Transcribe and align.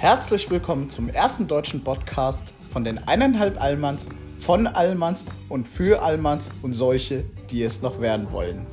Herzlich 0.00 0.48
willkommen 0.48 0.88
zum 0.90 1.08
ersten 1.08 1.48
deutschen 1.48 1.82
Podcast 1.82 2.54
von 2.72 2.84
den 2.84 3.08
eineinhalb 3.08 3.60
Allmanns, 3.60 4.06
von 4.38 4.68
Allmanns 4.68 5.24
und 5.48 5.66
für 5.66 6.00
Allmanns 6.00 6.50
und 6.62 6.72
solche, 6.72 7.24
die 7.50 7.64
es 7.64 7.82
noch 7.82 8.00
werden 8.00 8.30
wollen. 8.30 8.64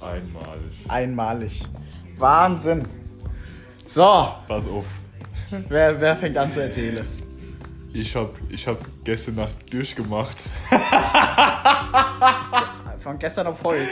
Einmalig. 0.00 0.72
Einmalig. 0.88 1.62
Wahnsinn. 2.16 2.88
So, 3.84 4.28
Pass 4.48 4.66
auf. 4.66 4.86
wer, 5.68 6.00
wer 6.00 6.16
fängt 6.16 6.38
an 6.38 6.50
zu 6.50 6.62
erzählen? 6.62 7.04
Ich 7.92 8.16
hab, 8.16 8.30
ich 8.48 8.66
hab 8.66 8.78
gestern 9.04 9.34
Nacht 9.34 9.70
durchgemacht. 9.70 10.48
Von 13.02 13.18
gestern 13.18 13.48
auf 13.48 13.62
heute. 13.62 13.86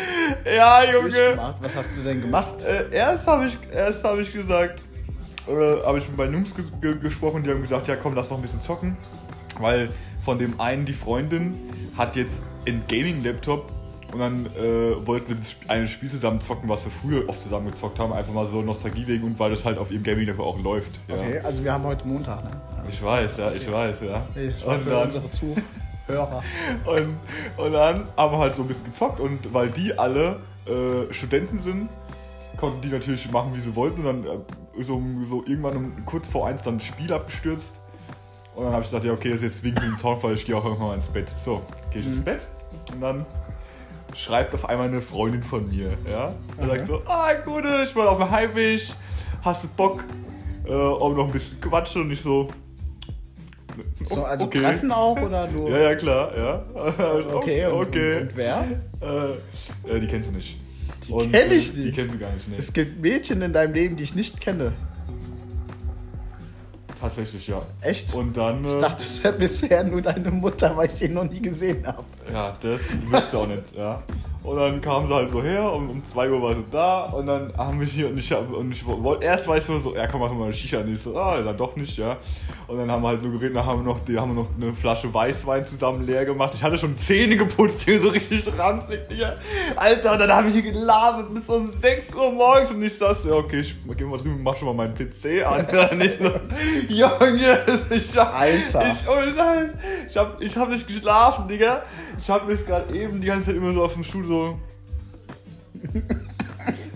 Ja, 0.56 0.90
durchgemacht. 0.90 1.56
Was 1.60 1.76
hast 1.76 1.98
du 1.98 2.02
denn 2.04 2.22
gemacht? 2.22 2.62
Äh, 2.62 2.90
erst 2.90 3.26
habe 3.26 3.48
ich, 3.48 3.58
erst 3.70 4.02
hab 4.02 4.18
ich 4.18 4.32
gesagt, 4.32 4.82
äh, 5.50 5.84
habe 5.84 5.98
ich 5.98 6.08
mit 6.08 6.16
meinen 6.16 6.32
Jungs 6.34 6.54
ge 6.54 6.64
ge 6.80 6.98
gesprochen, 6.98 7.42
die 7.42 7.50
haben 7.50 7.62
gesagt, 7.62 7.88
ja 7.88 7.96
komm, 7.96 8.14
lass 8.14 8.30
noch 8.30 8.38
ein 8.38 8.42
bisschen 8.42 8.60
zocken. 8.60 8.96
Weil 9.58 9.90
von 10.22 10.38
dem 10.38 10.60
einen 10.60 10.84
die 10.86 10.92
Freundin 10.92 11.54
hat 11.96 12.16
jetzt 12.16 12.40
einen 12.66 12.82
Gaming-Laptop 12.88 13.70
und 14.12 14.18
dann 14.18 14.46
äh, 14.46 15.06
wollten 15.06 15.28
wir 15.28 15.36
eine 15.68 15.86
Spiel 15.88 16.08
zusammen 16.10 16.40
zocken, 16.40 16.68
was 16.68 16.84
wir 16.84 16.90
früher 16.92 17.28
oft 17.28 17.42
zusammen 17.42 17.70
gezockt 17.70 17.98
haben. 17.98 18.12
Einfach 18.12 18.32
mal 18.32 18.46
so 18.46 18.60
Nostalgie 18.62 19.06
wegen 19.06 19.24
und 19.24 19.38
weil 19.38 19.50
das 19.50 19.64
halt 19.64 19.78
auf 19.78 19.90
ihrem 19.90 20.02
Gaming-Laptop 20.02 20.46
auch 20.46 20.62
läuft. 20.62 21.00
Ja. 21.08 21.16
Okay, 21.16 21.38
also 21.40 21.62
wir 21.64 21.72
haben 21.72 21.84
heute 21.84 22.06
Montag, 22.08 22.42
ne? 22.44 22.50
Ich 22.88 23.02
weiß, 23.02 23.36
ja, 23.36 23.52
ich 23.52 23.70
weiß, 23.70 24.00
ja. 24.02 24.26
Ich 24.34 24.64
Und 24.64 24.80
für 24.82 24.90
dann- 24.90 25.02
unsere 25.04 25.30
Zuhörer. 25.30 25.62
Und, 26.86 27.16
und 27.56 27.72
dann 27.72 28.04
haben 28.16 28.32
wir 28.32 28.38
halt 28.38 28.54
so 28.56 28.62
ein 28.62 28.68
bisschen 28.68 28.86
gezockt 28.86 29.20
und 29.20 29.54
weil 29.54 29.68
die 29.70 29.96
alle 29.96 30.40
äh, 30.66 31.12
Studenten 31.12 31.56
sind, 31.56 31.88
konnten 32.60 32.80
die 32.82 32.88
natürlich 32.88 33.30
machen, 33.32 33.52
wie 33.54 33.60
sie 33.60 33.74
wollten. 33.74 34.06
Und 34.06 34.24
dann 34.24 34.42
äh, 34.78 34.82
so, 34.82 35.02
so 35.24 35.42
irgendwann 35.46 35.76
um, 35.76 36.04
kurz 36.04 36.28
vor 36.28 36.46
eins 36.46 36.62
dann 36.62 36.78
das 36.78 36.86
Spiel 36.86 37.12
abgestürzt. 37.12 37.80
Und 38.54 38.64
dann 38.64 38.72
habe 38.72 38.82
ich 38.82 38.88
gesagt, 38.88 39.04
ja 39.04 39.12
okay, 39.12 39.30
das 39.30 39.42
ist 39.42 39.42
jetzt 39.42 39.64
wegen 39.64 39.76
dem 39.76 39.98
Zaunfall, 39.98 40.34
ich 40.34 40.44
gehe 40.44 40.56
auch 40.56 40.64
irgendwann 40.64 40.88
mal 40.88 40.94
ins 40.94 41.08
Bett. 41.08 41.32
So, 41.38 41.62
gehe 41.90 42.00
ich 42.00 42.06
ins 42.06 42.20
Bett 42.20 42.46
und 42.92 43.00
dann 43.00 43.24
schreibt 44.14 44.52
auf 44.54 44.68
einmal 44.68 44.88
eine 44.88 45.00
Freundin 45.00 45.42
von 45.42 45.68
mir, 45.68 45.92
ja. 46.08 46.32
Und 46.56 46.68
sagt 46.68 46.86
so, 46.86 47.00
ah 47.06 47.32
Gute, 47.44 47.82
ich 47.84 47.94
bin 47.94 48.02
auf 48.02 48.18
dem 48.18 48.30
Heimweg, 48.30 48.82
hast 49.42 49.64
du 49.64 49.68
Bock, 49.68 50.04
äh, 50.66 50.72
ob 50.72 51.16
noch 51.16 51.26
ein 51.26 51.32
bisschen 51.32 51.60
quatschen? 51.60 52.02
Und 52.02 52.10
ich 52.10 52.20
so, 52.20 52.48
So, 54.04 54.24
also 54.24 54.46
okay. 54.46 54.60
treffen 54.60 54.92
auch 54.92 55.18
oder 55.18 55.46
nur? 55.56 55.70
Ja, 55.70 55.78
ja, 55.78 55.94
klar, 55.94 56.36
ja. 56.36 56.64
Okay, 57.32 57.66
und, 57.66 57.86
okay. 57.86 58.20
und 58.20 58.36
wer? 58.36 58.64
Äh, 59.00 59.90
äh, 59.90 60.00
die 60.00 60.06
kennst 60.06 60.28
du 60.28 60.34
nicht. 60.34 60.59
Die 61.10 61.14
Und, 61.16 61.32
kenn 61.32 61.50
ich 61.50 61.70
äh, 61.70 61.72
Die 61.76 61.84
nicht. 61.86 61.94
kennst 61.96 62.14
du 62.14 62.18
gar 62.18 62.32
nicht, 62.32 62.48
ne? 62.48 62.54
Es 62.56 62.72
gibt 62.72 63.00
Mädchen 63.02 63.42
in 63.42 63.52
deinem 63.52 63.74
Leben, 63.74 63.96
die 63.96 64.04
ich 64.04 64.14
nicht 64.14 64.40
kenne. 64.40 64.72
Tatsächlich, 67.00 67.48
ja. 67.48 67.62
Echt? 67.80 68.14
Und 68.14 68.36
dann. 68.36 68.64
Ich 68.64 68.74
äh, 68.74 68.80
dachte, 68.80 69.02
es 69.02 69.24
wäre 69.24 69.34
bisher 69.34 69.82
nur 69.82 70.02
deine 70.02 70.30
Mutter, 70.30 70.76
weil 70.76 70.86
ich 70.86 70.94
den 70.94 71.14
noch 71.14 71.24
nie 71.24 71.40
gesehen 71.40 71.84
habe. 71.84 72.04
Ja, 72.32 72.56
das 72.60 72.82
willst 73.08 73.32
du 73.32 73.38
auch 73.38 73.46
nicht, 73.48 73.74
ja. 73.76 74.02
Und 74.42 74.56
dann 74.56 74.80
kam 74.80 75.06
sie 75.06 75.14
halt 75.14 75.30
so 75.30 75.42
her, 75.42 75.70
und 75.70 75.90
um 75.90 76.02
2 76.02 76.30
Uhr 76.30 76.40
war 76.40 76.54
sie 76.54 76.64
da 76.72 77.02
und 77.02 77.26
dann 77.26 77.52
haben 77.58 77.78
wir 77.78 77.86
hier 77.86 78.08
und 78.08 78.16
ich, 78.16 78.34
und 78.34 78.72
ich 78.72 78.86
wollte, 78.86 79.24
erst 79.24 79.46
war 79.46 79.58
ich 79.58 79.64
so, 79.64 79.78
so 79.78 79.94
ja 79.94 80.06
komm, 80.06 80.20
mach 80.20 80.32
mal 80.32 80.44
eine 80.44 80.52
Shisha 80.52 80.80
und 80.80 80.94
ich 80.94 81.02
so, 81.02 81.14
ah, 81.18 81.40
dann 81.42 81.56
doch 81.56 81.76
nicht, 81.76 81.98
ja. 81.98 82.16
Und 82.66 82.78
dann 82.78 82.90
haben 82.90 83.02
wir 83.02 83.08
halt 83.08 83.22
nur 83.22 83.32
geredet, 83.32 83.56
dann 83.56 83.66
haben 83.66 83.84
wir 83.84 83.92
noch, 83.92 84.00
die, 84.00 84.18
haben 84.18 84.34
wir 84.34 84.42
noch 84.42 84.48
eine 84.58 84.72
Flasche 84.72 85.12
Weißwein 85.12 85.66
zusammen 85.66 86.06
leer 86.06 86.24
gemacht. 86.24 86.54
Ich 86.54 86.62
hatte 86.62 86.78
schon 86.78 86.96
Zähne 86.96 87.36
geputzt, 87.36 87.82
hier 87.82 88.00
so 88.00 88.08
richtig 88.08 88.46
ranzig, 88.56 89.00
Digga. 89.08 89.36
Alter, 89.76 90.16
dann 90.16 90.32
habe 90.32 90.48
ich 90.48 90.54
hier 90.54 90.72
gelabert 90.72 91.34
bis 91.34 91.46
um 91.46 91.70
6 91.70 92.14
Uhr 92.14 92.32
morgens 92.32 92.70
und 92.70 92.82
ich 92.82 92.96
saß, 92.96 93.26
ja 93.26 93.32
okay, 93.32 93.60
ich 93.60 93.76
geh 93.96 94.04
mal 94.04 94.16
drüben, 94.16 94.42
mach 94.42 94.56
schon 94.56 94.74
mal 94.74 94.74
meinen 94.74 94.94
PC 94.94 95.44
an. 95.44 95.66
Und 95.90 96.90
Junge, 96.90 97.60
ich 97.90 98.16
hab, 98.16 98.34
Alter. 98.34 98.90
Ich, 98.90 99.08
ohne 99.08 99.34
Scheiß. 99.34 99.70
Ich 100.08 100.16
hab, 100.16 100.40
ich 100.40 100.56
hab 100.56 100.68
nicht 100.68 100.86
geschlafen, 100.86 101.48
Digga. 101.48 101.82
Ich 102.18 102.28
hab 102.28 102.46
mir 102.46 102.52
jetzt 102.52 102.66
gerade 102.66 102.94
eben 102.94 103.20
die 103.20 103.26
ganze 103.26 103.46
Zeit 103.46 103.56
immer 103.56 103.72
so 103.72 103.82
auf 103.82 103.94
dem 103.94 104.04
Stuhl 104.04 104.24
so. 104.30 104.56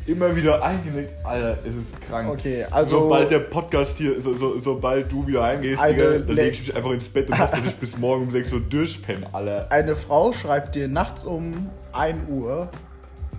immer 0.06 0.34
wieder 0.36 0.62
eingelegt. 0.62 1.12
Alter, 1.24 1.58
es 1.66 1.74
ist 1.74 2.00
krank. 2.02 2.30
Okay, 2.30 2.64
also- 2.70 3.00
Sobald 3.00 3.30
der 3.30 3.38
Podcast 3.40 3.98
hier, 3.98 4.20
so, 4.20 4.34
so, 4.36 4.58
sobald 4.58 5.10
du 5.10 5.26
wieder 5.26 5.42
eingehst, 5.44 5.80
Eine 5.80 5.94
Digga, 5.94 6.10
dann 6.18 6.26
Le- 6.28 6.32
leg 6.34 6.52
ich 6.52 6.60
mich 6.60 6.76
einfach 6.76 6.90
ins 6.90 7.08
Bett 7.08 7.30
und 7.30 7.38
lass 7.38 7.50
dich 7.52 7.74
bis 7.76 7.96
morgen 7.98 8.24
um 8.24 8.30
6 8.30 8.52
Uhr 8.52 8.60
durchpennen, 8.60 9.24
Alter. 9.32 9.66
Eine 9.70 9.96
Frau 9.96 10.32
schreibt 10.32 10.74
dir 10.74 10.88
nachts 10.88 11.24
um 11.24 11.70
1 11.92 12.28
Uhr 12.28 12.68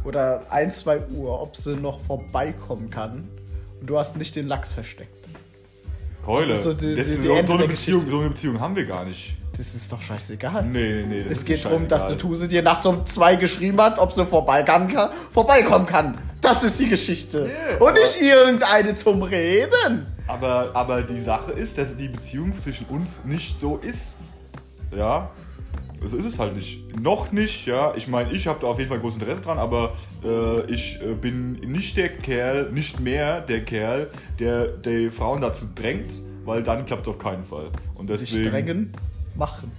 oder 0.04 0.42
1, 0.52 0.80
2 0.80 1.00
Uhr, 1.16 1.42
ob 1.42 1.56
sie 1.56 1.76
noch 1.76 2.00
vorbeikommen 2.02 2.90
kann. 2.90 3.30
Und 3.80 3.88
du 3.88 3.98
hast 4.00 4.18
nicht 4.18 4.36
den 4.36 4.48
Lachs 4.48 4.74
versteckt. 4.74 5.12
Keule. 6.26 6.54
ist 6.54 6.64
so 6.64 6.74
die- 6.74 6.96
Das 6.96 7.06
die- 7.08 7.14
ist 7.14 7.24
die 7.24 7.28
so, 7.28 7.36
so, 7.46 7.54
eine 7.54 7.68
Beziehung, 7.68 8.10
so 8.10 8.20
eine 8.20 8.30
Beziehung 8.30 8.60
haben 8.60 8.76
wir 8.76 8.86
gar 8.86 9.06
nicht. 9.06 9.38
Das 9.58 9.74
ist 9.74 9.92
doch 9.92 10.02
scheißegal. 10.02 10.66
Nee, 10.66 10.96
nee, 10.96 11.04
nee. 11.08 11.24
das 11.24 11.40
Es 11.40 11.46
geht 11.46 11.64
darum, 11.64 11.88
dass 11.88 12.08
der. 12.08 12.18
Tuse 12.18 12.48
dir 12.48 12.62
nachts 12.62 12.86
um 12.86 13.06
2 13.06 13.36
geschrieben 13.38 13.80
hat, 13.80 14.00
ob 14.00 14.12
sie 14.12 14.26
vorbei 14.26 14.64
kann, 14.64 14.92
kann, 14.92 15.10
vorbeikommen 15.32 15.86
kann. 15.86 16.18
Das 16.42 16.64
ist 16.64 16.80
die 16.80 16.88
Geschichte. 16.90 17.50
Yeah, 17.50 17.88
Und 17.88 17.94
nicht 17.96 18.22
irgendeine 18.22 18.96
zum 18.96 19.22
Reden. 19.24 20.08
Aber, 20.28 20.72
aber 20.74 21.02
die 21.02 21.20
Sache 21.20 21.52
ist, 21.52 21.78
dass 21.78 21.96
die 21.96 22.08
Beziehung 22.08 22.54
zwischen 22.62 22.86
uns 22.88 23.24
nicht 23.26 23.60
so 23.60 23.78
ist. 23.78 24.16
Ja. 24.96 25.30
So 26.04 26.18
ist 26.18 26.26
es 26.26 26.38
halt 26.38 26.56
nicht. 26.56 27.00
Noch 27.00 27.32
nicht, 27.32 27.66
ja. 27.66 27.94
Ich 27.96 28.08
meine, 28.08 28.32
ich 28.32 28.48
habe 28.48 28.60
da 28.62 28.68
auf 28.68 28.78
jeden 28.78 28.90
Fall 28.90 29.00
großes 29.00 29.20
Interesse 29.22 29.42
dran, 29.42 29.58
aber 29.58 29.96
äh, 30.24 30.72
ich 30.72 31.00
äh, 31.02 31.14
bin 31.14 31.54
nicht 31.54 31.98
der 31.98 32.10
Kerl, 32.10 32.72
nicht 32.72 33.00
mehr 33.00 33.42
der 33.42 33.62
Kerl, 33.64 34.10
der 34.40 34.68
die 34.68 35.10
Frauen 35.10 35.42
dazu 35.42 35.66
drängt, 35.74 36.22
weil 36.44 36.62
dann 36.62 36.86
klappt 36.86 37.08
es 37.08 37.14
auf 37.14 37.18
keinen 37.20 37.44
Fall. 37.44 37.70
Und 37.96 38.10
Nicht 38.10 38.22
deswegen. 38.24 38.52
drängen, 38.52 38.94
machen. 39.36 39.72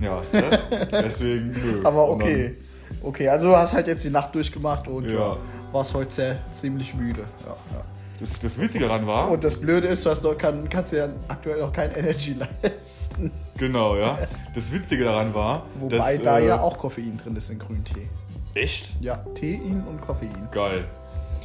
Ja, 0.00 0.22
ne? 0.32 0.58
deswegen. 0.90 1.50
Nö. 1.50 1.80
Aber 1.84 2.08
okay. 2.10 2.56
Okay, 3.02 3.28
also 3.28 3.46
du 3.46 3.56
hast 3.56 3.72
halt 3.72 3.86
jetzt 3.86 4.04
die 4.04 4.10
Nacht 4.10 4.34
durchgemacht 4.34 4.86
und 4.86 5.06
ja. 5.06 5.18
Ja. 5.18 5.36
warst 5.72 5.94
heute 5.94 6.12
sehr, 6.12 6.38
ziemlich 6.52 6.94
müde. 6.94 7.24
Ja, 7.44 7.56
ja. 7.72 7.84
Das, 8.20 8.38
das 8.38 8.60
Witzige 8.60 8.86
daran 8.86 9.06
war. 9.06 9.30
Und 9.30 9.42
das 9.42 9.56
Blöde 9.56 9.88
ist, 9.88 10.06
du 10.06 10.10
hast 10.10 10.22
noch, 10.22 10.38
kann, 10.38 10.68
kannst 10.68 10.92
dir 10.92 10.98
ja 10.98 11.08
aktuell 11.26 11.60
noch 11.60 11.72
kein 11.72 11.90
Energy 11.92 12.36
leisten. 12.62 13.32
Genau, 13.58 13.96
ja. 13.96 14.16
Das 14.54 14.70
Witzige 14.70 15.04
daran 15.04 15.34
war. 15.34 15.66
Wobei 15.80 16.16
dass, 16.16 16.22
da 16.22 16.38
äh, 16.38 16.46
ja 16.46 16.60
auch 16.60 16.78
Koffein 16.78 17.18
drin 17.18 17.34
ist 17.34 17.50
in 17.50 17.58
Grüntee. 17.58 18.08
Echt? 18.54 18.94
Ja, 19.00 19.16
Tein 19.34 19.82
und 19.88 20.00
Koffein. 20.00 20.48
Geil. 20.52 20.84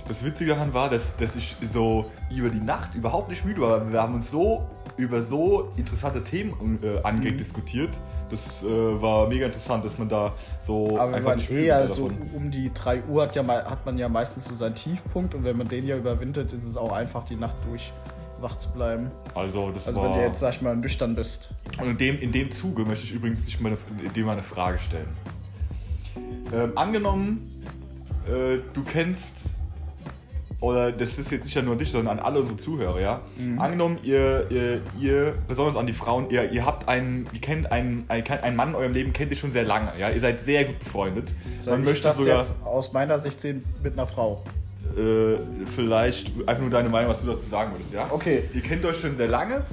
Das 0.08 0.24
Witzige 0.24 0.52
daran 0.52 0.74
war, 0.74 0.90
dass, 0.90 1.18
dass 1.18 1.36
ich 1.36 1.58
so 1.70 2.06
über 2.30 2.50
die 2.50 2.60
Nacht 2.60 2.96
überhaupt 2.96 3.30
nicht 3.30 3.44
müde 3.44 3.62
war. 3.62 3.92
Wir 3.92 4.02
haben 4.02 4.14
uns 4.14 4.30
so 4.30 4.70
über 4.98 5.22
so 5.22 5.72
interessante 5.78 6.24
Themen 6.24 6.80
äh, 6.84 7.00
angeregt 7.04 7.36
Mhm. 7.36 7.38
diskutiert. 7.38 8.00
Das 8.30 8.64
äh, 8.64 8.68
war 8.68 9.28
mega 9.28 9.46
interessant, 9.46 9.86
dass 9.86 9.98
man 9.98 10.10
da 10.10 10.34
so 10.62 10.98
Aber 11.00 11.12
wir 11.12 11.18
einfach 11.18 11.30
waren 11.30 11.40
müde 11.40 11.54
eher 11.54 11.88
so 11.88 12.10
um 12.36 12.52
die 12.52 12.72
3 12.74 13.04
Uhr 13.04 13.24
hat, 13.24 13.36
ja, 13.36 13.48
hat 13.48 13.86
man 13.86 13.98
ja 13.98 14.10
meistens 14.10 14.46
so 14.46 14.54
seinen 14.54 14.76
Tiefpunkt 14.76 15.34
und 15.34 15.44
wenn 15.46 15.58
man 15.58 15.68
den 15.68 15.88
ja 15.88 15.96
überwintert, 15.96 16.52
ist 16.52 16.66
es 16.66 16.76
auch 16.76 16.92
einfach, 16.92 17.24
die 17.26 17.36
Nacht 17.38 17.56
durch 17.70 17.94
wach 18.42 18.58
zu 18.58 18.70
bleiben. 18.72 19.10
Also, 19.34 19.72
das 19.72 19.88
Also 19.88 20.02
war. 20.02 20.10
wenn 20.10 20.14
du 20.20 20.26
jetzt, 20.28 20.40
sag 20.40 20.54
ich 20.54 20.62
mal, 20.62 20.76
nüchtern 20.76 21.16
bist. 21.16 21.50
Und 21.80 21.90
in 21.92 21.98
dem, 21.98 22.20
in 22.20 22.32
dem 22.32 22.52
Zuge 22.52 22.84
möchte 22.86 23.06
ich 23.06 23.14
übrigens 23.14 23.46
dich 23.46 23.60
mal 23.62 23.78
dir 24.16 24.26
mal 24.26 24.34
eine 24.34 24.44
Frage 24.44 24.78
stellen. 24.78 25.08
Ähm, 26.54 26.78
angenommen, 26.78 27.50
äh, 28.28 28.58
du 28.74 28.84
kennst, 28.84 29.50
oder 30.60 30.92
das 30.92 31.20
ist 31.20 31.32
jetzt 31.32 31.46
nicht 31.46 31.64
nur 31.64 31.74
an 31.74 31.78
dich, 31.78 31.92
sondern 31.92 32.18
an 32.18 32.26
alle 32.26 32.40
unsere 32.40 32.58
Zuhörer, 32.58 33.00
ja. 33.00 33.22
Mhm. 33.38 33.60
Angenommen, 33.60 34.00
ihr, 34.04 34.48
ihr, 34.50 34.82
ihr, 35.00 35.36
besonders 35.48 35.76
an 35.76 35.86
die 35.86 35.94
Frauen, 35.94 36.30
ihr, 36.30 36.52
ihr 36.52 36.66
habt 36.66 36.88
einen, 36.88 37.28
ihr 37.32 37.42
kennt 37.42 37.72
einen, 37.72 38.06
einen, 38.08 38.26
einen 38.26 38.56
Mann 38.56 38.70
in 38.70 38.76
eurem 38.76 38.94
Leben, 38.94 39.14
kennt 39.14 39.32
ihr 39.32 39.38
schon 39.38 39.52
sehr 39.52 39.66
lange, 39.66 39.98
ja. 40.00 40.10
Ihr 40.10 40.20
seid 40.20 40.40
sehr 40.40 40.66
gut 40.66 40.80
befreundet. 40.80 41.34
Soll 41.60 41.74
Man 41.74 41.82
ich 41.82 41.90
möchte 41.90 42.04
das 42.04 42.18
sogar 42.18 42.38
jetzt 42.38 42.56
aus 42.64 42.92
meiner 42.94 43.20
Sicht 43.20 43.40
sehen 43.40 43.64
mit 43.84 43.94
einer 43.94 44.08
Frau? 44.08 44.44
äh, 44.98 45.38
vielleicht 45.66 46.32
einfach 46.48 46.62
nur 46.62 46.70
deine 46.70 46.90
Meinung, 46.90 47.10
was 47.10 47.22
du 47.22 47.28
dazu 47.28 47.46
sagen 47.46 47.72
würdest, 47.74 47.94
ja? 47.94 48.08
Okay. 48.10 48.44
Ihr 48.54 48.62
kennt 48.62 48.86
euch 48.86 48.98
schon 48.98 49.18
sehr 49.18 49.28
lange. 49.28 49.66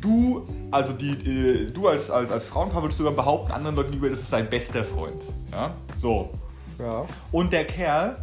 Du, 0.00 0.48
also 0.70 0.92
die, 0.92 1.10
äh, 1.10 1.70
du 1.70 1.88
als, 1.88 2.10
als, 2.10 2.30
als 2.30 2.44
Frauenpaar 2.46 2.82
würdest 2.82 2.98
sogar 2.98 3.12
behaupten, 3.12 3.52
anderen 3.52 3.76
Leuten 3.76 3.90
gegenüber, 3.90 4.10
das 4.10 4.20
ist 4.20 4.30
sein 4.30 4.48
bester 4.48 4.84
Freund. 4.84 5.22
Ja? 5.50 5.74
So. 5.98 6.30
Ja. 6.78 7.04
Und 7.32 7.52
der 7.52 7.64
Kerl 7.64 8.16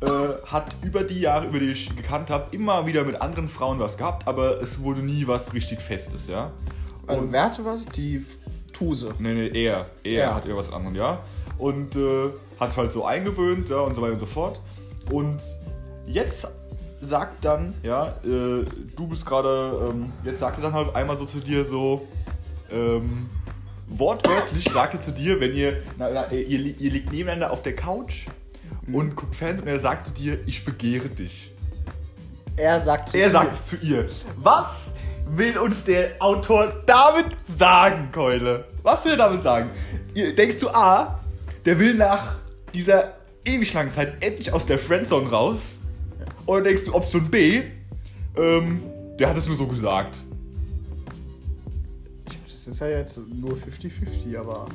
äh, 0.00 0.06
hat 0.46 0.76
über 0.82 1.02
die 1.02 1.20
Jahre, 1.20 1.46
über 1.46 1.58
die 1.58 1.70
ich 1.70 1.94
gekannt 1.96 2.30
habe, 2.30 2.46
immer 2.54 2.86
wieder 2.86 3.04
mit 3.04 3.20
anderen 3.20 3.48
Frauen 3.48 3.78
was 3.80 3.96
gehabt, 3.98 4.28
aber 4.28 4.60
es 4.62 4.82
wurde 4.82 5.00
nie 5.00 5.26
was 5.26 5.52
richtig 5.54 5.80
Festes, 5.80 6.28
ja? 6.28 6.52
Also, 7.06 7.26
wer 7.32 7.44
hatte 7.44 7.64
was? 7.64 7.84
Die 7.86 8.24
Tuse. 8.72 9.14
Nee, 9.18 9.34
nee, 9.34 9.64
er. 9.64 9.86
Er 10.04 10.12
Ja. 10.12 10.34
hat 10.34 10.44
irgendwas 10.44 10.72
anderes, 10.72 10.96
ja. 10.96 11.20
Und 11.58 11.96
äh, 11.96 12.28
hat 12.60 12.76
halt 12.76 12.92
so 12.92 13.04
eingewöhnt, 13.04 13.68
ja, 13.70 13.80
und 13.80 13.94
so 13.94 14.02
weiter 14.02 14.12
und 14.12 14.18
so 14.20 14.26
fort. 14.26 14.60
Und 15.10 15.38
jetzt 16.06 16.46
sagt 17.00 17.44
dann, 17.44 17.74
ja, 17.82 18.08
äh, 18.24 18.64
du 18.96 19.06
bist 19.08 19.24
gerade, 19.26 19.90
ähm, 19.90 20.12
jetzt 20.24 20.40
sagt 20.40 20.58
er 20.58 20.62
dann 20.64 20.74
halt 20.74 20.94
einmal 20.94 21.16
so 21.16 21.24
zu 21.24 21.40
dir 21.40 21.64
so, 21.64 22.06
ähm, 22.70 23.28
wortwörtlich 23.88 24.64
sagt 24.68 24.94
er 24.94 25.00
zu 25.00 25.12
dir, 25.12 25.40
wenn 25.40 25.54
ihr, 25.54 25.82
na, 25.96 26.08
na, 26.12 26.30
ihr, 26.30 26.46
ihr 26.46 26.90
liegt 26.90 27.10
nebeneinander 27.12 27.50
auf 27.52 27.62
der 27.62 27.74
Couch 27.74 28.26
und 28.92 29.16
guckt 29.16 29.34
Fernsehen 29.36 29.66
und 29.66 29.72
er 29.72 29.80
sagt 29.80 30.04
zu 30.04 30.12
dir, 30.12 30.38
ich 30.46 30.64
begehre 30.64 31.08
dich. 31.08 31.52
Er 32.56 32.80
sagt 32.80 33.10
zu 33.10 33.16
Er 33.18 33.26
ihr- 33.26 33.32
sagt 33.32 33.52
es 33.60 33.66
zu 33.66 33.76
ihr. 33.76 34.08
Was 34.36 34.92
will 35.30 35.58
uns 35.58 35.84
der 35.84 36.12
Autor 36.20 36.72
damit 36.86 37.26
sagen, 37.44 38.10
Keule? 38.12 38.64
Was 38.82 39.04
will 39.04 39.12
er 39.12 39.18
damit 39.18 39.42
sagen? 39.42 39.70
Denkst 40.14 40.58
du, 40.58 40.68
A, 40.70 41.20
der 41.64 41.78
will 41.78 41.94
nach 41.94 42.36
dieser 42.74 43.14
ewig 43.44 43.72
langen 43.74 43.90
Zeit 43.90 44.22
endlich 44.22 44.52
aus 44.52 44.64
der 44.66 44.78
Friendzone 44.78 45.28
raus? 45.30 45.76
Oder 46.46 46.62
denkst 46.62 46.84
du, 46.86 46.94
Option 46.94 47.30
B, 47.30 47.62
ähm, 48.36 48.82
der 49.18 49.28
hat 49.28 49.36
es 49.36 49.46
nur 49.46 49.56
so 49.56 49.66
gesagt? 49.66 50.20
Das 52.46 52.66
ist 52.66 52.80
ja 52.80 52.88
jetzt 52.88 53.18
nur 53.40 53.52
50-50, 53.56 54.38
aber 54.38 54.66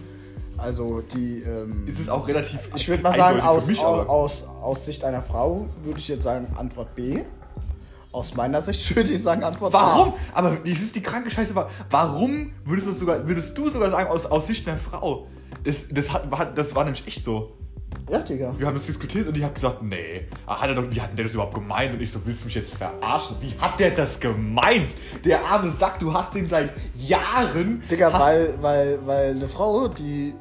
also 0.58 1.02
die. 1.02 1.42
Ähm, 1.42 1.88
Es 1.90 2.00
ist 2.00 2.10
auch 2.10 2.28
relativ 2.28 2.60
ich 2.76 2.88
würde 2.88 3.04
mal 3.04 3.16
sagen, 3.16 3.42
aus, 3.42 3.68
mich, 3.68 3.80
aus, 3.80 4.08
aus, 4.08 4.48
aus 4.62 4.86
Sicht 4.86 5.04
einer 5.04 5.22
Frau 5.22 5.68
würde 5.84 6.00
ich 6.00 6.08
jetzt 6.08 6.24
sagen 6.24 6.48
Antwort 6.56 6.96
B. 6.96 7.22
Aus 8.12 8.36
meiner 8.36 8.62
Sicht 8.62 8.96
würde 8.96 9.12
ich 9.12 9.22
sagen 9.24 9.44
Antwort 9.44 9.74
Warum? 9.74 10.14
A. 10.14 10.18
Aber 10.34 10.58
das 10.58 10.82
ist 10.82 10.96
die 10.96 11.02
kranke 11.02 11.32
Scheiße. 11.32 11.56
Warum 11.90 12.52
würdest 12.66 12.88
du 12.88 12.92
sogar, 12.92 13.28
würdest 13.28 13.58
du 13.58 13.70
sogar 13.70 13.90
sagen, 13.92 14.10
aus, 14.10 14.26
aus 14.26 14.48
Sicht 14.48 14.68
einer 14.68 14.78
Frau? 14.78 15.28
Das, 15.64 15.86
das, 15.90 16.12
hat, 16.12 16.58
das 16.58 16.76
war 16.76 16.84
nämlich 16.84 17.08
echt 17.08 17.24
so. 17.24 17.54
Ja, 18.10 18.19
Digga. 18.19 18.54
Wir 18.57 18.68
haben 18.68 18.75
das 18.75 18.86
diskutiert 18.86 19.28
und 19.28 19.38
ich 19.38 19.44
habe 19.44 19.54
gesagt, 19.54 19.81
nee, 19.81 20.28
ah, 20.45 20.62
hat 20.62 20.69
er 20.69 20.75
doch, 20.75 20.86
wie 20.90 21.01
hat 21.01 21.10
denn 21.10 21.18
der 21.18 21.25
das 21.25 21.34
überhaupt 21.34 21.56
gemeint? 21.56 21.94
Und 21.94 22.01
ich 22.01 22.12
so, 22.12 22.19
willst 22.25 22.42
du 22.42 22.45
mich 22.45 22.56
jetzt 22.56 22.74
verarschen? 22.74 23.38
Wie 23.42 23.54
hat 23.60 23.80
der 23.80 23.92
das 23.92 24.19
gemeint? 24.19 24.95
Der 25.24 25.44
arme 25.45 25.69
Sack, 25.69 26.00
du 26.00 26.13
hast 26.13 26.36
den 26.36 26.48
seit 26.48 26.72
Jahren. 26.95 27.81
Digga, 27.90 28.13
weil, 28.13 28.54
weil, 28.62 29.00
weil 29.06 29.31
eine 29.31 29.48
Frau, 29.48 29.88
die 29.88 30.34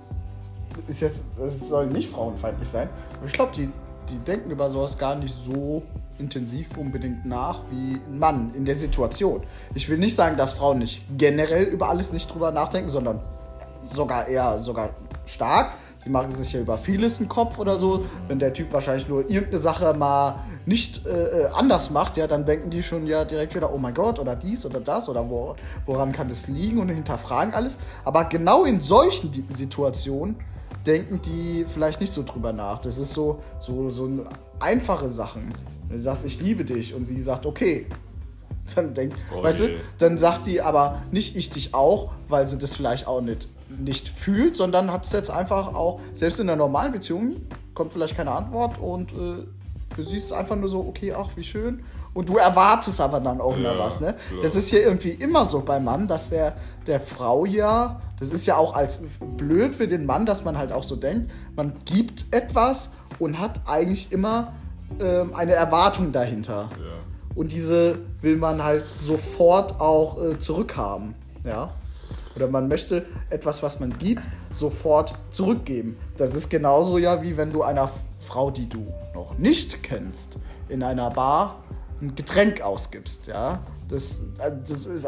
ist 0.89 1.03
jetzt, 1.03 1.27
das 1.39 1.69
soll 1.69 1.87
nicht 1.87 2.11
frauenfeindlich 2.11 2.69
sein, 2.69 2.89
aber 3.19 3.27
ich 3.27 3.33
glaube, 3.33 3.53
die, 3.55 3.69
die 4.09 4.19
denken 4.19 4.51
über 4.51 4.71
sowas 4.71 4.99
gar 4.99 5.15
nicht 5.15 5.35
so 5.35 5.83
intensiv 6.19 6.77
unbedingt 6.77 7.27
nach 7.27 7.61
wie 7.71 7.95
ein 7.95 8.19
Mann 8.19 8.53
in 8.55 8.65
der 8.65 8.75
Situation. 8.75 9.43
Ich 9.75 9.89
will 9.89 9.99
nicht 9.99 10.15
sagen, 10.15 10.37
dass 10.37 10.53
Frauen 10.53 10.79
nicht 10.79 11.03
generell 11.19 11.65
über 11.65 11.89
alles 11.89 12.13
nicht 12.13 12.33
drüber 12.33 12.51
nachdenken, 12.51 12.91
sondern 12.91 13.21
sogar 13.93 14.29
eher 14.29 14.61
sogar 14.61 14.91
stark. 15.27 15.73
Die 16.05 16.11
machen 16.11 16.35
sich 16.35 16.53
ja 16.53 16.61
über 16.61 16.77
vieles 16.79 17.21
einen 17.21 17.29
Kopf 17.29 17.59
oder 17.59 17.77
so. 17.77 18.05
Wenn 18.29 18.39
der 18.39 18.53
Typ 18.53 18.73
wahrscheinlich 18.73 19.09
nur 19.09 19.21
irgendeine 19.31 19.59
Sache 19.59 19.95
mal 19.95 20.37
nicht 20.67 21.07
äh, 21.07 21.11
äh, 21.11 21.47
anders 21.55 21.91
macht, 21.91 22.17
ja, 22.17 22.27
dann 22.27 22.45
denken 22.45 22.71
die 22.71 22.83
schon 22.83 23.07
ja 23.07 23.25
direkt 23.25 23.55
wieder, 23.55 23.73
oh 23.73 23.79
mein 23.79 23.95
Gott, 23.95 24.19
oder 24.19 24.35
dies 24.37 24.65
oder 24.67 24.81
das 24.81 25.09
oder 25.09 25.29
wo, 25.29 25.55
woran 25.87 26.13
kann 26.13 26.29
das 26.29 26.47
liegen 26.49 26.79
und 26.79 26.89
hinterfragen 26.89 27.55
alles. 27.55 27.79
Aber 28.05 28.25
genau 28.25 28.65
in 28.65 28.81
solchen 28.81 29.33
Situationen 29.55 30.37
denken 30.87 31.21
die 31.23 31.65
vielleicht 31.73 32.01
nicht 32.01 32.13
so 32.13 32.23
drüber 32.25 32.53
nach. 32.53 32.83
Das 32.83 32.99
ist 32.99 33.13
so, 33.13 33.41
so, 33.61 33.89
so 33.89 34.07
ein- 34.07 34.27
einfache 34.61 35.09
Sachen. 35.09 35.53
Wenn 35.89 35.97
du 35.97 36.03
sagst, 36.03 36.25
ich 36.25 36.41
liebe 36.41 36.65
dich 36.65 36.95
und 36.95 37.07
sie 37.07 37.21
sagt, 37.21 37.47
okay. 37.47 37.87
Dann 38.77 38.95
denkt, 38.95 39.17
Oh 39.37 39.43
weißt 39.43 39.61
du, 39.61 39.65
je. 39.71 39.77
dann 39.99 40.17
sagt 40.17 40.47
die 40.47 40.61
aber 40.63 41.03
nicht 41.11 41.35
ich 41.37 41.51
dich 41.51 41.75
auch, 41.75 42.13
weil 42.29 42.47
sie 42.47 42.59
das 42.59 42.73
vielleicht 42.75 43.09
auch 43.09 43.21
nicht, 43.21 43.49
nicht 43.79 44.09
fühlt, 44.09 44.57
sondern 44.57 44.93
hat 44.93 45.05
es 45.05 45.13
jetzt 45.13 45.31
einfach 45.31 45.75
auch, 45.75 46.01
selbst 46.15 46.41
in 46.41 46.49
einer 46.49 46.57
normalen 46.57 46.93
Beziehung, 46.93 47.37
kommt 47.75 47.93
vielleicht 47.93 48.17
keine 48.17 48.33
Antwort 48.33 48.79
und 48.79 49.13
äh, 49.13 49.47
für 49.95 50.07
sie 50.07 50.17
ist 50.17 50.27
es 50.27 50.33
einfach 50.33 50.57
nur 50.57 50.69
so, 50.69 50.81
okay, 50.81 51.13
ach, 51.17 51.29
wie 51.37 51.45
schön. 51.45 51.83
Und 52.15 52.29
du 52.29 52.37
erwartest 52.37 53.01
aber 53.01 53.21
dann 53.21 53.41
auch 53.41 53.57
Ja, 53.57 53.79
was, 53.79 54.01
ne? 54.01 54.15
klar. 54.29 54.43
Das 54.43 54.57
ist 54.57 54.71
ja 54.71 54.81
irgendwie 54.81 55.11
immer 55.11 55.45
so 55.47 55.61
beim 55.61 55.85
Mann, 55.85 56.09
dass 56.09 56.31
der, 56.31 56.55
der 56.87 57.01
Frau 57.01 57.47
ja, 57.47 58.01
das 58.19 58.33
ist 58.33 58.47
ja 58.47 58.57
auch 58.57 58.75
als 58.75 59.01
blöd 59.37 59.75
für 59.75 59.89
den 59.89 60.07
Mann, 60.07 60.27
dass 60.27 60.45
man 60.45 60.59
halt 60.59 60.73
auch 60.73 60.85
so 60.85 60.97
denkt, 60.97 61.31
man 61.57 61.73
gibt 61.85 62.27
etwas 62.31 62.93
und 63.19 63.39
hat 63.39 63.61
eigentlich 63.67 64.13
immer 64.13 64.53
ähm, 65.01 65.35
eine 65.35 65.53
Erwartung 65.55 66.13
dahinter. 66.13 66.69
Ja. 66.79 67.35
Und 67.35 67.53
diese 67.53 67.99
will 68.21 68.37
man 68.37 68.63
halt 68.63 68.85
sofort 68.87 69.81
auch 69.81 70.23
äh, 70.23 70.39
zurückhaben. 70.39 71.15
Ja? 71.45 71.73
Oder 72.37 72.49
man 72.49 72.69
möchte 72.69 73.07
etwas, 73.31 73.63
was 73.63 73.81
man 73.81 73.99
gibt, 73.99 74.23
sofort 74.51 75.15
zurückgeben. 75.31 75.97
Das 76.17 76.35
ist 76.35 76.49
genauso 76.49 76.99
ja, 76.99 77.23
wie 77.23 77.37
wenn 77.37 77.53
du 77.53 77.63
einer 77.63 77.91
Frau, 78.21 78.51
die 78.51 78.69
du 78.69 78.87
noch 79.15 79.37
nicht 79.39 79.83
kennst, 79.83 80.39
in 80.69 80.83
einer 80.83 81.11
Bar 81.11 81.63
ein 82.01 82.15
Getränk 82.15 82.63
ausgibst. 82.63 83.27
Ja? 83.27 83.61
Das, 83.89 84.21
äh, 84.39 84.53
das 84.67 84.87
ist, 84.87 85.07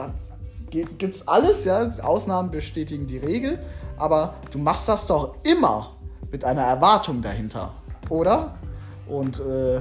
gibt 0.71 1.03
es 1.03 1.29
alles, 1.29 1.65
ja. 1.65 1.91
Ausnahmen 2.03 2.51
bestätigen 2.51 3.07
die 3.07 3.19
Regel, 3.19 3.59
aber 3.97 4.35
du 4.51 4.59
machst 4.59 4.89
das 4.89 5.07
doch 5.07 5.37
immer 5.45 5.93
mit 6.31 6.45
einer 6.45 6.63
Erwartung 6.63 7.23
dahinter, 7.23 7.73
oder? 8.09 8.53
Und 9.07 9.39
äh, 9.41 9.81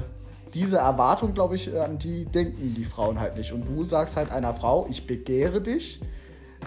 diese 0.54 0.78
Erwartung, 0.78 1.34
glaube 1.34 1.56
ich, 1.56 1.76
an 1.80 1.98
die 1.98 2.26
denken 2.26 2.76
die 2.76 2.86
Frauen 2.86 3.20
halt 3.20 3.36
nicht. 3.38 3.52
Und 3.52 3.66
du 3.66 3.84
sagst 3.84 4.18
halt 4.18 4.32
einer 4.32 4.54
Frau, 4.54 4.86
ich 4.90 5.08
begehre 5.08 5.62
dich 5.62 6.00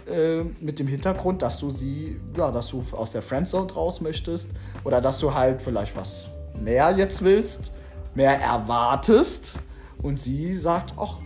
äh, 0.06 0.42
mit 0.60 0.78
dem 0.78 0.86
Hintergrund, 0.86 1.42
dass 1.42 1.58
du 1.58 1.70
sie, 1.70 2.20
ja, 2.36 2.50
dass 2.50 2.68
du 2.68 2.84
aus 2.92 3.12
der 3.12 3.22
Friendzone 3.22 3.72
raus 3.72 4.00
möchtest 4.00 4.50
oder 4.84 5.00
dass 5.00 5.18
du 5.18 5.34
halt 5.34 5.62
vielleicht 5.62 5.96
was 5.96 6.26
mehr 6.58 6.94
jetzt 6.96 7.22
willst, 7.22 7.72
mehr 8.14 8.40
erwartest. 8.40 9.58
Und 10.02 10.20
sie 10.20 10.54
sagt, 10.56 10.94
ach, 10.98 11.18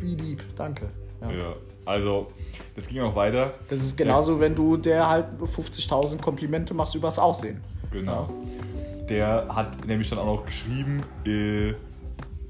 wie 0.00 0.14
lieb, 0.14 0.42
danke. 0.56 0.88
Ja. 1.20 1.30
Ja, 1.30 1.54
also, 1.84 2.28
das 2.76 2.86
ging 2.86 3.00
auch 3.00 3.14
weiter. 3.16 3.54
Das 3.68 3.80
ist 3.80 3.96
genauso, 3.96 4.38
wenn 4.38 4.54
du 4.54 4.76
der 4.76 5.08
halt 5.08 5.26
50.000 5.40 6.20
Komplimente 6.20 6.74
machst 6.74 6.94
übers 6.94 7.18
Aussehen. 7.18 7.60
Genau. 7.90 8.28
Der 9.08 9.46
hat 9.48 9.84
nämlich 9.86 10.08
dann 10.08 10.20
auch 10.20 10.26
noch 10.26 10.44
geschrieben, 10.44 11.02
äh, 11.26 11.74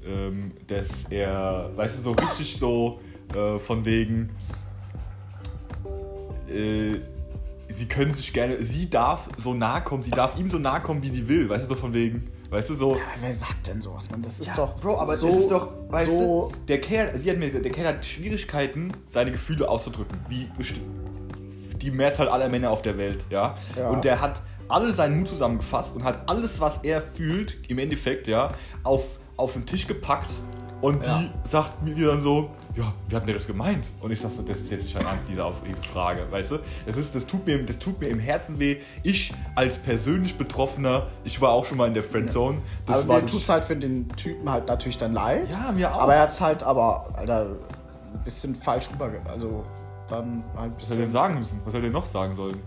ähm, 0.05 0.51
dass 0.67 1.05
er, 1.09 1.71
weißt 1.75 1.97
du, 1.97 2.01
so 2.01 2.11
richtig 2.11 2.57
so 2.57 2.99
äh, 3.33 3.57
von 3.57 3.83
wegen, 3.85 4.29
äh, 6.51 6.99
sie 7.69 7.87
können 7.87 8.13
sich 8.13 8.33
gerne, 8.33 8.61
sie 8.63 8.89
darf 8.89 9.29
so 9.37 9.53
nahe 9.53 9.81
kommen, 9.81 10.03
sie 10.03 10.11
darf 10.11 10.37
ihm 10.37 10.49
so 10.49 10.57
nahe 10.59 10.81
kommen, 10.81 11.01
wie 11.01 11.09
sie 11.09 11.27
will, 11.27 11.47
weißt 11.49 11.63
du, 11.65 11.69
so 11.69 11.75
von 11.75 11.93
wegen, 11.93 12.29
weißt 12.49 12.69
du, 12.69 12.73
so. 12.75 12.95
Ja, 12.95 13.01
wer 13.21 13.31
sagt 13.33 13.67
denn 13.67 13.81
sowas, 13.81 14.09
man? 14.11 14.21
Das 14.21 14.39
ist 14.39 14.47
Ja, 14.49 14.55
doch. 14.55 14.75
Bro, 14.79 14.99
aber 14.99 15.15
so, 15.15 15.27
das 15.27 15.37
ist 15.37 15.51
doch, 15.51 15.71
weißt 15.89 16.09
so, 16.09 16.51
du, 16.53 16.59
der 16.67 16.81
Kerl, 16.81 17.17
sie 17.19 17.29
hat 17.31 17.37
mir, 17.37 17.49
der 17.49 17.71
Kerl 17.71 17.87
hat 17.87 18.05
Schwierigkeiten, 18.05 18.91
seine 19.09 19.31
Gefühle 19.31 19.69
auszudrücken, 19.69 20.17
wie 20.27 20.47
besti- 20.59 20.79
die 21.77 21.91
Mehrzahl 21.91 22.29
aller 22.29 22.49
Männer 22.49 22.69
auf 22.71 22.81
der 22.81 22.97
Welt, 22.97 23.25
ja. 23.29 23.55
Ja. 23.77 23.89
Und 23.89 24.03
der 24.03 24.21
hat 24.21 24.41
alle 24.67 24.93
seinen 24.93 25.17
Mut 25.19 25.27
zusammengefasst 25.29 25.95
und 25.95 26.03
hat 26.03 26.29
alles, 26.29 26.59
was 26.61 26.79
er 26.83 27.01
fühlt, 27.01 27.57
im 27.69 27.79
Endeffekt, 27.79 28.27
ja, 28.27 28.51
auf, 28.83 29.19
auf 29.37 29.53
den 29.53 29.65
Tisch 29.65 29.87
gepackt 29.87 30.29
und 30.81 31.05
Ja. 31.07 31.19
die 31.19 31.29
sagt 31.49 31.81
mir 31.83 31.95
dann 31.95 32.21
so, 32.21 32.51
ja, 32.75 32.93
wie 33.07 33.15
hat 33.15 33.23
denn 33.23 33.27
der 33.27 33.35
das 33.35 33.47
gemeint? 33.47 33.91
Und 33.99 34.11
ich 34.11 34.21
sag 34.21 34.31
so, 34.31 34.43
das 34.43 34.59
ist 34.59 34.71
jetzt 34.71 34.83
nicht 34.83 34.97
ein 34.97 35.05
Ernst, 35.05 35.27
diese, 35.27 35.43
auf 35.43 35.61
diese 35.67 35.83
Frage, 35.83 36.25
weißt 36.31 36.51
du? 36.51 36.59
Das, 36.85 36.95
ist, 36.95 37.13
das, 37.13 37.25
tut 37.25 37.45
mir, 37.45 37.61
das 37.65 37.79
tut 37.79 37.99
mir 37.99 38.07
im 38.07 38.19
Herzen 38.19 38.59
weh. 38.59 38.77
Ich 39.03 39.33
als 39.55 39.77
persönlich 39.77 40.37
Betroffener, 40.37 41.07
ich 41.23 41.41
war 41.41 41.49
auch 41.49 41.65
schon 41.65 41.77
mal 41.77 41.87
in 41.87 41.93
der 41.93 42.03
Friendzone. 42.03 42.59
Das 42.85 42.99
aber 42.99 43.07
war 43.07 43.21
mir 43.21 43.27
tut's 43.27 43.49
halt 43.49 43.65
für 43.65 43.75
den 43.75 44.07
Typen 44.09 44.49
halt 44.49 44.67
natürlich 44.67 44.97
dann 44.97 45.11
leid. 45.11 45.49
Ja, 45.51 45.71
mir 45.71 45.93
auch. 45.93 46.01
Aber 46.01 46.15
er 46.15 46.21
hat's 46.21 46.39
halt 46.39 46.63
aber, 46.63 47.09
Alter, 47.13 47.47
ein 48.13 48.23
bisschen 48.23 48.55
falsch 48.55 48.89
rüber. 48.91 49.11
Also 49.25 49.65
dann 50.09 50.43
halt 50.55 50.71
ein 50.71 50.73
Was 50.77 50.87
soll 50.87 50.97
er 50.97 50.99
denn 50.99 51.05
bisschen. 51.05 51.11
sagen 51.11 51.37
müssen? 51.39 51.59
Was 51.63 51.71
soll 51.71 51.81
er 51.81 51.83
denn 51.83 51.91
noch 51.91 52.05
sagen 52.05 52.35
sollen? 52.35 52.57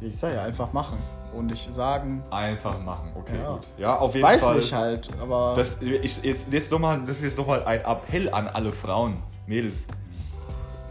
Ich 0.00 0.16
sag 0.18 0.34
ja, 0.34 0.42
einfach 0.42 0.72
machen. 0.72 0.98
Und 1.34 1.46
nicht 1.46 1.72
sagen, 1.74 2.24
Einfach 2.30 2.78
machen, 2.82 3.10
okay, 3.14 3.38
Ja. 3.40 3.52
gut. 3.52 3.66
Ja, 3.78 3.96
auf 3.98 4.14
jeden 4.14 4.26
weiß 4.26 4.42
Fall. 4.42 4.56
nicht 4.56 4.72
halt, 4.72 5.08
aber. 5.20 5.54
Das, 5.56 5.80
ich, 5.80 6.22
jetzt, 6.24 6.52
jetzt 6.52 6.72
noch 6.72 6.78
mal, 6.80 6.98
das 7.00 7.10
ist 7.18 7.22
jetzt 7.22 7.38
nochmal 7.38 7.62
ein 7.64 7.80
Appell 7.84 8.28
an 8.32 8.48
alle 8.48 8.72
Frauen, 8.72 9.18
Mädels. 9.46 9.86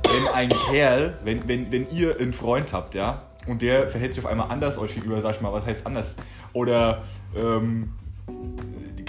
Wenn 0.03 0.33
ein 0.33 0.49
Kerl, 0.49 1.17
wenn, 1.23 1.47
wenn, 1.47 1.71
wenn 1.71 1.87
ihr 1.89 2.17
einen 2.19 2.33
Freund 2.33 2.73
habt, 2.73 2.95
ja, 2.95 3.21
und 3.47 3.61
der 3.61 3.87
verhält 3.89 4.13
sich 4.13 4.23
auf 4.23 4.29
einmal 4.31 4.49
anders 4.49 4.77
euch 4.77 4.95
gegenüber, 4.95 5.19
sag 5.21 5.35
ich 5.35 5.41
mal, 5.41 5.51
was 5.53 5.65
heißt 5.65 5.85
anders? 5.85 6.15
Oder, 6.53 7.03
ähm, 7.35 7.93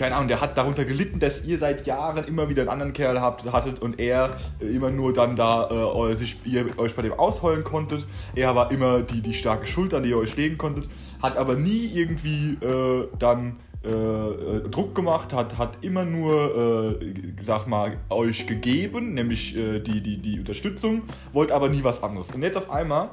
keine 0.01 0.17
Ahnung, 0.17 0.29
der 0.29 0.41
hat 0.41 0.57
darunter 0.57 0.87
gelitten, 0.87 1.19
dass 1.19 1.45
ihr 1.45 1.59
seit 1.59 1.87
Jahren 1.87 2.25
immer 2.25 2.49
wieder 2.49 2.63
einen 2.63 2.71
anderen 2.71 2.95
Kerl 2.95 3.21
habt, 3.21 3.45
hattet 3.53 3.81
und 3.81 4.01
er 4.01 4.31
äh, 4.59 4.65
immer 4.65 4.91
nur 4.91 5.13
dann 5.13 5.37
da 5.37 5.69
äh, 5.69 6.15
sich, 6.15 6.39
ihr 6.47 6.79
euch 6.79 6.97
bei 6.97 7.03
dem 7.03 7.13
ausheulen 7.13 7.65
konntet. 7.65 8.07
Er 8.35 8.57
war 8.57 8.71
immer 8.71 9.03
die, 9.03 9.21
die 9.21 9.35
starke 9.35 9.67
Schulter, 9.67 9.99
an 9.99 10.05
die 10.05 10.09
ihr 10.09 10.17
euch 10.17 10.35
legen 10.39 10.57
konntet, 10.57 10.89
hat 11.21 11.37
aber 11.37 11.55
nie 11.55 11.91
irgendwie 11.93 12.55
äh, 12.65 13.09
dann 13.19 13.57
äh, 13.85 13.91
äh, 13.91 14.69
Druck 14.71 14.95
gemacht, 14.95 15.35
hat, 15.35 15.59
hat 15.59 15.77
immer 15.83 16.07
nur, 16.07 16.99
äh, 16.99 17.07
sag 17.43 17.67
mal, 17.67 17.99
euch 18.09 18.47
gegeben, 18.47 19.13
nämlich 19.13 19.55
äh, 19.55 19.81
die, 19.81 20.01
die, 20.01 20.17
die 20.17 20.39
Unterstützung, 20.39 21.03
wollte 21.35 21.55
aber 21.55 21.69
nie 21.69 21.85
was 21.85 22.03
anderes. 22.03 22.31
Und 22.31 22.43
jetzt 22.43 22.57
auf 22.57 22.71
einmal 22.71 23.11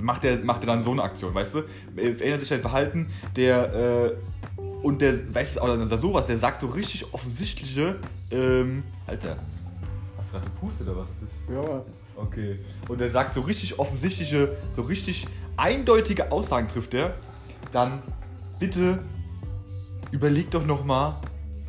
macht 0.00 0.24
er, 0.24 0.38
macht 0.44 0.62
er 0.62 0.68
dann 0.68 0.82
so 0.84 0.92
eine 0.92 1.02
Aktion, 1.02 1.34
weißt 1.34 1.54
du? 1.56 1.58
Er 1.96 2.14
verändert 2.14 2.40
sich 2.40 2.48
sein 2.48 2.60
Verhalten, 2.60 3.10
der, 3.36 3.74
äh, 3.74 4.12
und 4.84 5.00
der, 5.00 5.34
weißt 5.34 5.56
du, 5.56 5.62
oder 5.62 5.86
sowas, 5.98 6.26
der 6.26 6.36
sagt 6.36 6.60
so 6.60 6.66
richtig 6.68 7.12
offensichtliche, 7.12 7.96
ähm, 8.30 8.84
Alter, 9.06 9.38
hast 10.18 10.28
du 10.28 10.32
gerade 10.32 10.44
gepustet 10.44 10.88
oder 10.88 10.98
was 10.98 11.08
ist 11.08 11.22
das? 11.22 11.54
ja, 11.54 11.82
Okay. 12.16 12.60
Und 12.88 13.00
er 13.00 13.10
sagt 13.10 13.34
so 13.34 13.40
richtig 13.40 13.78
offensichtliche, 13.78 14.56
so 14.72 14.82
richtig 14.82 15.26
eindeutige 15.56 16.30
Aussagen 16.30 16.68
trifft 16.68 16.94
er, 16.94 17.14
dann 17.72 18.02
bitte 18.60 19.00
überleg 20.12 20.50
doch 20.50 20.64
nochmal, 20.64 21.14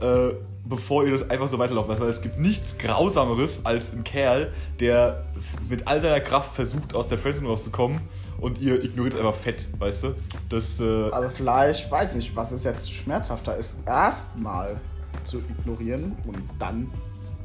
äh, 0.02 0.34
bevor 0.66 1.06
ihr 1.06 1.12
das 1.12 1.30
einfach 1.30 1.48
so 1.48 1.58
weiterlauft. 1.58 1.90
Weil 1.90 2.10
es 2.10 2.22
gibt 2.22 2.38
nichts 2.38 2.78
Grausameres 2.78 3.62
als 3.64 3.92
ein 3.92 4.04
Kerl, 4.04 4.54
der 4.80 5.24
mit 5.70 5.88
all 5.88 6.02
seiner 6.02 6.20
Kraft 6.20 6.54
versucht, 6.54 6.94
aus 6.94 7.08
der 7.08 7.18
Friendzone 7.18 7.48
rauszukommen 7.48 8.02
und 8.40 8.60
ihr 8.60 8.84
ignoriert 8.84 9.16
einfach 9.16 9.36
fett, 9.36 9.68
weißt 9.80 10.04
du? 10.04 10.16
Das, 10.50 10.80
äh, 10.80 11.10
Aber 11.12 11.30
vielleicht, 11.30 11.90
weiß 11.90 12.16
nicht, 12.16 12.36
was 12.36 12.52
ist 12.52 12.66
jetzt 12.66 12.92
schmerzhafter 12.92 13.56
ist, 13.58 13.80
erstmal 13.86 14.80
zu 15.24 15.40
ignorieren 15.40 16.18
und 16.28 16.44
dann 16.60 16.90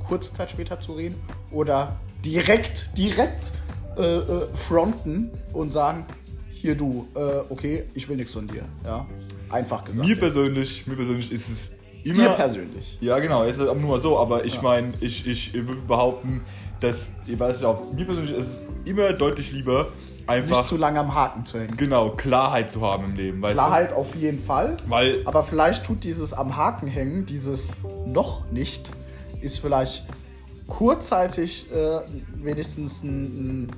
kurze 0.06 0.32
Zeit 0.32 0.50
später 0.50 0.80
zu 0.80 0.94
reden 0.94 1.16
oder 1.50 1.97
direkt, 2.25 2.97
direkt 2.97 3.52
äh, 3.97 4.02
äh, 4.02 4.54
fronten 4.54 5.30
und 5.52 5.73
sagen, 5.73 6.04
hier 6.52 6.75
du, 6.75 7.09
äh, 7.14 7.40
okay, 7.49 7.85
ich 7.94 8.09
will 8.09 8.16
nichts 8.16 8.32
von 8.32 8.47
dir. 8.47 8.64
Ja, 8.85 9.06
einfach 9.49 9.85
gesagt. 9.85 10.06
mir 10.06 10.14
ja. 10.14 10.20
persönlich, 10.20 10.87
mir 10.87 10.97
persönlich 10.97 11.32
ist 11.32 11.49
es 11.49 11.73
immer. 12.04 12.14
Dir 12.14 12.28
persönlich. 12.30 12.99
Ja, 13.00 13.18
genau, 13.18 13.44
es 13.44 13.56
ist 13.56 13.62
aber 13.62 13.78
nur 13.78 13.99
so, 13.99 14.18
aber 14.18 14.44
ich 14.44 14.61
meine, 14.61 14.92
ich, 15.00 15.26
ich 15.26 15.54
würde 15.54 15.80
behaupten, 15.82 16.42
dass, 16.80 17.12
ich 17.26 17.38
weiß 17.38 17.59
nicht, 17.59 17.66
auch 17.66 17.92
mir 17.92 18.04
persönlich 18.04 18.32
ist 18.35 18.47
es 18.47 18.61
immer 18.85 19.12
deutlich 19.12 19.52
lieber, 19.52 19.88
einfach 20.30 20.58
Nicht 20.58 20.68
zu 20.68 20.76
lange 20.76 21.00
am 21.00 21.14
Haken 21.14 21.44
zu 21.44 21.58
hängen. 21.60 21.76
genau 21.76 22.10
Klarheit 22.10 22.70
zu 22.72 22.80
haben 22.82 23.04
im 23.06 23.14
Leben, 23.16 23.42
Klarheit 23.42 23.92
auf 23.92 24.14
jeden 24.14 24.42
Fall. 24.42 24.76
du? 24.78 24.90
Weil 24.90 25.22
Aber 25.26 25.44
vielleicht 25.44 25.84
tut 25.84 26.02
dieses 26.04 26.32
am 26.32 26.56
Haken 26.56 26.87
hängen, 26.87 27.26
dieses 27.26 27.70
noch 28.06 28.50
nicht, 28.50 28.90
ist 29.42 29.58
vielleicht 29.58 30.06
kurzzeitig 30.68 31.70
äh, 31.72 32.00
wenigstens 32.42 33.02
ein, 33.02 33.10
ein 33.66 33.70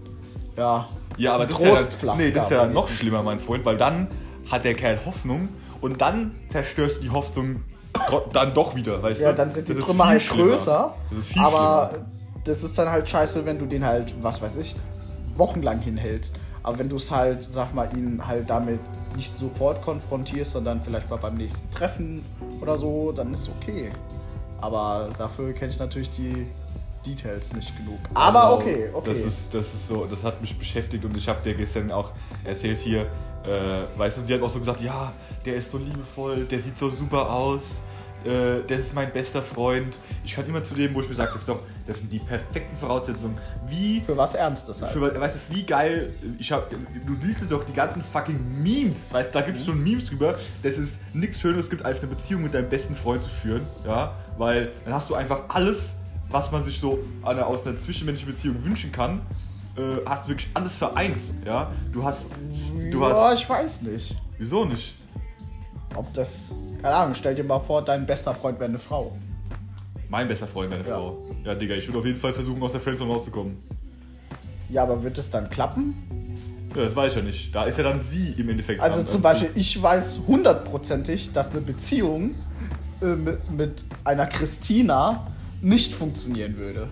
ja, 0.56 0.88
Ja, 1.16 1.34
aber 1.34 1.44
ein 1.44 1.48
das 1.48 1.58
ist 1.58 1.64
ja, 1.64 1.70
Trostpflaster. 1.70 2.22
nee, 2.22 2.30
das 2.30 2.44
ist 2.44 2.50
ja 2.50 2.66
noch 2.66 2.88
schlimmer, 2.88 3.22
mein 3.22 3.40
Freund, 3.40 3.64
weil 3.64 3.76
dann 3.76 4.08
hat 4.50 4.64
der 4.64 4.74
Kerl 4.74 4.98
Hoffnung 5.06 5.48
und 5.80 6.00
dann 6.00 6.34
zerstörst 6.48 6.98
du 6.98 7.02
die 7.02 7.10
Hoffnung 7.10 7.62
dann 8.32 8.52
doch 8.54 8.74
wieder, 8.74 9.02
weißt 9.02 9.20
Ja, 9.22 9.30
du? 9.30 9.36
dann 9.36 9.52
sind 9.52 9.68
die 9.68 9.74
Das 9.74 9.84
Trümmer 9.84 10.04
viel 10.04 10.12
halt 10.12 10.28
größer. 10.28 10.94
Das 11.10 11.18
ist 11.18 11.28
viel 11.28 11.42
aber 11.42 11.88
schlimmer. 11.90 12.06
das 12.44 12.62
ist 12.62 12.78
dann 12.78 12.90
halt 12.90 13.08
scheiße, 13.08 13.44
wenn 13.46 13.58
du 13.58 13.66
den 13.66 13.84
halt, 13.84 14.14
was 14.22 14.40
weiß 14.42 14.56
ich, 14.56 14.76
wochenlang 15.36 15.80
hinhältst. 15.80 16.36
Aber 16.62 16.78
wenn 16.78 16.88
du 16.88 16.96
es 16.96 17.10
halt, 17.10 17.42
sag 17.42 17.74
mal, 17.74 17.88
ihn 17.96 18.24
halt 18.26 18.48
damit 18.48 18.80
nicht 19.16 19.36
sofort 19.36 19.82
konfrontierst, 19.82 20.52
sondern 20.52 20.80
vielleicht 20.82 21.10
mal 21.10 21.16
beim 21.16 21.36
nächsten 21.36 21.68
Treffen 21.70 22.24
oder 22.60 22.76
so, 22.76 23.12
dann 23.12 23.32
ist 23.32 23.48
okay. 23.48 23.90
Aber 24.60 25.10
dafür 25.18 25.52
kenne 25.52 25.72
ich 25.72 25.78
natürlich 25.78 26.10
die 26.12 26.46
Details 27.04 27.52
nicht 27.52 27.76
genug. 27.76 27.98
Aber 28.14 28.54
okay, 28.54 28.88
okay. 28.92 29.10
Das 29.10 29.18
ist, 29.18 29.54
das 29.54 29.74
ist 29.74 29.88
so, 29.88 30.06
das 30.08 30.22
hat 30.22 30.40
mich 30.40 30.56
beschäftigt 30.56 31.04
und 31.04 31.16
ich 31.16 31.28
habe 31.28 31.40
dir 31.42 31.54
gestern 31.54 31.90
auch 31.90 32.12
erzählt 32.44 32.78
hier, 32.78 33.06
äh, 33.44 33.98
weißt 33.98 34.18
du, 34.18 34.24
sie 34.24 34.34
hat 34.34 34.42
auch 34.42 34.48
so 34.48 34.60
gesagt, 34.60 34.80
ja, 34.80 35.12
der 35.44 35.56
ist 35.56 35.70
so 35.70 35.78
liebevoll, 35.78 36.44
der 36.44 36.60
sieht 36.60 36.78
so 36.78 36.88
super 36.88 37.28
aus, 37.28 37.80
äh, 38.24 38.62
der 38.66 38.78
ist 38.78 38.94
mein 38.94 39.10
bester 39.12 39.42
Freund. 39.42 39.98
Ich 40.24 40.34
kann 40.34 40.46
immer 40.46 40.62
zu 40.62 40.74
dem, 40.74 40.94
wo 40.94 41.00
ich 41.00 41.08
mir 41.08 41.14
sage, 41.14 41.30
das, 41.32 41.42
ist 41.42 41.48
doch, 41.48 41.60
das 41.86 41.98
sind 41.98 42.12
die 42.12 42.18
perfekten 42.18 42.76
Voraussetzungen. 42.76 43.36
Wie 43.68 44.00
für 44.00 44.16
was 44.16 44.34
Ernstes 44.34 44.82
halt. 44.82 44.92
für, 44.92 45.20
weißt 45.20 45.36
du, 45.36 45.54
wie 45.54 45.64
geil, 45.64 46.12
ich 46.38 46.52
hab, 46.52 46.70
du 46.70 47.26
liest 47.26 47.42
es 47.42 47.48
doch 47.48 47.64
die 47.64 47.72
ganzen 47.72 48.02
fucking 48.02 48.62
Memes, 48.62 49.12
weißt 49.12 49.34
du, 49.34 49.38
da 49.38 49.44
gibt 49.44 49.58
es 49.58 49.66
schon 49.66 49.82
Memes 49.82 50.06
drüber, 50.06 50.38
dass 50.62 50.78
es 50.78 50.90
nichts 51.12 51.40
Schöneres 51.40 51.68
gibt, 51.68 51.84
als 51.84 52.00
eine 52.00 52.08
Beziehung 52.08 52.42
mit 52.42 52.54
deinem 52.54 52.68
besten 52.68 52.94
Freund 52.94 53.22
zu 53.22 53.30
führen, 53.30 53.66
ja, 53.84 54.14
weil 54.38 54.72
dann 54.84 54.94
hast 54.94 55.10
du 55.10 55.14
einfach 55.14 55.40
alles, 55.48 55.96
was 56.30 56.50
man 56.50 56.64
sich 56.64 56.80
so 56.80 57.00
an 57.22 57.36
einer, 57.36 57.46
aus 57.46 57.66
einer 57.66 57.78
zwischenmenschlichen 57.78 58.34
Beziehung 58.34 58.64
wünschen 58.64 58.92
kann, 58.92 59.20
äh, 59.76 60.04
hast 60.06 60.26
du 60.26 60.30
wirklich 60.30 60.50
alles 60.54 60.74
vereint, 60.74 61.20
ja, 61.44 61.72
du 61.92 62.04
hast, 62.04 62.26
du 62.90 63.00
ja, 63.00 63.30
hast, 63.30 63.40
ich 63.40 63.48
weiß 63.48 63.82
nicht. 63.82 64.16
wieso 64.38 64.64
nicht? 64.64 64.96
Ob 65.96 66.12
das, 66.14 66.52
keine 66.80 66.94
Ahnung, 66.94 67.14
stell 67.14 67.34
dir 67.34 67.44
mal 67.44 67.60
vor, 67.60 67.82
dein 67.82 68.06
bester 68.06 68.34
Freund 68.34 68.58
wäre 68.58 68.68
eine 68.68 68.78
Frau. 68.78 69.12
Mein 70.08 70.28
bester 70.28 70.46
Freund, 70.46 70.70
meine 70.70 70.86
Ja. 70.86 70.96
Frau. 70.96 71.18
Ja, 71.44 71.54
Digga, 71.54 71.74
ich 71.74 71.86
würde 71.88 71.98
auf 72.00 72.04
jeden 72.06 72.18
Fall 72.18 72.32
versuchen, 72.32 72.62
aus 72.62 72.72
der 72.72 72.80
Friendzone 72.80 73.12
rauszukommen. 73.12 73.56
Ja, 74.68 74.82
aber 74.84 75.02
wird 75.02 75.18
es 75.18 75.30
dann 75.30 75.48
klappen? 75.50 75.94
Ja, 76.74 76.84
das 76.84 76.96
weiß 76.96 77.12
ich 77.12 77.18
ja 77.18 77.22
nicht. 77.24 77.54
Da 77.54 77.64
ist 77.64 77.76
ja 77.78 77.84
dann 77.84 78.00
sie 78.02 78.30
im 78.38 78.48
Endeffekt. 78.48 78.80
Also 78.80 78.98
dran, 78.98 79.06
zum 79.06 79.22
dann 79.22 79.32
Beispiel, 79.34 79.50
ich 79.54 79.80
weiß 79.80 80.20
hundertprozentig, 80.26 81.32
dass 81.32 81.50
eine 81.50 81.60
Beziehung 81.60 82.34
äh, 83.02 83.06
mit, 83.06 83.50
mit 83.50 83.84
einer 84.04 84.26
Christina 84.26 85.26
nicht 85.60 85.92
funktionieren 85.94 86.56
würde. 86.56 86.88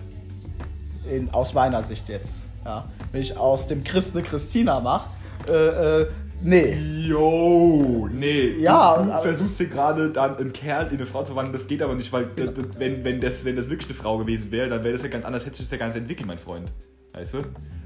In, 1.11 1.29
aus 1.31 1.53
meiner 1.53 1.81
Sicht 1.83 2.09
jetzt. 2.09 2.43
Ja. 2.63 2.87
Wenn 3.11 3.21
ich 3.21 3.35
aus 3.37 3.67
dem 3.67 3.83
Chris 3.83 4.13
eine 4.13 4.21
Christina 4.23 4.79
mache, 4.79 5.09
äh, 5.49 6.01
äh, 6.01 6.07
nee. 6.43 6.73
Yo, 7.07 8.07
nee. 8.11 8.57
Ja, 8.59 8.97
du, 8.97 9.05
du 9.05 9.21
versuchst 9.21 9.57
hier 9.57 9.67
gerade 9.67 10.09
dann 10.09 10.37
einen 10.37 10.53
Kerl 10.53 10.87
in 10.87 10.97
eine 10.97 11.05
Frau 11.05 11.23
zu 11.23 11.35
wandeln, 11.35 11.53
das 11.53 11.67
geht 11.67 11.81
aber 11.81 11.95
nicht, 11.95 12.11
weil 12.13 12.27
das, 12.35 12.53
das, 12.53 12.65
wenn, 12.77 13.03
wenn, 13.03 13.19
das, 13.21 13.43
wenn 13.45 13.55
das 13.55 13.69
wirklich 13.69 13.89
eine 13.89 13.97
Frau 13.97 14.17
gewesen 14.17 14.51
wäre, 14.51 14.67
dann 14.69 14.83
wäre 14.83 14.93
das 14.93 15.03
ja 15.03 15.09
ganz 15.09 15.25
anders, 15.25 15.45
hätte 15.45 15.57
sich 15.57 15.65
das 15.65 15.71
ja 15.71 15.77
gar 15.77 15.87
nicht 15.87 15.97
entwickelt, 15.97 16.27
mein 16.27 16.39
Freund. 16.39 16.73
Weißt 17.13 17.33
du? 17.33 17.39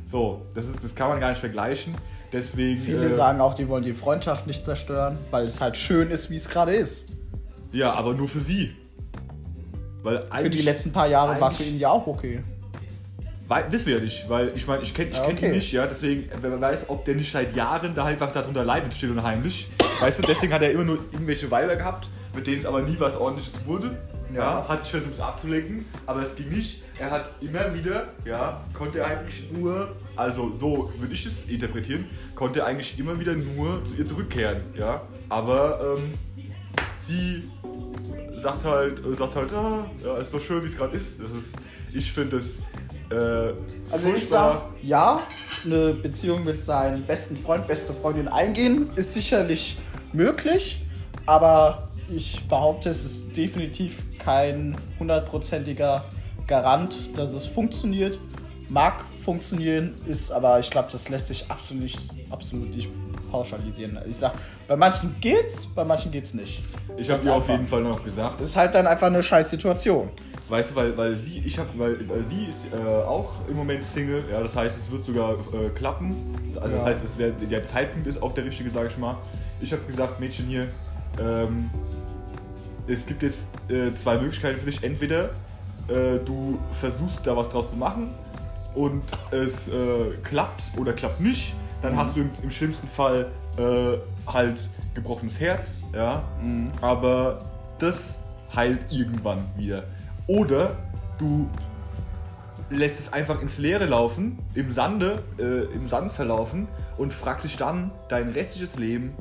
So, 0.05 0.45
das, 0.53 0.69
ist, 0.69 0.83
das 0.83 0.93
kann 0.93 1.09
man 1.09 1.19
gar 1.19 1.29
nicht 1.29 1.39
vergleichen. 1.39 1.95
Deswegen. 2.31 2.79
Viele 2.79 3.07
äh, 3.07 3.13
sagen 3.13 3.41
auch, 3.41 3.55
die 3.55 3.67
wollen 3.67 3.83
die 3.83 3.93
Freundschaft 3.93 4.45
nicht 4.45 4.65
zerstören, 4.65 5.17
weil 5.31 5.45
es 5.45 5.62
halt 5.62 5.77
schön 5.77 6.12
ist, 6.12 6.29
wie 6.29 6.35
es 6.35 6.50
gerade 6.50 6.75
ist. 6.75 7.07
Ja, 7.71 7.93
aber 7.93 8.13
nur 8.13 8.27
für 8.27 8.39
sie. 8.39 8.75
Weil 10.03 10.27
Für 10.29 10.50
die 10.50 10.62
letzten 10.62 10.91
paar 10.91 11.07
Jahre 11.07 11.39
war 11.41 11.47
es 11.47 11.55
für 11.55 11.63
ihn 11.63 11.79
ja 11.79 11.89
auch 11.89 12.05
okay. 12.05 12.43
Wei- 13.48 13.72
Wissen 13.72 13.86
wir 13.88 13.98
ja 13.98 14.02
nicht, 14.04 14.28
weil 14.28 14.52
ich 14.56 14.66
meine, 14.66 14.82
ich 14.82 14.94
kenne 14.94 15.12
ich 15.12 15.22
kenn 15.22 15.38
okay. 15.38 15.46
ihn 15.48 15.52
nicht, 15.54 15.72
ja, 15.72 15.86
deswegen, 15.86 16.30
wenn 16.42 16.52
man 16.52 16.62
weiß, 16.62 16.90
ob 16.90 17.06
der 17.06 17.14
nicht 17.16 17.32
seit 17.32 17.56
Jahren 17.56 17.94
da 17.94 18.06
einfach 18.06 18.32
darunter 18.32 18.64
leidet, 18.64 18.94
still 18.94 19.12
und 19.12 19.22
heimlich. 19.22 19.70
Weißt 20.00 20.18
du, 20.20 20.24
deswegen 20.24 20.52
hat 20.54 20.62
er 20.64 20.72
immer 20.72 20.84
nur 20.84 20.98
irgendwelche 21.12 21.50
Weiber 21.52 21.75
gehabt, 21.75 22.08
mit 22.36 22.48
denen 22.48 22.60
es 22.60 22.66
aber 22.66 22.82
nie 22.82 22.96
was 23.00 23.16
ordentliches 23.18 23.66
wurde. 23.68 23.96
Ja, 24.34 24.40
Ja. 24.42 24.66
hat 24.68 24.82
sich 24.82 24.92
versucht 24.92 25.20
abzulenken, 25.20 25.86
aber 26.08 26.24
es 26.24 26.36
ging 26.36 26.50
nicht. 26.50 26.82
Er 27.00 27.12
hat 27.12 27.30
immer 27.40 27.72
wieder, 27.75 28.08
ja, 28.25 28.60
konnte 28.74 29.00
er 29.00 29.08
eigentlich 29.08 29.44
nur, 29.52 29.96
also 30.16 30.52
so 30.52 30.92
würde 30.98 31.14
ich 31.14 31.24
es 31.25 31.44
interpretieren, 31.44 32.08
konnte 32.34 32.62
er 32.62 32.66
eigentlich 32.66 32.98
immer 32.98 33.20
wieder 33.20 33.36
nur 33.36 33.86
zu 33.86 33.96
ihr 33.98 34.06
zurückkehren, 34.08 34.58
ja. 34.75 35.02
Aber 35.30 35.98
ähm, 36.00 36.14
sie 36.98 37.44
sagt 38.40 38.64
halt, 38.66 39.06
äh, 39.06 39.14
sagt 39.16 39.36
halt, 39.36 39.54
ah, 39.54 39.86
ja, 40.04 40.18
ist 40.18 40.32
so 40.32 40.40
schön, 40.40 40.62
wie 40.64 40.66
es 40.68 40.75
gerade 40.75 40.98
ist. 40.98 41.22
Das 41.22 41.32
ist, 41.32 41.56
ich 41.94 42.12
finde 42.12 42.38
es 42.38 42.60
äh, 43.12 43.53
Also 43.91 44.09
ich 44.13 44.27
sag, 44.27 44.63
ja, 44.81 45.19
eine 45.63 45.93
Beziehung 45.93 46.43
mit 46.43 46.62
seinem 46.62 47.03
besten 47.03 47.38
Freund, 47.38 47.67
beste 47.67 47.93
Freundin 47.93 48.27
eingehen, 48.27 48.89
ist 48.95 49.13
sicherlich 49.13 49.77
möglich, 50.13 50.81
aber 51.25 51.89
ich 52.09 52.47
behaupte, 52.47 52.89
es 52.89 53.03
ist 53.03 53.35
definitiv 53.35 54.03
kein 54.19 54.75
hundertprozentiger 55.00 56.05
Garant, 56.47 57.17
dass 57.17 57.33
es 57.33 57.45
funktioniert. 57.45 58.17
Mag 58.67 59.03
funktionieren, 59.24 59.95
ist 60.07 60.31
aber, 60.31 60.59
ich 60.59 60.71
glaube, 60.71 60.88
das 60.91 61.09
lässt 61.09 61.27
sich 61.27 61.45
absolut 61.50 61.83
nicht, 61.83 62.00
absolut 62.31 62.75
nicht 62.75 62.89
pauschalisieren. 63.31 63.97
Ich 64.09 64.17
sag, 64.17 64.33
bei 64.67 64.75
manchen 64.75 65.15
geht's, 65.21 65.67
bei 65.67 65.83
manchen 65.83 66.12
geht's 66.12 66.33
nicht. 66.33 66.63
Ich 66.97 67.09
habe 67.09 67.24
ihr 67.24 67.33
auf 67.33 67.47
jeden 67.47 67.67
Fall 67.67 67.81
noch 67.83 68.03
gesagt, 68.03 68.41
Das 68.41 68.50
ist 68.50 68.55
halt 68.55 68.74
dann 68.74 68.88
einfach 68.88 69.07
eine 69.07 69.21
scheiß 69.21 69.50
Situation. 69.51 70.09
Weißt 70.50 70.72
du, 70.72 70.75
weil, 70.75 70.98
weil 70.98 71.18
sie, 71.18 71.40
ich 71.46 71.58
habe, 71.58 71.70
weil, 71.78 72.08
weil 72.08 72.25
sie 72.25 72.46
ist 72.46 72.68
äh, 72.74 72.78
auch 72.78 73.32
im 73.50 73.56
Moment 73.58 73.84
Single, 73.84 74.24
ja, 74.32 74.42
das 74.42 74.56
heißt, 74.56 74.78
es 74.78 74.92
wird 74.92 75.04
sogar 75.06 75.32
äh, 75.34 75.70
klappen. 75.74 76.16
Also 76.56 76.60
das 76.75 76.82
Ja. 76.82 76.86
heißt, 76.86 77.04
es 77.06 77.18
wär, 77.18 77.32
der 77.32 77.66
Zeitpunkt 77.66 78.08
ist 78.08 78.22
auch 78.22 78.34
der 78.34 78.46
richtige, 78.46 78.70
sage 78.70 78.88
ich 78.90 78.98
mal. 78.98 79.18
Ich 79.62 79.72
habe 79.72 79.82
gesagt, 79.84 80.20
Mädchen 80.20 80.46
hier, 80.48 80.68
ähm, 81.20 81.70
es 82.88 83.06
gibt 83.06 83.24
jetzt 83.24 83.48
äh, 83.70 83.94
zwei 83.96 84.18
Möglichkeiten 84.18 84.60
für 84.60 84.66
dich. 84.66 84.84
Entweder 84.84 85.25
äh, 85.88 86.20
du 86.24 86.60
versuchst 86.72 87.25
da 87.25 87.36
was 87.36 87.50
draus 87.50 87.72
zu 87.72 87.78
machen 87.78 88.12
und 88.75 89.04
es 89.32 89.68
äh, 89.68 89.72
klappt 90.24 90.64
oder 90.78 90.94
klappt 90.94 91.20
nicht, 91.22 91.56
dann 91.82 91.96
hast 91.98 92.16
du 92.16 92.22
im, 92.22 92.30
im 92.44 92.52
schlimmsten 92.52 92.88
Fall 92.88 93.32
äh, 93.58 93.98
halt 94.32 94.70
gebrochenes 94.94 95.40
Herz, 95.40 95.84
ja. 95.94 96.24
Aber 96.82 97.42
das 97.80 98.18
heilt 98.56 98.92
irgendwann 98.92 99.40
wieder. 99.58 99.84
Oder 100.27 100.75
du 101.17 101.50
lässt 102.70 103.00
es 103.00 103.13
einfach 103.13 103.41
ins 103.41 103.58
Leere 103.60 103.86
laufen, 103.86 104.39
im 104.55 104.72
Sande, 104.72 105.24
äh, 105.38 105.65
im 105.74 105.88
Sand 105.88 106.12
verlaufen 106.12 106.67
und 106.98 107.13
fragst 107.13 107.46
dich 107.46 107.58
dann 107.58 107.91
dein 108.10 108.29
restliches 108.29 108.77
Leben, 108.77 109.13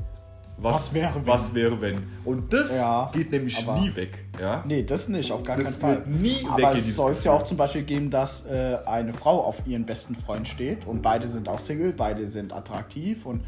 was, 0.57 0.73
Was 0.73 0.93
wäre, 0.93 1.15
wenn? 1.15 1.27
was 1.27 1.53
wäre 1.53 1.81
wenn. 1.81 2.03
Und 2.23 2.53
das 2.53 2.73
Ja, 2.73 3.09
geht 3.13 3.29
nämlich 3.29 3.67
nie 3.67 3.93
weg. 3.93 4.23
Ja? 4.39 4.63
Nee, 4.65 4.83
das 4.83 5.09
nicht, 5.09 5.29
auf 5.33 5.43
gar 5.43 5.57
Das 5.57 5.79
keinen 5.81 5.97
Fall. 5.97 6.03
nie 6.07 6.45
Aber 6.47 6.57
weggehen, 6.57 6.77
es 6.77 6.95
soll 6.95 7.11
es 7.11 7.25
ja 7.25 7.33
auch 7.33 7.43
zum 7.43 7.57
Beispiel 7.57 7.83
geben, 7.83 8.09
dass 8.09 8.45
äh, 8.45 8.77
eine 8.85 9.11
Frau 9.13 9.41
auf 9.43 9.67
ihren 9.67 9.85
besten 9.85 10.15
Freund 10.15 10.47
steht 10.47 10.87
und 10.87 11.01
beide 11.01 11.27
sind 11.27 11.49
auch 11.49 11.59
Single, 11.59 11.91
beide 11.91 12.25
sind 12.25 12.53
attraktiv 12.53 13.25
und 13.25 13.43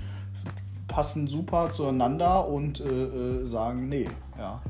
passen 0.90 1.28
super 1.28 1.70
zueinander 1.72 2.46
und 2.48 2.82
äh, 2.82 2.84
äh, 2.84 3.46
sagen, 3.46 3.88
nee, 3.88 4.10
ja. 4.38 4.62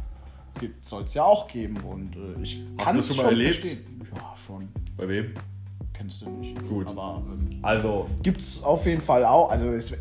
Soll 0.81 1.03
es 1.03 1.13
ja 1.13 1.23
auch 1.23 1.47
geben 1.47 1.77
und 1.77 2.15
äh, 2.15 2.41
ich 2.41 2.61
Hast 2.77 2.85
kann 2.85 2.93
du 2.95 2.99
es 3.01 3.07
das 3.07 3.15
schon 3.17 3.25
schon 3.25 3.33
mal 3.35 3.41
erlebt? 3.41 3.65
verstehen. 3.65 4.01
Ja, 4.15 4.35
schon. 4.45 4.67
Bei 4.97 5.07
wem? 5.07 5.33
Kennst 5.93 6.21
du 6.21 6.29
nicht. 6.29 6.69
Gut. 6.69 6.87
Aber 6.89 7.23
ähm, 7.27 7.59
Also, 7.61 8.07
gibt 8.23 8.41
es 8.41 8.63
auf 8.63 8.85
jeden 8.85 9.01
Fall 9.01 9.25
auch. 9.25 9.49
Also 9.49 9.67
es, 9.67 9.91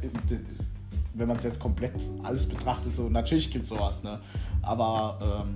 wenn 1.14 1.28
man 1.28 1.36
es 1.36 1.42
jetzt 1.44 1.58
komplett 1.58 1.92
alles 2.22 2.46
betrachtet, 2.46 2.94
so 2.94 3.08
natürlich 3.08 3.50
gibt 3.50 3.64
es 3.64 3.70
sowas, 3.70 4.02
ne? 4.02 4.18
Aber 4.62 5.44
ähm, 5.46 5.54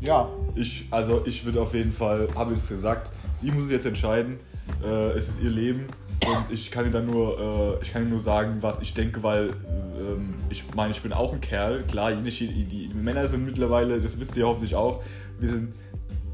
Ja. 0.00 0.28
Ich, 0.54 0.86
also 0.90 1.24
ich 1.26 1.44
würde 1.44 1.60
auf 1.62 1.74
jeden 1.74 1.92
Fall, 1.92 2.28
habe 2.34 2.54
ich 2.54 2.60
es 2.60 2.68
gesagt, 2.68 3.12
sie 3.36 3.50
muss 3.52 3.64
es 3.64 3.70
jetzt 3.70 3.86
entscheiden. 3.86 4.38
Äh, 4.82 5.10
es 5.12 5.28
ist 5.28 5.42
ihr 5.42 5.50
Leben 5.50 5.86
und 6.26 6.50
ich 6.50 6.70
kann 6.70 6.84
ihr 6.84 6.90
dann 6.90 7.06
nur, 7.06 7.78
äh, 7.78 7.82
ich 7.82 7.92
kann 7.92 8.04
ihr 8.04 8.08
nur 8.08 8.20
sagen, 8.20 8.58
was 8.60 8.80
ich 8.80 8.94
denke, 8.94 9.22
weil 9.22 9.50
ähm, 9.98 10.34
ich 10.48 10.64
meine, 10.74 10.90
ich 10.90 11.02
bin 11.02 11.12
auch 11.12 11.32
ein 11.32 11.40
Kerl. 11.40 11.82
Klar, 11.84 12.12
die, 12.12 12.64
die, 12.64 12.90
Männer 12.94 13.26
sind 13.26 13.44
mittlerweile, 13.44 14.00
das 14.00 14.18
wisst 14.18 14.36
ihr 14.36 14.46
hoffentlich 14.46 14.74
auch, 14.74 15.02
wir 15.38 15.50
sind 15.50 15.74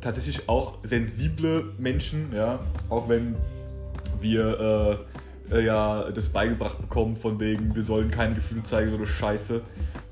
tatsächlich 0.01 0.49
auch 0.49 0.79
sensible 0.83 1.73
Menschen, 1.79 2.33
ja, 2.35 2.59
auch 2.89 3.09
wenn 3.09 3.37
wir 4.21 4.99
äh, 5.51 5.57
äh, 5.57 5.65
ja 5.65 6.11
das 6.11 6.29
beigebracht 6.29 6.81
bekommen 6.81 7.17
von 7.17 7.39
wegen, 7.41 7.75
wir 7.75 7.83
sollen 7.83 8.11
keine 8.11 8.35
Gefühle 8.35 8.63
zeigen, 8.63 8.91
so 8.91 8.97
eine 8.97 9.07
Scheiße. 9.07 9.61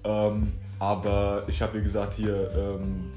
Ähm, 0.04 0.52
aber 0.78 1.44
ich 1.48 1.62
habe 1.62 1.78
ihr 1.78 1.84
gesagt, 1.84 2.14
hier, 2.14 2.50
ähm, 2.56 3.10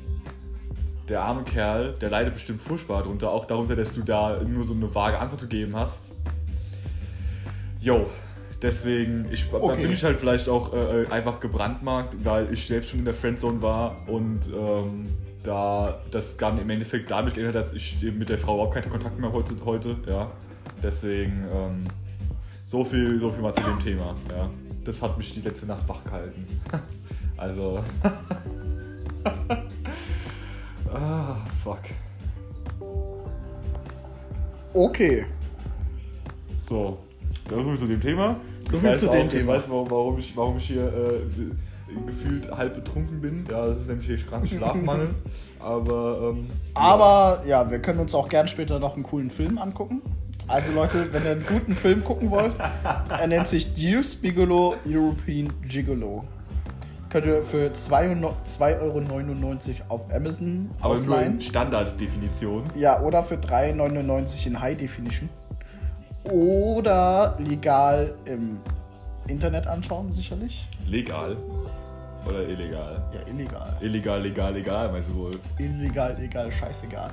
der 1.09 1.21
arme 1.21 1.43
Kerl, 1.43 1.93
der 1.93 2.09
leidet 2.09 2.33
bestimmt 2.33 2.61
furchtbar 2.61 3.03
darunter, 3.03 3.31
auch 3.31 3.45
darunter, 3.45 3.75
dass 3.75 3.93
du 3.93 4.01
da 4.01 4.41
nur 4.43 4.63
so 4.63 4.73
eine 4.73 4.93
vage 4.93 5.17
Antwort 5.17 5.41
gegeben 5.41 5.75
hast. 5.75 6.06
Jo, 7.87 8.05
deswegen 8.61 9.29
ich, 9.31 9.53
Okay. 9.53 9.81
bin 9.81 9.93
ich 9.93 10.03
halt 10.03 10.17
vielleicht 10.17 10.49
auch 10.49 10.73
äh, 10.73 11.03
äh, 11.03 11.07
einfach 11.07 11.39
gebrandmarkt, 11.39 12.25
weil 12.25 12.51
ich 12.51 12.67
selbst 12.67 12.89
schon 12.89 12.99
in 12.99 13.05
der 13.05 13.13
Friendzone 13.13 13.61
war 13.61 13.95
und 14.09 14.41
ähm, 14.53 15.07
da 15.41 16.01
das 16.11 16.35
dann 16.35 16.59
im 16.59 16.69
Endeffekt 16.69 17.09
damit 17.09 17.35
geändert 17.35 17.55
hat, 17.55 17.63
dass 17.63 17.73
ich 17.73 18.01
mit 18.01 18.27
der 18.27 18.37
Frau 18.37 18.55
überhaupt 18.55 18.73
keinen 18.73 18.89
Kontakt 18.89 19.17
mehr 19.17 19.31
heute, 19.31 19.53
heute 19.63 19.95
ja. 20.05 20.29
Deswegen 20.83 21.45
ähm, 21.49 21.83
so 22.65 22.83
viel, 22.83 23.21
so 23.21 23.31
viel 23.31 23.41
mal 23.41 23.53
zu 23.53 23.61
dem 23.61 23.79
Thema, 23.79 24.13
ja. 24.35 24.49
Das 24.83 25.01
hat 25.01 25.17
mich 25.17 25.33
die 25.33 25.39
letzte 25.39 25.65
Nacht 25.65 25.87
wach 25.87 26.03
gehalten. 26.03 26.45
also. 27.37 27.81
ah, 30.93 31.37
fuck. 31.63 31.79
Okay. 34.73 35.25
So, 36.67 36.99
so 37.49 37.63
viel 37.63 37.77
zu 37.77 37.85
dem 37.87 38.01
Thema. 38.01 38.35
So 38.69 38.75
Ich 38.75 38.81
viel 38.81 38.89
weiß 38.91 38.99
zu 38.99 39.07
auch, 39.09 39.13
dem 39.13 39.27
ich 39.27 39.33
Thema. 39.33 39.53
weiß, 39.53 39.63
warum, 39.69 39.89
warum, 39.91 40.19
ich, 40.19 40.35
warum 40.35 40.57
ich 40.57 40.67
hier 40.67 40.85
äh, 40.87 41.95
gefühlt 42.05 42.51
halb 42.51 42.75
betrunken 42.75 43.21
bin. 43.21 43.45
Ja, 43.49 43.67
das 43.67 43.79
ist 43.79 43.87
nämlich 43.87 44.07
hier 44.07 44.17
krass 44.17 44.47
Schlafmangel. 44.49 45.09
Aber, 45.59 46.31
ähm, 46.35 46.47
Aber 46.73 47.43
ja, 47.47 47.69
wir 47.69 47.79
können 47.79 47.99
uns 47.99 48.13
auch 48.13 48.27
gern 48.29 48.47
später 48.47 48.79
noch 48.79 48.95
einen 48.95 49.03
coolen 49.03 49.29
Film 49.29 49.57
angucken. 49.57 50.01
Also 50.49 50.73
Leute, 50.73 51.11
wenn 51.11 51.23
ihr 51.25 51.31
einen 51.31 51.45
guten 51.45 51.73
Film 51.73 52.03
gucken 52.03 52.29
wollt, 52.31 52.53
er 53.09 53.27
nennt 53.27 53.47
sich 53.47 53.73
Deuce 53.75 54.15
Bigelow 54.15 54.75
European 54.85 55.51
Gigolo. 55.67 56.23
Könnt 57.09 57.25
ihr 57.25 57.43
für 57.43 57.67
2,99 57.71 58.81
Euro 58.81 59.01
auf 59.89 60.13
Amazon 60.13 60.69
aber 60.79 60.89
nur 60.89 60.93
ausleihen. 60.93 61.33
in 61.35 61.41
Standarddefinition. 61.41 62.63
Ja, 62.75 63.01
oder 63.01 63.23
für 63.23 63.35
3,99 63.35 64.47
in 64.47 64.59
High 64.59 64.77
Definition. 64.77 65.29
Oder 66.31 67.35
legal 67.39 68.13
im 68.25 68.59
Internet 69.27 69.67
anschauen, 69.67 70.11
sicherlich. 70.11 70.67
Legal. 70.87 71.35
Oder 72.27 72.47
illegal? 72.47 73.01
Ja, 73.13 73.31
illegal. 73.33 73.77
Illegal, 73.81 74.21
legal, 74.21 74.53
legal, 74.53 74.91
meinst 74.91 75.09
du 75.09 75.15
wohl? 75.15 75.31
Illegal, 75.59 76.15
legal, 76.19 76.51
scheißegal. 76.51 77.09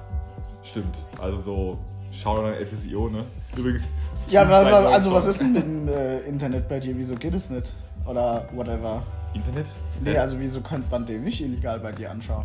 Stimmt. 0.62 0.96
Also 1.20 1.36
so, 1.42 1.78
schau 2.10 2.42
dann 2.42 2.54
SSIO, 2.64 3.08
ne? 3.08 3.24
Übrigens. 3.56 3.94
Ja, 4.28 4.44
Streamzeit- 4.44 4.92
also 4.94 5.12
was 5.12 5.26
ist 5.26 5.40
denn 5.40 5.52
mit 5.52 5.62
dem 5.62 5.88
äh, 5.88 6.18
Internet 6.20 6.68
bei 6.68 6.80
dir? 6.80 6.96
Wieso 6.96 7.14
geht 7.14 7.34
es 7.34 7.50
nicht? 7.50 7.74
Oder 8.06 8.48
whatever. 8.54 9.02
Internet? 9.34 9.66
Nee, 10.02 10.16
also 10.16 10.38
wieso 10.38 10.60
könnte 10.60 10.88
man 10.90 11.06
den 11.06 11.22
nicht 11.24 11.40
illegal 11.40 11.78
bei 11.80 11.92
dir 11.92 12.10
anschauen? 12.10 12.44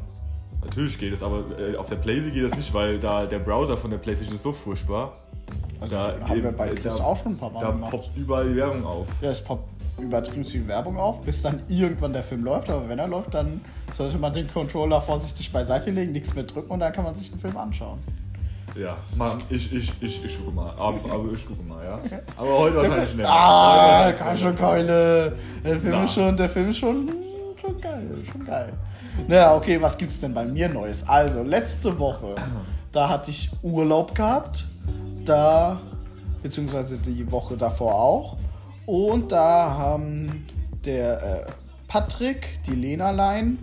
Natürlich 0.63 0.97
geht 0.99 1.13
es, 1.13 1.23
aber 1.23 1.43
äh, 1.59 1.75
auf 1.77 1.87
der 1.87 1.95
Playsee 1.95 2.31
geht 2.31 2.43
es 2.43 2.55
nicht, 2.55 2.73
weil 2.73 2.99
da 2.99 3.25
der 3.25 3.39
Browser 3.39 3.77
von 3.77 3.89
der 3.91 3.97
Playstation 3.97 4.35
ist 4.35 4.43
so 4.43 4.51
furchtbar. 4.51 5.13
Also 5.81 5.95
Da 5.95 6.13
haben 6.27 6.35
wir 6.35 6.41
geht- 6.49 6.57
bei 6.57 6.67
Chris 6.69 6.95
da- 6.97 7.03
auch 7.03 7.15
schon 7.15 7.33
ein 7.33 7.37
paar 7.37 7.51
Da 7.51 7.59
Mal 7.61 7.71
gemacht. 7.71 7.91
poppt 7.91 8.09
überall 8.17 8.49
die 8.49 8.55
Werbung 8.55 8.85
auf. 8.85 9.07
Ja, 9.21 9.29
es 9.29 9.41
poppt 9.41 9.63
übertrieben 9.99 10.45
viel 10.45 10.65
Werbung 10.67 10.97
auf, 10.97 11.21
bis 11.21 11.41
dann 11.41 11.61
irgendwann 11.67 12.13
der 12.13 12.23
Film 12.23 12.43
läuft. 12.43 12.69
Aber 12.69 12.87
wenn 12.89 12.99
er 12.99 13.07
läuft, 13.07 13.33
dann 13.33 13.61
sollte 13.93 14.17
man 14.17 14.33
den 14.33 14.51
Controller 14.51 14.99
vorsichtig 15.01 15.51
beiseite 15.51 15.91
legen, 15.91 16.11
nichts 16.11 16.33
mehr 16.35 16.43
drücken 16.45 16.71
und 16.71 16.79
dann 16.79 16.91
kann 16.93 17.03
man 17.03 17.15
sich 17.15 17.29
den 17.31 17.39
Film 17.39 17.55
anschauen. 17.57 17.99
Ja, 18.79 18.97
Mann, 19.17 19.41
ich, 19.49 19.73
ich, 19.73 19.91
ich, 20.01 20.23
ich 20.23 20.37
gucke 20.37 20.51
mal. 20.51 20.69
Aber, 20.77 20.99
aber 21.13 21.33
ich 21.33 21.45
gucke 21.45 21.63
mal, 21.63 21.83
ja. 21.83 21.99
Aber 22.37 22.59
heute 22.59 22.77
wahrscheinlich 22.77 23.15
nicht. 23.15 23.27
Ah, 23.29 24.05
wahrscheinlich 24.09 24.39
schon 24.43 24.55
Keule. 24.57 25.33
Der 25.65 25.79
Film 25.79 25.91
Na. 25.93 26.03
ist 26.03 26.13
schon, 26.13 26.37
der 26.37 26.49
Film 26.49 26.69
ist 26.69 26.77
schon, 26.77 27.09
schon 27.59 27.81
geil, 27.81 28.07
schon 28.31 28.45
geil. 28.45 28.71
Naja, 29.27 29.55
okay, 29.55 29.81
was 29.81 29.97
gibt's 29.97 30.19
denn 30.21 30.33
bei 30.33 30.45
mir 30.45 30.69
Neues? 30.69 31.05
Also, 31.09 31.41
letzte 31.43 31.97
Woche, 31.97 32.35
da 32.91 33.09
hatte 33.09 33.31
ich 33.31 33.49
Urlaub 33.63 34.13
gehabt. 34.15 34.65
Da, 35.29 35.79
beziehungsweise 36.41 36.97
die 36.97 37.29
Woche 37.31 37.55
davor 37.55 37.93
auch. 37.93 38.37
Und 38.85 39.31
da 39.31 39.69
haben 39.77 40.47
der 40.83 41.21
äh, 41.21 41.51
Patrick, 41.87 42.59
die 42.65 42.75
Lena-Lein, 42.75 43.59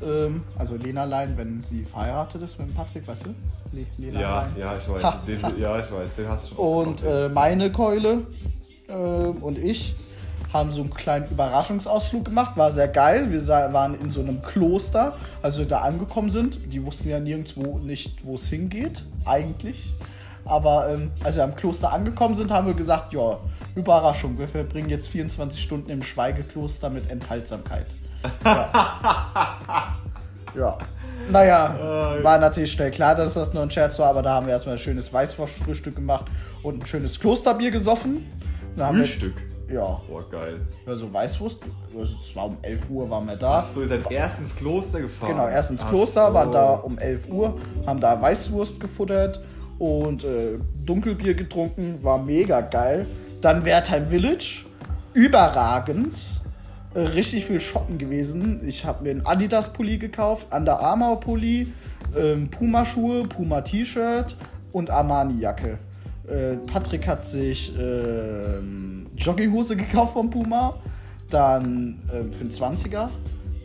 ähm, 0.00 0.44
also 0.56 0.76
Lena-Lein, 0.76 1.36
wenn 1.36 1.62
sie 1.64 1.82
verheiratet 1.82 2.42
ist 2.42 2.58
mit 2.58 2.68
dem 2.68 2.74
Patrick, 2.74 3.06
weißt 3.08 3.26
du? 3.26 3.30
Le 3.72 3.86
Lena 3.98 4.20
Ja, 4.20 4.40
Lein. 4.42 4.50
ja, 4.56 4.76
ich 4.76 4.88
weiß. 4.88 5.14
Den, 5.26 5.40
ja, 5.60 5.78
ich 5.80 5.90
weiß. 5.90 6.16
Den 6.16 6.28
hast 6.28 6.44
du 6.44 6.54
schon. 6.54 6.58
Und 6.88 7.02
äh, 7.02 7.28
meine 7.30 7.72
Keule 7.72 8.26
ähm, 8.88 9.42
und 9.42 9.58
ich 9.58 9.94
haben 10.52 10.70
so 10.70 10.82
einen 10.82 10.92
kleinen 10.94 11.28
Überraschungsausflug 11.30 12.26
gemacht. 12.26 12.56
War 12.56 12.70
sehr 12.70 12.88
geil. 12.88 13.32
Wir 13.32 13.40
waren 13.72 13.98
in 13.98 14.10
so 14.10 14.20
einem 14.20 14.42
Kloster, 14.42 15.16
als 15.40 15.58
wir 15.58 15.64
da 15.64 15.80
angekommen 15.80 16.30
sind. 16.30 16.72
Die 16.72 16.84
wussten 16.84 17.08
ja 17.08 17.18
nirgendwo 17.18 17.78
nicht, 17.78 18.24
wo 18.24 18.34
es 18.34 18.46
hingeht, 18.48 19.04
eigentlich. 19.24 19.90
Aber 20.44 20.88
ähm, 20.90 21.10
als 21.22 21.36
wir 21.36 21.44
am 21.44 21.54
Kloster 21.54 21.92
angekommen 21.92 22.34
sind, 22.34 22.50
haben 22.50 22.66
wir 22.66 22.74
gesagt, 22.74 23.12
ja, 23.12 23.38
Überraschung, 23.74 24.38
wir 24.38 24.48
verbringen 24.48 24.88
jetzt 24.88 25.08
24 25.08 25.60
Stunden 25.60 25.90
im 25.90 26.02
Schweigekloster 26.02 26.90
mit 26.90 27.10
Enthaltsamkeit. 27.10 27.96
Ja. 28.44 29.96
ja. 30.56 30.78
Naja, 31.30 32.18
war 32.22 32.38
natürlich 32.38 32.72
schnell 32.72 32.90
klar, 32.90 33.14
dass 33.14 33.34
das 33.34 33.54
nur 33.54 33.62
ein 33.62 33.70
Scherz 33.70 33.98
war, 33.98 34.08
aber 34.08 34.22
da 34.22 34.34
haben 34.34 34.46
wir 34.46 34.52
erstmal 34.52 34.74
ein 34.74 34.78
schönes 34.78 35.12
Weißwurstfrühstück 35.12 35.94
gemacht 35.94 36.26
und 36.62 36.82
ein 36.82 36.86
schönes 36.86 37.18
Klosterbier 37.20 37.70
gesoffen. 37.70 38.26
Frühstück. 38.76 39.34
Wir, 39.68 39.76
ja, 39.76 40.00
Boah, 40.08 40.28
geil. 40.28 40.60
also 40.86 41.12
Weißwurst, 41.12 41.62
es 41.94 42.36
war 42.36 42.46
um 42.46 42.58
11 42.62 42.90
Uhr 42.90 43.08
waren 43.08 43.26
wir 43.26 43.36
da. 43.36 43.60
Achso, 43.60 43.80
ihr 43.80 43.88
seid 43.88 44.10
erst 44.10 44.40
ins 44.40 44.56
Kloster 44.56 45.00
gefahren. 45.00 45.30
Genau, 45.30 45.46
erst 45.46 45.70
ins 45.70 45.86
Kloster, 45.86 46.26
so. 46.26 46.34
waren 46.34 46.52
da 46.52 46.74
um 46.74 46.98
11 46.98 47.28
Uhr, 47.28 47.58
haben 47.86 48.00
da 48.00 48.20
Weißwurst 48.20 48.80
gefuttert 48.80 49.40
und 49.82 50.22
äh, 50.22 50.60
Dunkelbier 50.86 51.34
getrunken, 51.34 52.04
war 52.04 52.16
mega 52.16 52.60
geil. 52.60 53.04
Dann 53.40 53.64
Wertheim 53.64 54.10
Village, 54.10 54.64
überragend, 55.12 56.40
äh, 56.94 57.00
richtig 57.00 57.46
viel 57.46 57.58
shoppen 57.58 57.98
gewesen. 57.98 58.60
Ich 58.64 58.84
habe 58.84 59.02
mir 59.02 59.10
einen 59.10 59.26
Adidas-Pulli 59.26 59.98
gekauft, 59.98 60.46
Under 60.54 60.78
Armour-Pulli, 60.78 61.72
ähm, 62.16 62.48
Puma-Schuhe, 62.48 63.24
Puma-T-Shirt 63.24 64.36
und 64.70 64.88
Armani-Jacke. 64.88 65.80
Äh, 66.28 66.58
Patrick 66.58 67.08
hat 67.08 67.26
sich 67.26 67.72
ähm, 67.76 69.08
Jogginghose 69.16 69.74
gekauft 69.74 70.12
von 70.12 70.30
Puma, 70.30 70.76
dann 71.28 72.00
ähm, 72.14 72.30
für 72.30 72.42
einen 72.42 72.52
20er, 72.52 73.08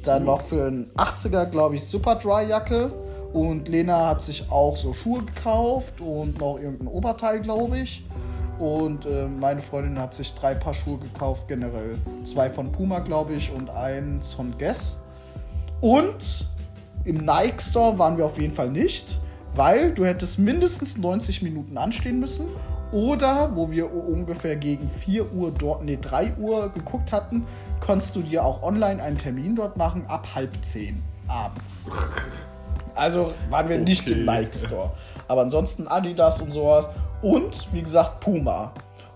dann 0.01 0.25
noch 0.25 0.41
für 0.41 0.65
einen 0.65 0.85
80er, 0.95 1.45
glaube 1.45 1.75
ich, 1.75 1.83
Superdry-Jacke. 1.83 2.91
Und 3.33 3.67
Lena 3.67 4.07
hat 4.07 4.21
sich 4.21 4.49
auch 4.51 4.77
so 4.77 4.93
Schuhe 4.93 5.23
gekauft 5.23 6.01
und 6.01 6.39
noch 6.39 6.57
irgendein 6.57 6.87
Oberteil, 6.87 7.41
glaube 7.41 7.79
ich. 7.79 8.03
Und 8.59 9.05
äh, 9.05 9.27
meine 9.27 9.61
Freundin 9.61 9.99
hat 9.99 10.13
sich 10.13 10.33
drei 10.33 10.55
Paar 10.55 10.73
Schuhe 10.73 10.97
gekauft, 10.97 11.47
generell. 11.47 11.97
Zwei 12.23 12.49
von 12.49 12.71
Puma, 12.71 12.99
glaube 12.99 13.33
ich, 13.33 13.51
und 13.51 13.69
eins 13.69 14.33
von 14.33 14.53
Guess. 14.57 15.01
Und 15.81 16.47
im 17.03 17.17
Nike 17.17 17.61
Store 17.61 17.97
waren 17.99 18.17
wir 18.17 18.25
auf 18.25 18.39
jeden 18.39 18.53
Fall 18.53 18.71
nicht, 18.71 19.19
weil 19.55 19.93
du 19.93 20.05
hättest 20.05 20.39
mindestens 20.39 20.97
90 20.97 21.43
Minuten 21.43 21.77
anstehen 21.77 22.19
müssen. 22.19 22.45
Oder, 22.91 23.55
wo 23.55 23.69
wir 23.69 23.93
ungefähr 23.93 24.55
gegen 24.55 24.89
4 24.89 25.33
Uhr 25.33 25.51
dort, 25.51 25.83
nee, 25.83 25.99
3 26.01 26.37
Uhr 26.37 26.69
geguckt 26.69 27.11
hatten, 27.11 27.45
konntest 27.79 28.15
du 28.15 28.21
dir 28.21 28.45
auch 28.45 28.63
online 28.63 29.03
einen 29.03 29.17
Termin 29.17 29.55
dort 29.55 29.77
machen 29.77 30.05
ab 30.07 30.27
halb 30.33 30.51
10 30.63 31.03
abends. 31.27 31.85
Also 32.97 33.33
waren 33.49 33.69
wir 33.69 33.77
nicht 33.77 34.09
im 34.09 34.27
Okay. 34.27 34.41
Nike 34.41 34.55
Store. 34.57 34.91
Aber 35.27 35.41
ansonsten 35.41 35.87
Adidas 35.87 36.41
und 36.41 36.51
sowas. 36.51 36.89
Und 37.21 37.67
wie 37.73 37.81
gesagt, 37.81 38.19
Puma. 38.19 38.73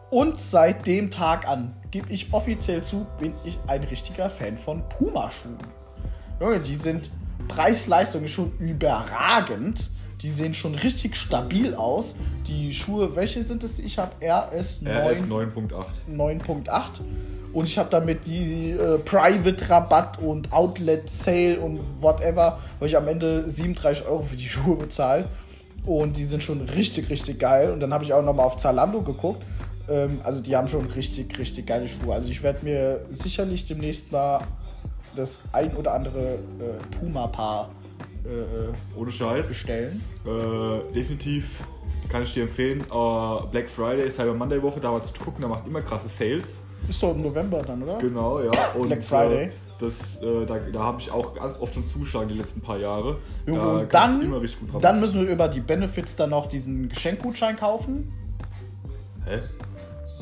Und 0.09 0.39
seit 0.39 0.85
dem 0.87 1.09
Tag 1.09 1.47
an, 1.47 1.73
gebe 1.89 2.11
ich 2.11 2.33
offiziell 2.33 2.83
zu, 2.83 3.05
bin 3.19 3.33
ich 3.43 3.59
ein 3.67 3.83
richtiger 3.83 4.29
Fan 4.29 4.57
von 4.57 4.83
Puma-Schuhen. 4.89 5.57
Junge, 6.39 6.59
die 6.59 6.75
sind 6.75 7.09
Preis-Leistung 7.47 8.23
ist 8.23 8.31
schon 8.31 8.51
überragend. 8.59 9.89
Die 10.21 10.29
sehen 10.29 10.53
schon 10.53 10.75
richtig 10.75 11.15
stabil 11.15 11.73
aus. 11.73 12.15
Die 12.47 12.73
Schuhe, 12.73 13.15
welche 13.15 13.41
sind 13.41 13.63
es? 13.63 13.79
Ich 13.79 13.97
habe 13.97 14.11
RS9 14.21 15.11
RS 15.11 15.23
9.8. 15.23 15.83
9.8. 16.13 16.81
Und 17.53 17.65
ich 17.65 17.77
habe 17.77 17.89
damit 17.89 18.25
die 18.25 18.71
äh, 18.71 18.97
Private-Rabatt 18.99 20.19
und 20.19 20.53
Outlet-Sale 20.53 21.59
und 21.59 21.79
whatever, 21.99 22.59
weil 22.79 22.87
ich 22.87 22.95
am 22.95 23.07
Ende 23.07 23.49
37 23.49 24.07
Euro 24.07 24.23
für 24.23 24.37
die 24.37 24.45
Schuhe 24.47 24.75
bezahlt. 24.77 25.27
Und 25.85 26.15
die 26.15 26.25
sind 26.25 26.43
schon 26.43 26.61
richtig, 26.61 27.09
richtig 27.09 27.39
geil. 27.39 27.71
Und 27.71 27.79
dann 27.79 27.93
habe 27.93 28.03
ich 28.03 28.13
auch 28.13 28.23
nochmal 28.23 28.45
auf 28.45 28.57
Zalando 28.57 29.01
geguckt. 29.01 29.43
Ähm, 29.89 30.19
also 30.23 30.41
die 30.41 30.55
haben 30.55 30.67
schon 30.67 30.85
richtig, 30.85 31.37
richtig 31.37 31.65
geile 31.67 31.87
Schuhe. 31.87 32.13
Also 32.13 32.29
ich 32.29 32.41
werde 32.43 32.63
mir 32.63 33.01
sicherlich 33.09 33.65
demnächst 33.65 34.11
mal 34.11 34.41
das 35.15 35.41
ein 35.51 35.75
oder 35.75 35.93
andere 35.93 36.35
äh, 36.35 36.97
Puma-Paar 36.99 37.69
äh, 38.23 38.97
Ohne 38.97 39.11
Scheiß. 39.11 39.47
bestellen. 39.47 40.01
Äh, 40.25 40.93
definitiv 40.93 41.63
kann 42.09 42.23
ich 42.23 42.33
dir 42.33 42.43
empfehlen. 42.43 42.81
Äh, 42.81 43.47
Black 43.51 43.67
Friday, 43.67 44.09
Cyber 44.09 44.33
Monday 44.33 44.61
Woche, 44.61 44.79
da 44.79 44.91
mal 44.91 45.03
zu 45.03 45.13
gucken, 45.13 45.41
da 45.41 45.47
macht 45.47 45.67
immer 45.67 45.81
krasse 45.81 46.07
Sales. 46.07 46.61
Ist 46.87 47.01
doch 47.03 47.11
im 47.11 47.21
November 47.21 47.61
dann, 47.61 47.83
oder? 47.83 47.97
Genau, 47.99 48.41
ja. 48.41 48.51
Und, 48.75 48.87
Black 48.87 49.03
Friday. 49.03 49.43
Äh, 49.45 49.49
das, 49.79 50.21
äh, 50.21 50.45
da 50.45 50.59
da 50.71 50.79
habe 50.79 51.01
ich 51.01 51.11
auch 51.11 51.33
ganz 51.33 51.59
oft 51.59 51.73
schon 51.73 51.87
zugeschlagen 51.89 52.29
die 52.29 52.35
letzten 52.35 52.61
paar 52.61 52.77
Jahre. 52.77 53.17
Da 53.45 53.51
du 53.51 53.85
dann, 53.87 54.21
immer 54.21 54.41
richtig 54.41 54.71
gut 54.71 54.83
dann 54.83 54.99
müssen 54.99 55.25
wir 55.25 55.31
über 55.31 55.47
die 55.47 55.59
Benefits 55.59 56.15
dann 56.15 56.29
noch 56.29 56.47
diesen 56.47 56.89
Geschenkgutschein 56.89 57.55
kaufen. 57.55 58.13
Hä? 59.25 59.39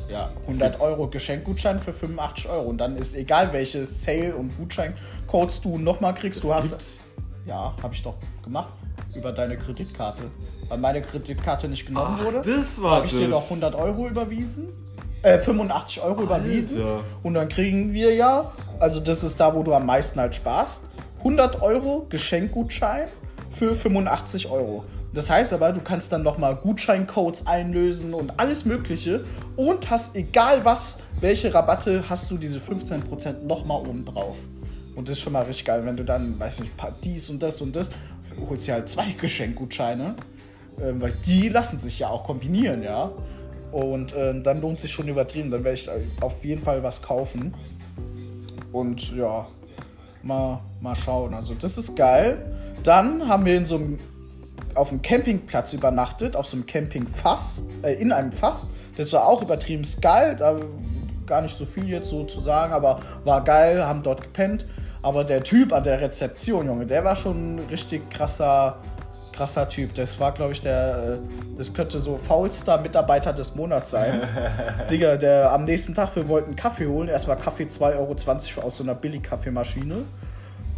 Ja, 0.10 0.32
100 0.48 0.80
Euro 0.80 1.08
Geschenkgutschein 1.08 1.80
für 1.80 1.93
85 1.93 2.50
Euro. 2.50 2.69
Und 2.69 2.80
dann 2.80 2.95
ist 2.95 3.15
egal, 3.15 3.54
welche 3.54 3.86
Sale- 3.86 4.36
und 4.36 4.56
Gutscheincodes 4.58 5.62
du 5.62 5.78
nochmal 5.78 6.15
kriegst. 6.15 6.43
Du 6.43 6.48
Das 6.48 6.58
hast. 6.58 6.69
gibt's? 6.69 7.02
Ja, 7.45 7.76
habe 7.84 7.93
ich 7.93 8.02
doch 8.02 8.15
gemacht. 8.43 8.74
Über 9.15 9.32
deine 9.32 9.58
Kreditkarte. 9.58 10.24
Weil 10.67 10.78
meine 10.78 11.02
Kreditkarte 11.02 11.67
nicht 11.67 11.86
genommen 11.86 12.17
Ach, 12.19 12.26
wurde. 12.26 12.41
das 12.43 12.82
war 12.82 12.98
Habe 12.98 13.06
ich 13.08 13.12
dir 13.12 13.28
noch 13.28 13.43
100 13.43 13.76
Euro 13.76 14.08
überwiesen. 14.08 14.69
Äh, 15.21 15.39
85 15.39 16.01
Euro 16.01 16.23
überwiesen. 16.23 16.82
Und 17.23 17.34
dann 17.34 17.49
kriegen 17.49 17.93
wir 17.93 18.13
ja, 18.13 18.51
also 18.79 18.99
das 18.99 19.23
ist 19.23 19.39
da, 19.39 19.53
wo 19.53 19.63
du 19.63 19.73
am 19.73 19.86
meisten 19.86 20.19
halt 20.19 20.36
sparst, 20.36 20.84
100 21.19 21.62
Euro 21.62 22.05
Geschenkgutschein 22.10 23.08
für 23.51 23.75
85 23.75 24.49
Euro. 24.49 24.86
Das 25.13 25.29
heißt 25.29 25.53
aber, 25.53 25.71
du 25.71 25.82
kannst 25.82 26.12
dann 26.12 26.21
nochmal 26.23 26.55
Gutscheincodes 26.55 27.47
einlösen 27.47 28.13
und 28.13 28.39
alles 28.39 28.65
Mögliche 28.65 29.25
und 29.55 29.89
hast, 29.89 30.15
egal 30.15 30.63
was, 30.63 30.99
welche 31.19 31.53
Rabatte, 31.53 32.03
hast 32.08 32.29
du 32.29 32.38
diese 32.38 32.60
15% 32.60 33.43
nochmal 33.43 33.82
oben 33.82 34.05
drauf. 34.05 34.38
Und 34.95 35.08
das 35.08 35.17
ist 35.17 35.21
schon 35.21 35.34
mal 35.34 35.43
richtig 35.43 35.65
geil, 35.65 35.82
wenn 35.84 35.97
du 35.97 36.03
dann, 36.05 36.39
weiß 36.39 36.60
nicht, 36.60 36.71
dies 37.03 37.29
und 37.29 37.41
das 37.41 37.60
und 37.62 37.75
das, 37.75 37.89
holst 38.47 38.67
dir 38.67 38.75
halt 38.75 38.88
zwei 38.88 39.12
Geschenkgutscheine, 39.19 40.15
ähm, 40.82 41.01
weil 41.01 41.13
die 41.25 41.49
lassen 41.49 41.79
sich 41.79 41.99
ja 41.99 42.10
auch 42.10 42.23
kombinieren, 42.23 42.84
ja. 42.84 43.12
Und 43.71 44.13
äh, 44.13 44.39
dann 44.41 44.62
lohnt 44.62 44.79
sich 44.79 44.91
schon 44.91 45.08
übertrieben, 45.08 45.51
dann 45.51 45.63
werde 45.63 45.75
ich 45.77 45.89
auf 46.21 46.43
jeden 46.43 46.62
Fall 46.62 46.82
was 46.84 47.01
kaufen. 47.01 47.53
Und 48.71 49.15
ja, 49.15 49.47
mal, 50.23 50.62
mal 50.82 50.95
schauen. 50.95 51.34
Also 51.34 51.53
das 51.53 51.77
ist 51.77 51.95
geil. 51.95 52.55
Dann 52.84 53.27
haben 53.27 53.45
wir 53.45 53.58
in 53.58 53.65
so 53.65 53.75
einem 53.75 53.99
auf 54.75 54.89
dem 54.89 55.01
Campingplatz 55.01 55.73
übernachtet, 55.73 56.36
auf 56.36 56.45
so 56.45 56.58
einem 56.58 56.65
Campingfass, 56.65 57.63
äh, 57.82 57.93
in 57.93 58.12
einem 58.12 58.32
Fass. 58.32 58.67
Das 58.97 59.12
war 59.13 59.27
auch 59.27 59.41
übertrieben 59.41 59.86
geil. 60.01 60.36
Da 60.38 60.60
gar 61.25 61.41
nicht 61.41 61.55
so 61.55 61.65
viel 61.65 61.88
jetzt 61.88 62.10
so 62.10 62.23
zu 62.25 62.41
sagen, 62.41 62.73
aber 62.73 62.99
war 63.23 63.43
geil, 63.43 63.86
haben 63.86 64.03
dort 64.03 64.21
gepennt. 64.21 64.67
Aber 65.01 65.23
der 65.23 65.43
Typ 65.43 65.71
an 65.71 65.84
der 65.84 66.01
Rezeption, 66.01 66.65
Junge, 66.65 66.86
der 66.86 67.05
war 67.05 67.15
schon 67.15 67.55
ein 67.55 67.60
richtig 67.69 68.10
krasser, 68.10 68.77
krasser 69.39 69.69
Typ. 69.69 69.93
Das 69.93 70.19
war, 70.19 70.34
glaube 70.34 70.52
ich, 70.52 70.62
der, 70.62 71.17
äh, 71.17 71.56
das 71.56 71.73
könnte 71.73 71.99
so 71.99 72.17
faulster 72.17 72.78
Mitarbeiter 72.78 73.32
des 73.32 73.56
Monats 73.56 73.91
sein. 73.91 74.21
Digga, 74.89 75.15
der 75.15 75.54
am 75.54 75.63
nächsten 75.63 75.95
Tag, 75.95 76.13
wir 76.17 76.28
wollten 76.28 76.58
Kaffee 76.58 76.88
holen. 76.88 77.08
Erstmal 77.08 77.38
Kaffee 77.38 77.63
2,20 77.63 78.58
Euro 78.58 78.67
aus 78.67 78.75
so 78.75 78.84
einer 78.84 78.95
Billig-Kaffeemaschine. 78.95 80.04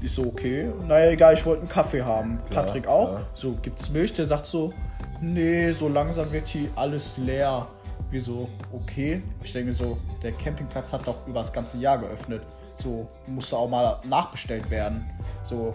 Ich 0.04 0.12
so, 0.12 0.24
okay. 0.24 0.72
Naja, 0.88 1.10
egal, 1.10 1.34
ich 1.34 1.44
wollte 1.44 1.62
einen 1.62 1.70
Kaffee 1.70 2.04
haben. 2.04 2.38
Patrick 2.52 2.88
auch. 2.88 3.14
ja. 3.14 3.22
So, 3.34 3.58
gibt's 3.64 3.90
Milch? 3.90 4.14
Der 4.14 4.26
sagt 4.28 4.46
so, 4.46 4.74
nee, 5.20 5.72
so 5.72 5.88
langsam 5.88 6.32
wird 6.32 6.48
hier 6.48 6.70
alles 6.76 7.18
leer. 7.18 7.68
Wir 8.12 8.22
so, 8.22 8.48
okay. 8.72 9.24
Ich 9.44 9.54
denke 9.54 9.74
so, 9.74 9.98
der 10.22 10.34
Campingplatz 10.34 10.94
hat 10.94 11.08
doch 11.08 11.26
über 11.26 11.40
das 11.40 11.52
ganze 11.52 11.80
Jahr 11.80 11.98
geöffnet. 11.98 12.44
So, 12.76 13.08
musste 13.26 13.58
auch 13.58 13.70
mal 13.70 13.98
nachbestellt 14.04 14.70
werden. 14.70 15.10
So, 15.44 15.74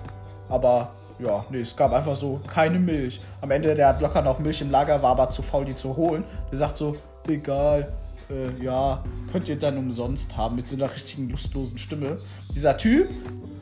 aber 0.48 0.92
ja, 1.18 1.44
nee, 1.50 1.60
es 1.60 1.74
gab 1.74 1.92
einfach 1.92 2.16
so 2.16 2.40
keine 2.46 2.78
Milch. 2.78 3.20
Am 3.40 3.50
Ende, 3.50 3.74
der 3.74 3.88
hat 3.88 4.00
locker 4.00 4.22
noch 4.22 4.38
Milch 4.38 4.60
im 4.60 4.70
Lager, 4.70 5.02
war 5.02 5.12
aber 5.12 5.30
zu 5.30 5.42
faul, 5.42 5.64
die 5.64 5.74
zu 5.74 5.96
holen. 5.96 6.24
Der 6.50 6.58
sagt 6.58 6.76
so, 6.76 6.96
egal, 7.28 7.92
äh, 8.30 8.62
ja, 8.62 9.02
könnt 9.32 9.48
ihr 9.48 9.58
dann 9.58 9.78
umsonst 9.78 10.36
haben, 10.36 10.56
mit 10.56 10.68
so 10.68 10.76
einer 10.76 10.92
richtigen 10.92 11.30
lustlosen 11.30 11.78
Stimme. 11.78 12.18
Dieser 12.54 12.76
Typ, 12.76 13.08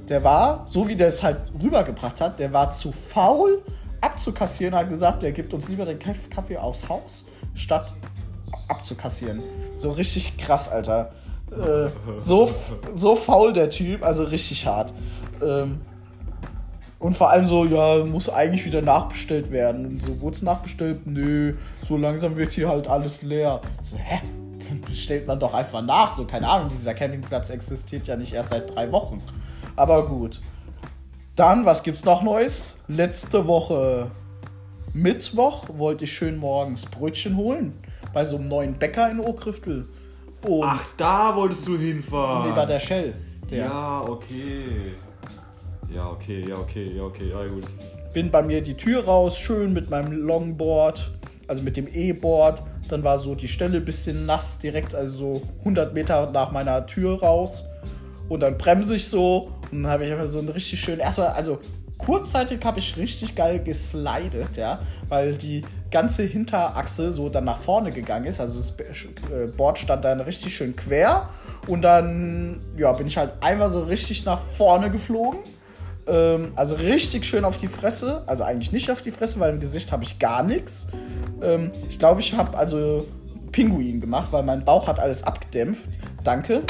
der 0.08 0.24
war, 0.24 0.64
so 0.66 0.88
wie 0.88 0.96
der 0.96 1.08
es 1.08 1.22
halt 1.22 1.38
rübergebracht 1.62 2.20
hat, 2.20 2.38
der 2.38 2.52
war 2.52 2.70
zu 2.70 2.92
faul 2.92 3.62
abzukassieren, 4.00 4.74
hat 4.74 4.90
gesagt, 4.90 5.22
der 5.22 5.32
gibt 5.32 5.54
uns 5.54 5.68
lieber 5.68 5.84
den 5.84 5.98
Kaff- 5.98 6.28
Kaffee 6.28 6.58
aufs 6.58 6.88
Haus, 6.88 7.24
statt 7.54 7.94
abzukassieren. 8.68 9.42
So 9.76 9.92
richtig 9.92 10.36
krass, 10.36 10.68
Alter. 10.68 11.12
Äh, 11.50 11.88
so, 12.18 12.50
so 12.94 13.16
faul 13.16 13.52
der 13.52 13.70
Typ, 13.70 14.02
also 14.02 14.24
richtig 14.24 14.66
hart. 14.66 14.92
Ähm, 15.42 15.80
und 17.04 17.14
vor 17.18 17.28
allem 17.28 17.46
so, 17.46 17.66
ja, 17.66 18.02
muss 18.02 18.30
eigentlich 18.30 18.64
wieder 18.64 18.80
nachbestellt 18.80 19.50
werden. 19.50 19.84
Und 19.84 20.02
so, 20.02 20.22
wurde 20.22 20.36
es 20.36 20.40
nachbestellt? 20.42 21.06
Nö, 21.06 21.52
so 21.86 21.98
langsam 21.98 22.34
wird 22.34 22.52
hier 22.52 22.66
halt 22.66 22.88
alles 22.88 23.20
leer. 23.20 23.60
So, 23.82 23.98
hä? 23.98 24.22
Dann 24.66 24.80
bestellt 24.80 25.26
man 25.26 25.38
doch 25.38 25.52
einfach 25.52 25.82
nach. 25.82 26.10
So, 26.10 26.24
keine 26.24 26.48
Ahnung, 26.48 26.70
dieser 26.70 26.94
Campingplatz 26.94 27.50
existiert 27.50 28.06
ja 28.06 28.16
nicht 28.16 28.32
erst 28.32 28.48
seit 28.48 28.74
drei 28.74 28.90
Wochen. 28.90 29.20
Aber 29.76 30.06
gut. 30.06 30.40
Dann, 31.36 31.66
was 31.66 31.82
gibt's 31.82 32.06
noch 32.06 32.22
Neues? 32.22 32.78
Letzte 32.88 33.46
Woche 33.46 34.10
Mittwoch 34.94 35.64
wollte 35.76 36.04
ich 36.04 36.12
schön 36.14 36.38
morgens 36.38 36.86
Brötchen 36.86 37.36
holen. 37.36 37.74
Bei 38.14 38.24
so 38.24 38.36
einem 38.36 38.46
neuen 38.46 38.78
Bäcker 38.78 39.10
in 39.10 39.20
Okriftel. 39.20 39.90
Und 40.40 40.64
Ach, 40.64 40.86
da 40.96 41.36
wolltest 41.36 41.68
du 41.68 41.76
hinfahren. 41.76 42.48
nee, 42.48 42.56
war 42.56 42.64
der 42.64 42.80
Shell. 42.80 43.14
Der. 43.50 43.66
Ja, 43.66 44.00
okay. 44.08 44.94
Ja, 45.92 46.10
okay, 46.10 46.44
ja, 46.48 46.56
okay, 46.56 46.92
ja, 46.96 47.02
okay, 47.02 47.30
ja, 47.30 47.46
gut. 47.46 47.64
bin 48.12 48.30
bei 48.30 48.42
mir 48.42 48.62
die 48.62 48.74
Tür 48.74 49.04
raus, 49.04 49.38
schön 49.38 49.72
mit 49.72 49.90
meinem 49.90 50.12
Longboard, 50.12 51.10
also 51.46 51.62
mit 51.62 51.76
dem 51.76 51.86
E-Board. 51.86 52.62
Dann 52.88 53.02
war 53.02 53.18
so 53.18 53.34
die 53.34 53.48
Stelle 53.48 53.80
bisschen 53.80 54.26
nass, 54.26 54.58
direkt, 54.58 54.94
also 54.94 55.12
so 55.12 55.42
100 55.60 55.94
Meter 55.94 56.30
nach 56.30 56.52
meiner 56.52 56.86
Tür 56.86 57.20
raus. 57.20 57.64
Und 58.28 58.40
dann 58.40 58.56
bremse 58.56 58.96
ich 58.96 59.08
so 59.08 59.52
und 59.70 59.82
dann 59.82 59.90
habe 59.90 60.06
ich 60.06 60.12
einfach 60.12 60.26
so 60.26 60.38
einen 60.38 60.48
richtig 60.48 60.80
schönen, 60.80 61.00
erstmal, 61.00 61.28
also 61.28 61.58
kurzzeitig 61.98 62.64
habe 62.64 62.78
ich 62.78 62.96
richtig 62.96 63.34
geil 63.34 63.60
geslidet, 63.62 64.56
ja, 64.56 64.80
weil 65.08 65.36
die 65.36 65.62
ganze 65.90 66.24
Hinterachse 66.24 67.12
so 67.12 67.28
dann 67.28 67.44
nach 67.44 67.58
vorne 67.58 67.92
gegangen 67.92 68.26
ist. 68.26 68.40
Also 68.40 68.58
das 68.58 68.70
äh, 68.70 69.46
Board 69.56 69.78
stand 69.78 70.04
dann 70.04 70.20
richtig 70.20 70.56
schön 70.56 70.74
quer 70.74 71.28
und 71.66 71.82
dann, 71.82 72.60
ja, 72.76 72.92
bin 72.92 73.06
ich 73.06 73.16
halt 73.16 73.32
einfach 73.40 73.70
so 73.70 73.84
richtig 73.84 74.24
nach 74.24 74.40
vorne 74.40 74.90
geflogen. 74.90 75.40
Ähm, 76.06 76.52
also 76.56 76.74
richtig 76.74 77.24
schön 77.24 77.44
auf 77.44 77.56
die 77.56 77.68
Fresse. 77.68 78.22
Also 78.26 78.44
eigentlich 78.44 78.72
nicht 78.72 78.90
auf 78.90 79.02
die 79.02 79.10
Fresse, 79.10 79.40
weil 79.40 79.54
im 79.54 79.60
Gesicht 79.60 79.92
habe 79.92 80.04
ich 80.04 80.18
gar 80.18 80.42
nichts. 80.42 80.86
Ähm, 81.42 81.70
ich 81.88 81.98
glaube, 81.98 82.20
ich 82.20 82.34
habe 82.34 82.56
also 82.56 83.06
Pinguin 83.52 84.00
gemacht, 84.00 84.28
weil 84.32 84.42
mein 84.42 84.64
Bauch 84.64 84.86
hat 84.86 85.00
alles 85.00 85.22
abgedämpft. 85.22 85.88
Danke. 86.22 86.62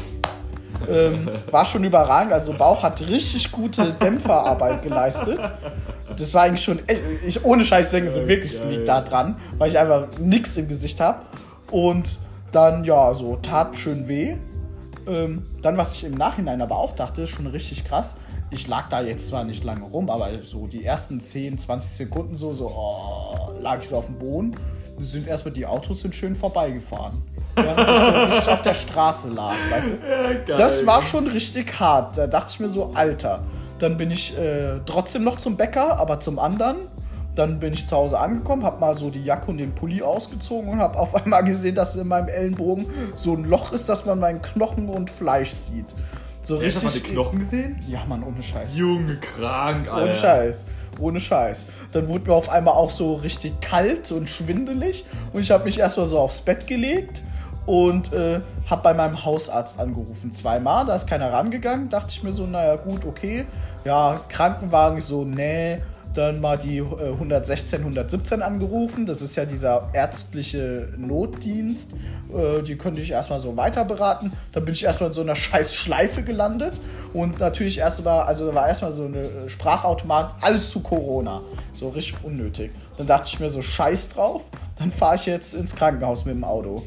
Ähm, 0.89 1.31
war 1.51 1.65
schon 1.65 1.85
überragend. 1.85 2.33
Also 2.33 2.53
Bauch 2.53 2.83
hat 2.83 3.01
richtig 3.09 3.51
gute 3.51 3.93
Dämpferarbeit 3.93 4.83
geleistet. 4.83 5.41
Das 6.17 6.35
war 6.35 6.43
eigentlich 6.43 6.63
schon, 6.63 6.79
äh, 6.87 6.97
ich 7.27 7.45
ohne 7.45 7.65
Scheiß 7.65 7.91
denke 7.91 8.11
so 8.11 8.27
wirklich, 8.29 8.53
es 8.53 8.65
liegt 8.65 8.89
da 8.89 9.01
dran, 9.01 9.37
weil 9.59 9.71
ich 9.71 9.79
einfach 9.79 10.07
nichts 10.19 10.57
im 10.57 10.69
Gesicht 10.69 11.01
habe. 11.01 11.25
Und 11.71 12.19
dann, 12.53 12.85
ja, 12.85 13.15
so 13.15 13.37
tat 13.37 13.77
schön 13.77 14.07
weh. 14.07 14.37
Ähm, 15.07 15.45
dann, 15.63 15.77
was 15.77 15.95
ich 15.97 16.05
im 16.05 16.15
Nachhinein 16.15 16.63
aber 16.63 16.77
auch 16.77 16.95
dachte, 16.95 17.27
schon 17.27 17.47
richtig 17.47 17.85
krass. 17.85 18.17
Ich 18.55 18.69
lag 18.69 18.89
da 18.89 19.01
jetzt 19.01 19.27
zwar 19.29 19.43
nicht 19.43 19.65
lange 19.65 19.85
rum, 19.85 20.09
aber 20.09 20.29
so 20.43 20.69
die 20.69 20.85
ersten 20.85 21.21
10, 21.21 21.59
20 21.59 21.91
Sekunden 21.91 22.37
so, 22.37 22.53
so 22.53 22.69
oh, 22.69 23.51
lag 23.61 23.81
ich 23.81 23.89
so 23.89 23.97
auf 23.97 24.07
dem 24.07 24.17
Boden. 24.17 24.55
Sind 25.01 25.27
erstmal 25.27 25.53
die 25.53 25.67
Autos 25.67 26.03
sind 26.03 26.15
schön 26.15 26.37
vorbeigefahren. 26.37 27.21
Während 27.57 28.33
ich 28.33 28.41
so 28.43 28.53
auf 28.53 28.63
der 28.63 28.75
Straße 28.75 29.31
lag, 29.31 29.57
weißt 29.71 29.91
du? 29.91 29.99
geil. 30.47 30.57
Das 30.57 30.87
war 30.87 31.03
schon 31.03 31.27
richtig 31.27 31.81
hart. 31.81 32.17
Da 32.17 32.29
dachte 32.29 32.53
ich 32.53 32.61
mir 32.61 32.69
so, 32.69 32.93
Alter. 32.95 33.43
Dann 33.81 33.97
bin 33.97 34.13
ich 34.13 34.39
äh, 34.39 34.79
trotzdem 34.87 35.25
noch 35.25 35.39
zum 35.39 35.57
Bäcker, 35.57 35.99
aber 35.99 36.21
zum 36.21 36.39
anderen. 36.39 36.77
Dann 37.35 37.59
bin 37.59 37.73
ich 37.73 37.89
zu 37.89 37.97
Hause 37.97 38.21
angekommen, 38.21 38.63
habe 38.63 38.79
mal 38.79 38.95
so 38.95 39.11
die 39.11 39.25
Jacke 39.25 39.51
und 39.51 39.59
den 39.59 39.75
Pulli 39.75 40.01
ausgezogen 40.01 40.71
und 40.71 40.79
habe 40.79 40.97
auf 40.97 41.13
einmal 41.17 41.43
gesehen, 41.43 41.75
dass 41.75 41.97
in 41.97 42.07
meinem 42.07 42.29
Ellenbogen 42.29 42.87
so 43.17 43.35
ein 43.35 43.43
Loch 43.43 43.73
ist, 43.73 43.89
dass 43.89 44.07
man 44.07 44.21
meinen 44.21 44.41
Knochen 44.41 44.89
und 44.89 45.11
Fleisch 45.11 45.51
sieht. 45.51 45.93
So 46.45 46.63
Hast 46.63 46.83
du 46.83 46.85
mal 46.85 46.93
die 46.93 46.99
richtig. 46.99 47.13
Knochen 47.13 47.39
gesehen? 47.39 47.81
Ja, 47.89 48.05
Mann, 48.05 48.23
ohne 48.23 48.43
Scheiß. 48.43 48.77
Junge, 48.77 49.17
krank, 49.17 49.89
Alter. 49.89 50.05
Ohne 50.05 50.15
Scheiß. 50.15 50.67
Ohne 51.01 51.19
Scheiß. 51.21 51.67
Dann 51.93 52.07
wurde 52.07 52.27
mir 52.27 52.35
auf 52.35 52.51
einmal 52.51 52.75
auch 52.75 52.91
so 52.91 53.15
richtig 53.15 53.61
kalt 53.63 54.13
und 54.13 54.29
schwindelig. 54.29 55.07
Und 55.33 55.41
ich 55.41 55.51
habe 55.51 55.65
mich 55.65 55.79
erstmal 55.81 56.07
so 56.07 56.19
aufs 56.19 56.43
Bett 56.43 56.67
gelegt 56.67 57.23
und 57.65 58.13
äh, 58.13 58.41
habe 58.69 58.83
bei 58.83 58.93
meinem 58.93 59.25
Hausarzt 59.25 59.81
angerufen. 59.81 60.33
Zweimal, 60.33 60.85
da 60.85 60.95
ist 60.95 61.07
keiner 61.07 61.33
rangegangen. 61.33 61.89
Dachte 61.89 62.09
ich 62.11 62.23
mir 62.23 62.33
so, 62.33 62.47
naja, 62.47 62.77
gut, 62.77 63.07
okay. 63.07 63.47
Ja, 63.85 64.21
Krankenwagen, 64.29 64.99
ich 64.99 65.05
so, 65.05 65.25
nee. 65.25 65.79
Dann 66.15 66.41
mal 66.41 66.57
die 66.57 66.79
äh, 66.79 67.13
116, 67.13 67.81
117 67.81 68.43
angerufen. 68.43 69.05
Das 69.05 69.21
ist 69.21 69.37
ja 69.37 69.45
dieser 69.45 69.91
ärztliche 69.93 70.89
Notdienst. 70.97 71.93
Äh, 72.33 72.63
die 72.63 72.77
könnte 72.77 73.01
ich 73.01 73.11
erstmal 73.11 73.41
so 73.41 73.57
weiter 73.57 73.85
beraten. 73.85 74.33
Dann 74.53 74.65
bin 74.65 74.75
ich 74.75 74.85
erstmal 74.85 75.11
in 75.11 75.15
so 75.15 75.23
einer 75.23 75.37
scheiß 75.37 75.75
Schleife 75.75 76.23
gelandet. 76.23 76.75
Und 77.13 77.41
natürlich 77.41 77.79
erstmal, 77.79 78.23
also 78.23 78.55
war 78.55 78.69
erstmal 78.69 78.93
so 78.93 79.05
eine 79.05 79.23
äh, 79.23 79.49
Sprachautomat, 79.49 80.37
alles 80.41 80.71
zu 80.71 80.81
Corona. 80.81 81.43
So 81.73 81.89
richtig 81.89 82.23
unnötig. 82.23 82.71
Dann 82.97 83.07
dachte 83.07 83.29
ich 83.29 83.41
mir 83.41 83.51
so, 83.51 83.61
scheiß 83.61 84.11
drauf. 84.11 84.45
Dann 84.79 84.91
fahre 84.91 85.17
ich 85.17 85.27
jetzt 85.27 85.55
ins 85.55 85.75
Krankenhaus 85.75 86.25
mit 86.25 86.35
dem 86.35 86.45
Auto 86.45 86.83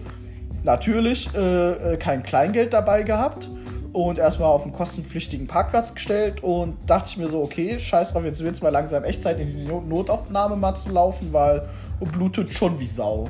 natürlich 0.68 1.34
äh, 1.34 1.94
äh, 1.94 1.98
kein 1.98 2.24
Kleingeld 2.24 2.74
dabei 2.74 3.04
gehabt 3.04 3.50
und 3.94 4.20
erstmal 4.20 4.50
auf 4.50 4.64
einen 4.64 4.74
kostenpflichtigen 4.74 5.48
Parkplatz 5.48 5.94
gestellt 5.94 6.44
und 6.44 6.78
dachte 6.88 7.10
ich 7.10 7.18
mir 7.18 7.28
so, 7.28 7.42
okay, 7.42 7.80
scheiß 7.80 8.14
drauf, 8.14 8.24
jetzt 8.26 8.44
wird 8.44 8.56
es 8.56 8.62
mal 8.62 8.70
langsam 8.70 9.04
Echtzeit 9.04 9.40
in 9.40 9.48
die 9.48 9.66
Notaufnahme 9.66 10.56
mal 10.56 10.76
zu 10.76 10.90
laufen, 10.90 11.32
weil 11.32 11.68
blutet 12.00 12.52
schon 12.52 12.80
wie 12.80 12.88
Sau. 12.88 13.30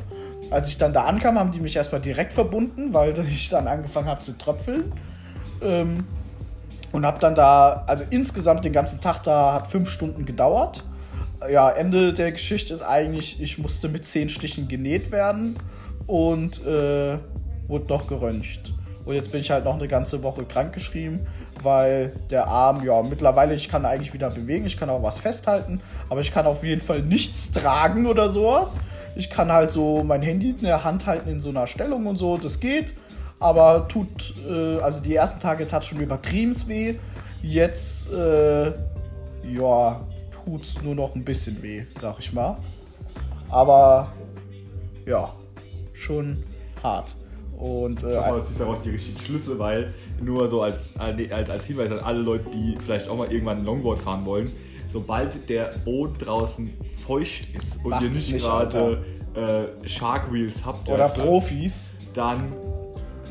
Als 0.49 0.69
ich 0.69 0.77
dann 0.77 0.93
da 0.93 1.03
ankam, 1.03 1.37
haben 1.37 1.51
die 1.51 1.59
mich 1.59 1.75
erstmal 1.75 2.01
direkt 2.01 2.33
verbunden, 2.33 2.93
weil 2.93 3.13
ich 3.31 3.49
dann 3.49 3.67
angefangen 3.67 4.07
habe 4.07 4.21
zu 4.21 4.37
tröpfeln. 4.37 4.91
Ähm, 5.61 6.05
und 6.93 7.05
habe 7.05 7.19
dann 7.19 7.35
da, 7.35 7.83
also 7.85 8.05
insgesamt 8.09 8.63
den 8.63 8.73
ganzen 8.73 9.01
Tag 9.01 9.21
da, 9.23 9.53
hat 9.53 9.67
fünf 9.67 9.89
Stunden 9.89 10.25
gedauert. 10.25 10.83
Ja, 11.51 11.69
Ende 11.69 12.13
der 12.13 12.31
Geschichte 12.31 12.73
ist 12.73 12.81
eigentlich, 12.81 13.41
ich 13.41 13.57
musste 13.59 13.89
mit 13.89 14.05
zehn 14.05 14.29
Stichen 14.29 14.67
genäht 14.67 15.11
werden 15.11 15.57
und 16.07 16.65
äh, 16.65 17.17
wurde 17.67 17.85
noch 17.89 18.07
geröntgt. 18.07 18.73
Und 19.07 19.15
jetzt 19.15 19.31
bin 19.31 19.39
ich 19.39 19.49
halt 19.49 19.63
noch 19.63 19.75
eine 19.75 19.87
ganze 19.87 20.21
Woche 20.21 20.43
krankgeschrieben, 20.43 21.25
weil 21.63 22.11
der 22.29 22.49
Arm, 22.49 22.83
ja, 22.83 23.01
mittlerweile, 23.03 23.55
ich 23.55 23.69
kann 23.69 23.85
eigentlich 23.85 24.13
wieder 24.13 24.29
bewegen, 24.29 24.65
ich 24.65 24.77
kann 24.77 24.89
auch 24.89 25.01
was 25.01 25.17
festhalten, 25.17 25.79
aber 26.09 26.19
ich 26.19 26.33
kann 26.33 26.45
auf 26.45 26.61
jeden 26.61 26.81
Fall 26.81 27.01
nichts 27.01 27.53
tragen 27.53 28.05
oder 28.05 28.29
sowas. 28.29 28.79
Ich 29.15 29.29
kann 29.29 29.49
halt 29.49 29.71
so 29.71 30.03
mein 30.03 30.21
Handy 30.21 30.49
in 30.49 30.63
der 30.63 30.83
Hand 30.83 31.05
halten 31.05 31.29
in 31.29 31.39
so 31.39 31.49
einer 31.49 31.67
Stellung 31.67 32.05
und 32.05 32.17
so, 32.17 32.37
das 32.37 32.59
geht, 32.59 32.95
aber 33.39 33.87
tut, 33.87 34.33
äh, 34.45 34.81
also 34.81 35.01
die 35.01 35.15
ersten 35.15 35.39
Tage 35.39 35.65
tat 35.65 35.85
schon 35.85 36.01
übertrieben 36.01 36.53
weh. 36.67 36.95
Jetzt, 37.41 38.11
äh, 38.11 38.73
ja, 39.47 40.01
tut's 40.43 40.81
nur 40.83 40.95
noch 40.95 41.15
ein 41.15 41.23
bisschen 41.23 41.63
weh, 41.63 41.85
sag 42.01 42.19
ich 42.19 42.33
mal. 42.33 42.57
Aber, 43.47 44.11
ja, 45.05 45.31
schon 45.93 46.43
hart. 46.83 47.15
Und, 47.57 48.03
äh, 48.03 48.13
Schau 48.13 48.29
mal, 48.29 48.37
das 48.37 48.51
ist 48.51 48.59
daraus 48.59 48.81
die 48.83 48.91
richtigen 48.91 49.19
Schlüsse, 49.19 49.57
weil 49.57 49.93
nur 50.21 50.47
so 50.47 50.61
als, 50.61 50.91
als, 50.97 51.49
als 51.49 51.65
Hinweis 51.65 51.91
an 51.91 51.99
alle 51.99 52.19
Leute, 52.19 52.49
die 52.51 52.77
vielleicht 52.79 53.09
auch 53.09 53.17
mal 53.17 53.31
irgendwann 53.31 53.59
ein 53.59 53.65
Longboard 53.65 53.99
fahren 53.99 54.25
wollen, 54.25 54.49
sobald 54.87 55.49
der 55.49 55.71
Boden 55.83 56.17
draußen 56.19 56.71
feucht 57.05 57.55
ist 57.55 57.83
und 57.83 57.99
ihr 58.01 58.09
nicht, 58.09 58.31
nicht 58.31 58.45
gerade 58.45 59.03
äh, 59.33 59.87
Shark 59.87 60.31
Wheels 60.31 60.65
habt 60.65 60.87
oder 60.87 61.09
Profis, 61.09 61.93
dann 62.13 62.53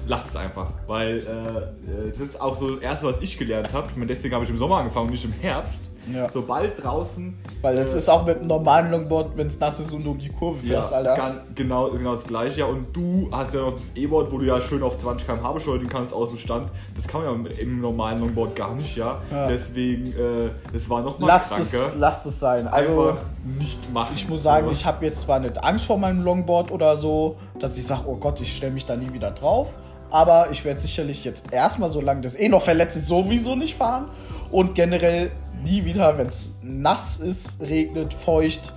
lasst 0.09 0.31
es 0.31 0.37
einfach, 0.37 0.73
weil 0.87 1.19
äh, 1.19 1.21
äh, 1.21 2.12
das 2.19 2.29
ist 2.29 2.41
auch 2.41 2.57
so 2.57 2.71
das 2.71 2.81
Erste, 2.81 3.07
was 3.07 3.21
ich 3.21 3.39
gelernt 3.39 3.73
habe. 3.73 3.89
Ich 3.89 4.07
deswegen 4.07 4.35
habe 4.35 4.45
ich 4.45 4.51
im 4.51 4.59
Sommer 4.59 4.79
angefangen 4.79 5.07
und 5.07 5.12
nicht 5.12 5.25
im 5.25 5.33
Herbst. 5.33 5.91
Ja. 6.12 6.31
Sobald 6.31 6.83
draußen. 6.83 7.37
Weil 7.62 7.79
es 7.79 7.95
äh, 7.95 7.99
ist 7.99 8.09
auch 8.09 8.25
mit 8.25 8.38
einem 8.38 8.47
normalen 8.47 8.90
Longboard, 8.90 9.37
wenn 9.37 9.49
es 9.49 9.59
nass 9.59 9.81
ist 9.81 9.92
und 9.92 10.05
du 10.05 10.12
um 10.12 10.19
die 10.19 10.29
Kurve 10.29 10.59
fährst, 10.61 10.90
ja, 10.90 10.99
Alter. 10.99 11.14
Kann, 11.14 11.40
genau, 11.55 11.90
genau 11.90 12.14
das 12.14 12.25
gleiche. 12.25 12.61
Ja, 12.61 12.66
und 12.66 12.95
du 12.95 13.29
hast 13.33 13.55
ja 13.55 13.61
noch 13.61 13.73
das 13.73 13.92
E-Board, 13.95 14.31
wo 14.31 14.38
du 14.38 14.45
ja 14.45 14.61
schön 14.61 14.83
auf 14.83 14.99
20 14.99 15.27
km/h 15.27 15.53
beschleunigen 15.53 15.88
kannst 15.88 16.12
aus 16.12 16.31
dem 16.31 16.38
Stand. 16.38 16.71
Das 16.95 17.09
kann 17.09 17.25
man 17.25 17.45
ja 17.47 17.51
im 17.61 17.81
normalen 17.81 18.21
Longboard 18.21 18.55
gar 18.55 18.75
nicht, 18.75 18.97
ja. 18.97 19.21
ja. 19.31 19.49
Deswegen, 19.49 20.07
äh, 20.12 20.51
das 20.73 20.88
war 20.88 21.03
nochmal 21.03 21.29
lasst 21.29 21.49
kranker. 21.49 21.62
Es, 21.62 21.95
lasst 21.97 22.27
es 22.27 22.38
sein. 22.38 22.69
Also, 22.69 23.09
Einfach 23.09 23.23
nicht 23.59 23.92
machen. 23.92 24.12
Ich 24.14 24.29
muss 24.29 24.42
sagen, 24.42 24.69
ich 24.71 24.85
habe 24.85 25.05
jetzt 25.05 25.21
zwar 25.21 25.40
nicht 25.40 25.62
Angst 25.62 25.87
vor 25.87 25.99
meinem 25.99 26.23
Longboard 26.23 26.71
oder 26.71 26.97
so, 26.97 27.37
dass 27.59 27.77
ich 27.77 27.87
sage, 27.87 28.03
oh 28.07 28.16
Gott, 28.16 28.40
ich 28.40 28.57
stelle 28.57 28.73
mich 28.73 28.87
da 28.87 28.97
nie 28.97 29.12
wieder 29.12 29.31
drauf. 29.31 29.75
Aber 30.11 30.51
ich 30.51 30.64
werde 30.64 30.79
sicherlich 30.79 31.25
jetzt 31.25 31.53
erstmal, 31.53 31.90
solange 31.90 32.21
das 32.21 32.37
eh 32.37 32.49
noch 32.49 32.62
verletzt 32.62 32.97
ist, 32.97 33.09
sowieso 33.09 33.57
nicht 33.57 33.75
fahren. 33.75 34.07
Und 34.51 34.75
generell 34.75 35.31
nie 35.63 35.85
wieder, 35.85 36.17
wenn 36.19 36.29
es 36.29 36.51
nass 36.63 37.19
ist, 37.19 37.61
regnet, 37.61 38.15
feucht, 38.15 38.73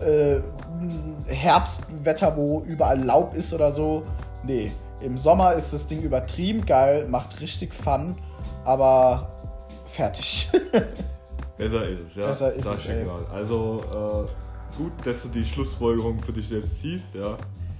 äh, 0.00 0.40
Herbstwetter, 1.26 2.36
wo 2.36 2.62
überall 2.62 3.02
Laub 3.02 3.34
ist 3.34 3.52
oder 3.52 3.72
so. 3.72 4.02
Nee, 4.44 4.72
im 5.00 5.18
Sommer 5.18 5.54
ist 5.54 5.72
das 5.72 5.86
Ding 5.86 6.02
übertrieben 6.02 6.64
geil, 6.64 7.06
macht 7.08 7.40
richtig 7.40 7.74
Fun, 7.74 8.14
aber 8.64 9.30
fertig. 9.86 10.50
Besser 11.56 11.86
ist 11.86 12.00
es, 12.06 12.14
ja. 12.16 12.26
Besser 12.26 12.52
ist 12.52 12.66
es, 12.66 12.86
ey. 12.86 13.06
Also 13.32 13.82
äh, 13.92 14.76
gut, 14.78 14.92
dass 15.04 15.22
du 15.22 15.28
die 15.28 15.44
Schlussfolgerung 15.44 16.20
für 16.20 16.32
dich 16.32 16.48
selbst 16.48 16.80
ziehst, 16.80 17.14
ja. 17.14 17.36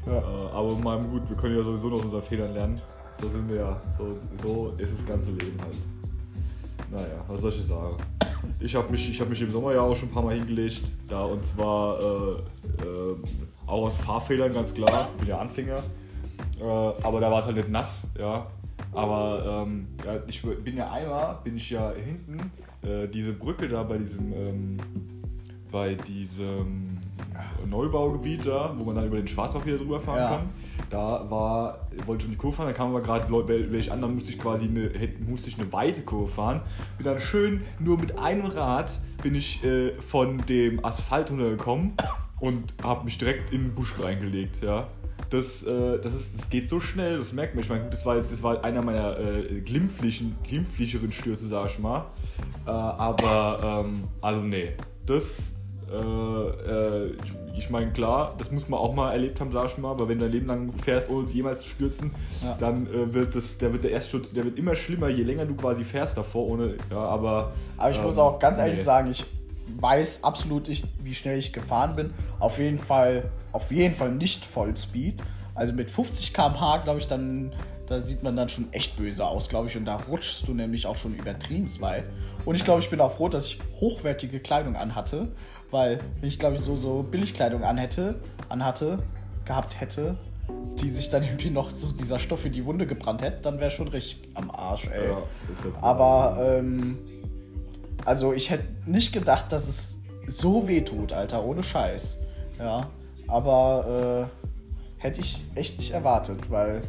ja. 0.07 0.19
Äh, 0.19 0.53
aber 0.53 0.75
mal 0.77 0.99
gut, 0.99 1.29
wir 1.29 1.37
können 1.37 1.57
ja 1.57 1.63
sowieso 1.63 1.89
noch 1.89 2.05
unsere 2.05 2.21
Fehlern 2.21 2.53
lernen. 2.53 2.81
So 3.21 3.29
sind 3.29 3.49
wir 3.49 3.57
ja. 3.57 3.81
So, 3.97 4.17
so 4.43 4.73
ist 4.77 4.93
das 4.99 5.07
ganze 5.07 5.31
Leben 5.31 5.59
halt. 5.61 5.77
Naja, 6.91 7.25
was 7.29 7.41
soll 7.41 7.51
ich 7.51 7.65
sagen? 7.65 7.97
Ich 8.59 8.75
habe 8.75 8.91
mich, 8.91 9.21
hab 9.21 9.29
mich 9.29 9.41
im 9.41 9.51
Sommer 9.51 9.75
ja 9.75 9.81
auch 9.81 9.95
schon 9.95 10.09
ein 10.09 10.13
paar 10.13 10.23
Mal 10.23 10.35
hingelegt. 10.35 10.83
Da 11.09 11.25
und 11.25 11.45
zwar 11.45 11.99
äh, 12.01 12.03
äh, 12.03 13.17
auch 13.67 13.85
aus 13.87 13.99
Fahrfehlern, 13.99 14.53
ganz 14.53 14.75
klar. 14.75 15.09
Ich 15.15 15.21
bin 15.21 15.29
ja 15.29 15.39
Anfänger. 15.39 15.83
Äh, 16.61 16.65
aber 16.65 17.21
da 17.21 17.31
war 17.31 17.41
es 17.41 17.47
halt 17.47 17.57
nicht 17.57 17.69
nass, 17.69 18.03
ja. 18.19 18.47
Aber 18.93 19.65
ähm, 19.67 19.87
ja, 20.05 20.21
ich 20.27 20.43
bin 20.43 20.77
ja 20.77 20.91
einmal, 20.91 21.39
bin 21.45 21.57
ich 21.57 21.71
ja 21.71 21.93
hinten, 21.93 22.51
äh, 22.83 23.07
diese 23.07 23.33
Brücke 23.33 23.69
da 23.69 23.83
bei 23.85 23.99
diesem, 23.99 24.33
ähm, 24.33 24.77
bei 25.71 25.95
diesem 25.95 26.99
Neubaugebiet 27.69 28.47
da, 28.47 28.75
wo 28.77 28.85
man 28.85 28.97
dann 28.97 29.07
über 29.07 29.19
den 29.19 29.29
Schwarzbach 29.29 29.65
wieder 29.65 29.79
drüber 29.79 30.01
fahren 30.01 30.19
ja. 30.19 30.29
kann 30.29 30.49
da 30.91 31.31
war, 31.31 31.89
wollte 32.07 32.25
schon 32.25 32.33
die 32.33 32.37
Kurve 32.37 32.57
fahren, 32.57 32.67
da 32.67 32.73
kam 32.73 32.91
aber 32.91 33.01
gerade 33.01 33.27
welche 33.73 33.93
anderen, 33.93 34.15
musste 34.15 34.31
ich 34.31 34.39
quasi 34.39 34.67
eine, 34.67 34.91
musste 35.27 35.49
ich 35.49 35.59
eine 35.59 35.73
weite 35.73 36.03
Kurve 36.03 36.29
fahren. 36.29 36.61
Bin 36.99 37.07
dann 37.07 37.21
schön 37.21 37.63
nur 37.79 37.99
mit 37.99 38.19
einem 38.19 38.47
Rad 38.47 38.99
bin 39.23 39.35
ich 39.35 39.63
äh, 39.65 39.93
von 40.01 40.39
dem 40.47 40.85
Asphalt 40.85 41.31
runtergekommen 41.31 41.93
und 42.41 42.75
habe 42.83 43.05
mich 43.05 43.19
direkt 43.19 43.53
in 43.53 43.65
den 43.65 43.75
Busch 43.75 43.95
reingelegt, 44.01 44.63
ja. 44.63 44.89
Das, 45.29 45.63
äh, 45.63 46.01
das, 46.01 46.15
ist, 46.15 46.39
das 46.41 46.51
geht 46.51 46.69
so 46.69 46.81
schnell, 46.81 47.19
das 47.19 47.33
merkt 47.33 47.55
man. 47.55 47.63
Ich 47.63 47.71
meine, 47.71 47.89
das 47.89 48.05
war, 48.05 48.17
das 48.17 48.43
war 48.43 48.65
einer 48.65 48.83
meiner 48.83 49.19
äh, 49.19 49.61
glimpflichen, 49.61 50.37
glimpflicheren 50.43 51.13
Stürze, 51.13 51.47
sag 51.47 51.71
ich 51.71 51.79
mal. 51.79 52.07
Äh, 52.67 52.71
aber, 52.71 53.85
ähm, 53.87 54.05
also 54.21 54.41
nee, 54.41 54.73
das 55.07 55.55
äh, 55.91 57.07
äh, 57.07 57.17
ich 57.57 57.69
meine, 57.69 57.91
klar, 57.91 58.35
das 58.39 58.51
muss 58.51 58.69
man 58.69 58.79
auch 58.79 58.95
mal 58.95 59.13
erlebt 59.13 59.41
haben, 59.41 59.53
sag 59.53 59.67
ich 59.67 59.79
mal, 59.79 59.99
weil 59.99 60.09
wenn 60.09 60.19
du 60.19 60.25
dein 60.25 60.33
Leben 60.33 60.47
lang 60.47 60.73
fährst, 60.73 61.11
ohne 61.11 61.29
jemals 61.29 61.61
zu 61.61 61.69
stürzen, 61.69 62.13
ja. 62.43 62.57
dann 62.59 62.87
äh, 62.87 63.13
wird 63.13 63.35
das, 63.35 63.59
der 63.59 63.73
wird 63.73 63.85
der 63.85 63.91
Erststurz, 63.91 64.33
der 64.33 64.45
wird 64.45 64.59
immer 64.59 64.75
schlimmer, 64.75 65.09
je 65.09 65.25
länger 65.25 65.47
du 65.47 65.55
quasi 65.55 65.85
fährst 65.85 66.17
davor, 66.17 66.47
ohne, 66.47 66.77
ja, 66.91 66.97
aber. 66.97 67.53
Aber 67.77 67.91
ich 67.91 67.97
ähm, 67.99 68.05
muss 68.05 68.19
auch 68.19 68.39
ganz 68.39 68.59
ehrlich 68.59 68.79
nee. 68.79 68.85
sagen, 68.85 69.11
ich 69.11 69.27
weiß 69.79 70.25
absolut 70.25 70.69
nicht, 70.69 70.87
wie 71.03 71.15
schnell 71.15 71.39
ich 71.39 71.53
gefahren 71.53 71.97
bin. 71.97 72.15
Auf 72.39 72.59
jeden 72.59 72.79
Fall, 72.79 73.31
auf 73.53 73.71
jeden 73.73 73.95
Fall 73.95 74.13
nicht 74.13 74.45
Vollspeed. 74.45 75.21
Also 75.55 75.73
mit 75.73 75.91
50 75.91 76.33
km/h, 76.33 76.79
glaube 76.79 77.01
ich, 77.01 77.09
dann 77.09 77.53
da 77.91 78.01
sieht 78.01 78.23
man 78.23 78.37
dann 78.37 78.49
schon 78.49 78.73
echt 78.73 78.97
böse 78.97 79.27
aus, 79.27 79.49
glaube 79.49 79.67
ich. 79.69 79.77
Und 79.77 79.85
da 79.85 79.97
rutschst 79.97 80.47
du 80.47 80.55
nämlich 80.55 80.87
auch 80.87 80.95
schon 80.95 81.13
übertrieben 81.13 81.69
weit. 81.81 82.05
Und 82.45 82.55
ich 82.55 82.65
glaube, 82.65 82.81
ich 82.81 82.89
bin 82.89 83.01
auch 83.01 83.11
froh, 83.11 83.29
dass 83.29 83.47
ich 83.47 83.59
hochwertige 83.81 84.39
Kleidung 84.39 84.77
anhatte, 84.77 85.33
weil, 85.71 86.01
wenn 86.21 86.29
ich 86.29 86.39
glaube 86.39 86.57
ich 86.57 86.63
so, 86.63 86.77
so 86.77 87.03
Billigkleidung 87.03 87.65
anhätte, 87.65 88.17
anhatte, 88.49 88.99
gehabt 89.45 89.81
hätte, 89.81 90.17
die 90.81 90.89
sich 90.89 91.11
dann 91.11 91.23
irgendwie 91.25 91.51
noch 91.51 91.75
so 91.75 91.93
dieser 91.93 92.19
Stoff 92.19 92.45
in 92.45 92.53
die 92.53 92.65
Wunde 92.65 92.87
gebrannt 92.87 93.23
hätte, 93.23 93.43
dann 93.43 93.61
wäre 93.61 93.71
schon 93.71 93.89
richtig 93.89 94.29
am 94.35 94.51
Arsch, 94.51 94.89
ey. 94.89 95.09
Ja, 95.09 95.23
Aber, 95.81 96.39
ähm, 96.59 96.99
also 98.05 98.33
ich 98.33 98.51
hätte 98.51 98.65
nicht 98.87 99.13
gedacht, 99.13 99.53
dass 99.53 99.69
es 99.69 99.99
so 100.27 100.67
weh 100.69 100.81
tut, 100.83 101.13
Alter, 101.13 101.45
ohne 101.45 101.63
Scheiß. 101.63 102.19
Ja, 102.59 102.89
aber 103.27 104.29
äh, 104.29 105.03
hätte 105.03 105.21
ich 105.21 105.45
echt 105.55 105.79
nicht 105.79 105.93
erwartet, 105.93 106.51
weil 106.51 106.83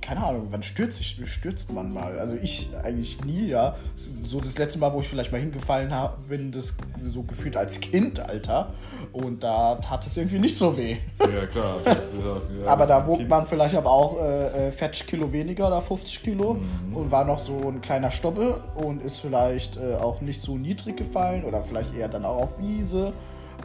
keine 0.00 0.24
Ahnung, 0.24 0.48
wann 0.50 0.62
stürzt, 0.62 1.00
ich, 1.00 1.18
stürzt 1.30 1.72
man 1.72 1.92
mal? 1.92 2.18
Also 2.18 2.36
ich 2.40 2.70
eigentlich 2.82 3.22
nie, 3.24 3.46
ja. 3.46 3.76
So 4.24 4.40
das 4.40 4.56
letzte 4.58 4.78
Mal, 4.78 4.92
wo 4.92 5.00
ich 5.00 5.08
vielleicht 5.08 5.32
mal 5.32 5.40
hingefallen 5.40 5.92
habe, 5.94 6.16
bin 6.28 6.52
das 6.52 6.74
so 7.04 7.22
gefühlt 7.22 7.56
als 7.56 7.80
Kind, 7.80 8.20
Alter. 8.20 8.72
Und 9.12 9.42
da 9.42 9.76
tat 9.76 10.06
es 10.06 10.16
irgendwie 10.16 10.38
nicht 10.38 10.56
so 10.56 10.76
weh. 10.76 10.98
Ja, 11.20 11.46
klar. 11.46 11.78
Das, 11.84 11.96
ja, 12.64 12.70
aber 12.70 12.86
da 12.86 13.06
wog 13.06 13.26
man 13.28 13.46
vielleicht 13.46 13.74
aber 13.74 13.90
auch 13.90 14.18
äh, 14.20 14.72
40 14.72 15.02
äh, 15.02 15.10
Kilo 15.10 15.32
weniger 15.32 15.66
oder 15.66 15.82
50 15.82 16.22
Kilo 16.22 16.54
mhm. 16.54 16.96
und 16.96 17.10
war 17.10 17.24
noch 17.24 17.38
so 17.38 17.56
ein 17.68 17.80
kleiner 17.80 18.10
Stoppe 18.10 18.62
und 18.74 19.02
ist 19.02 19.18
vielleicht 19.18 19.76
äh, 19.76 19.94
auch 19.94 20.20
nicht 20.20 20.40
so 20.40 20.56
niedrig 20.56 20.96
gefallen 20.96 21.44
oder 21.44 21.62
vielleicht 21.62 21.94
eher 21.94 22.08
dann 22.08 22.24
auch 22.24 22.42
auf 22.42 22.58
Wiese 22.58 23.12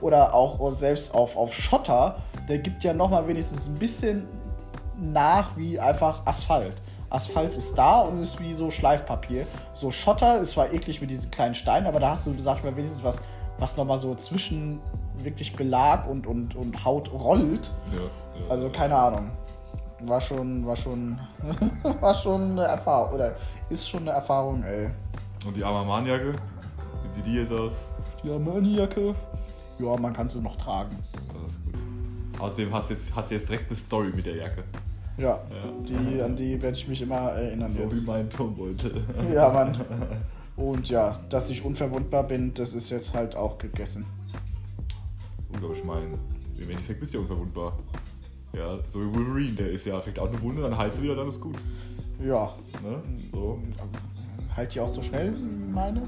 oder 0.02 0.34
auch 0.34 0.72
selbst 0.72 1.14
auf, 1.14 1.38
auf 1.38 1.54
Schotter. 1.54 2.18
Der 2.50 2.60
gibt 2.60 2.84
ja 2.84 2.94
nochmal 2.94 3.28
wenigstens 3.28 3.68
ein 3.68 3.76
bisschen 3.76 4.28
nach 5.00 5.56
wie 5.58 5.80
einfach 5.80 6.26
Asphalt. 6.26 6.82
Asphalt 7.10 7.56
ist 7.56 7.78
da 7.78 8.02
und 8.02 8.22
ist 8.22 8.40
wie 8.40 8.54
so 8.54 8.72
Schleifpapier. 8.72 9.46
So 9.74 9.92
Schotter 9.92 10.40
ist 10.40 10.52
zwar 10.52 10.74
eklig 10.74 11.02
mit 11.02 11.10
diesen 11.10 11.32
kleinen 11.32 11.56
Steinen, 11.56 11.88
aber 11.88 12.00
da 12.00 12.12
hast 12.12 12.28
du, 12.28 12.34
sag 12.40 12.58
ich 12.58 12.64
mal, 12.64 12.76
wenigstens 12.76 13.04
was, 13.04 13.22
was 13.58 13.78
nochmal 13.78 13.98
so 13.98 14.16
zwischen 14.16 14.80
wirklich 15.20 15.56
Belag 15.56 16.08
und, 16.10 16.28
und, 16.28 16.56
und 16.56 16.84
Haut 16.84 17.12
rollt. 17.14 17.72
Ja, 17.94 18.02
ja. 18.02 18.50
Also 18.50 18.70
keine 18.70 18.96
Ahnung. 18.96 19.32
War 20.02 20.20
schon, 20.20 20.66
war 20.66 20.76
schon, 20.76 21.18
war 22.02 22.14
schon 22.16 22.52
eine 22.52 22.64
Erfahrung. 22.64 23.14
Oder 23.14 23.36
ist 23.70 23.88
schon 23.88 24.02
eine 24.02 24.12
Erfahrung, 24.12 24.64
ey. 24.64 24.90
Und 25.48 25.56
die 25.56 25.64
Armani-Jacke? 25.64 26.34
Wie 26.34 27.14
sieht 27.14 27.26
die 27.26 27.36
jetzt 27.36 27.52
aus? 27.52 27.74
Die 28.24 28.30
Armani-Jacke. 28.30 29.16
Ja, 29.80 29.98
man 29.98 30.14
kann 30.14 30.30
sie 30.30 30.42
noch 30.42 30.58
tragen. 30.58 30.98
Das 31.44 31.54
ist 31.54 31.66
gut. 31.66 31.85
Außerdem 32.40 32.74
hast 32.74 32.90
du 32.90 32.94
jetzt, 32.94 33.16
hast 33.16 33.32
du 33.32 33.36
jetzt 33.36 33.50
direkt 33.50 33.70
eine 33.70 33.78
Story 33.78 34.12
mit 34.16 34.26
der 34.26 34.36
Jacke. 34.36 34.64
Ja, 35.18 35.40
Ja. 35.50 35.72
Die, 35.88 36.22
an 36.22 36.36
die 36.36 36.62
werde 36.62 36.76
ich 36.78 36.88
mich 36.88 37.02
immer 37.02 37.16
erinnern 37.32 37.72
So 37.72 37.84
jetzt. 37.84 38.02
wie 38.02 38.06
mein 38.06 38.30
Turmbeutel. 38.30 39.04
Ja, 39.34 39.50
Mann. 39.50 39.78
Und 40.58 40.90
ja, 40.90 41.20
dass 41.30 41.50
ich 41.50 41.64
unverwundbar 41.64 42.24
bin, 42.24 42.54
das 42.54 42.74
ist 42.74 42.90
jetzt 42.90 43.14
halt 43.14 43.36
auch 43.36 43.58
gegessen. 43.58 44.06
Gut, 45.52 45.64
aber 45.64 45.74
ich 45.74 45.84
meine, 45.84 46.18
im 46.58 46.70
Endeffekt 46.70 47.00
bist 47.00 47.14
du 47.14 47.18
ja 47.18 47.22
unverwundbar. 47.24 47.78
Ja, 48.54 48.78
so 48.90 49.02
wie 49.02 49.14
Wolverine, 49.18 49.52
der 49.54 49.70
ist 49.72 49.86
ja, 49.86 50.00
kriegt 50.00 50.18
auch 50.18 50.30
eine 50.30 50.42
Wunde, 50.42 50.62
dann 50.62 50.78
heilt 50.78 50.94
sie 50.96 51.02
wieder, 51.02 51.16
dann 51.16 51.28
ist 51.28 51.42
gut. 51.42 51.58
Ja, 52.26 52.54
Ne? 52.82 53.02
So. 53.34 53.60
halt 54.56 54.74
die 54.74 54.80
auch 54.80 54.88
so 54.88 55.02
schnell, 55.02 55.32
meine? 55.32 56.04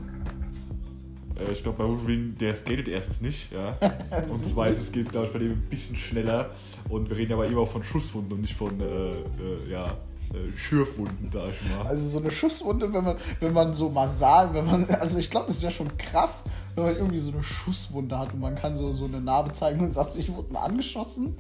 Äh, 1.39 1.51
ich 1.51 1.63
glaube, 1.63 1.77
bei 1.77 1.89
Wolverine, 1.89 2.33
der 2.39 2.55
skatet 2.55 2.87
erstens 2.87 3.21
nicht, 3.21 3.51
ja. 3.51 3.77
Und 4.29 4.45
zweitens 4.45 4.91
geht 4.91 5.07
es, 5.07 5.11
glaube 5.11 5.27
ich, 5.27 5.33
bei 5.33 5.39
dem 5.39 5.51
ein 5.51 5.67
bisschen 5.69 5.95
schneller. 5.95 6.51
Und 6.89 7.09
wir 7.09 7.17
reden 7.17 7.33
aber 7.33 7.45
immer 7.45 7.61
auch 7.61 7.71
von 7.71 7.83
Schusswunden 7.83 8.33
und 8.33 8.41
nicht 8.41 8.55
von, 8.55 8.79
äh, 8.79 8.83
äh, 8.83 9.71
ja, 9.71 9.97
äh, 10.33 10.57
Schürfwunden, 10.57 11.29
sag 11.31 11.49
ich 11.49 11.69
mal. 11.69 11.87
Also 11.87 12.07
so 12.09 12.19
eine 12.19 12.31
Schusswunde, 12.31 12.91
wenn 12.91 13.03
man, 13.03 13.17
wenn 13.39 13.53
man 13.53 13.73
so 13.73 13.89
mal 13.89 14.09
sah, 14.09 14.53
wenn 14.53 14.65
man, 14.65 14.85
also 14.99 15.19
ich 15.19 15.29
glaube, 15.29 15.47
das 15.47 15.61
wäre 15.61 15.71
schon 15.71 15.95
krass, 15.97 16.43
wenn 16.75 16.83
man 16.83 16.95
irgendwie 16.95 17.19
so 17.19 17.31
eine 17.31 17.43
Schusswunde 17.43 18.17
hat 18.17 18.33
und 18.33 18.41
man 18.41 18.55
kann 18.55 18.75
so, 18.75 18.91
so 18.91 19.05
eine 19.05 19.21
Narbe 19.21 19.51
zeigen 19.51 19.79
und 19.79 19.89
sagt, 19.89 20.17
ich 20.17 20.33
wurde 20.33 20.57
angeschossen. 20.59 21.37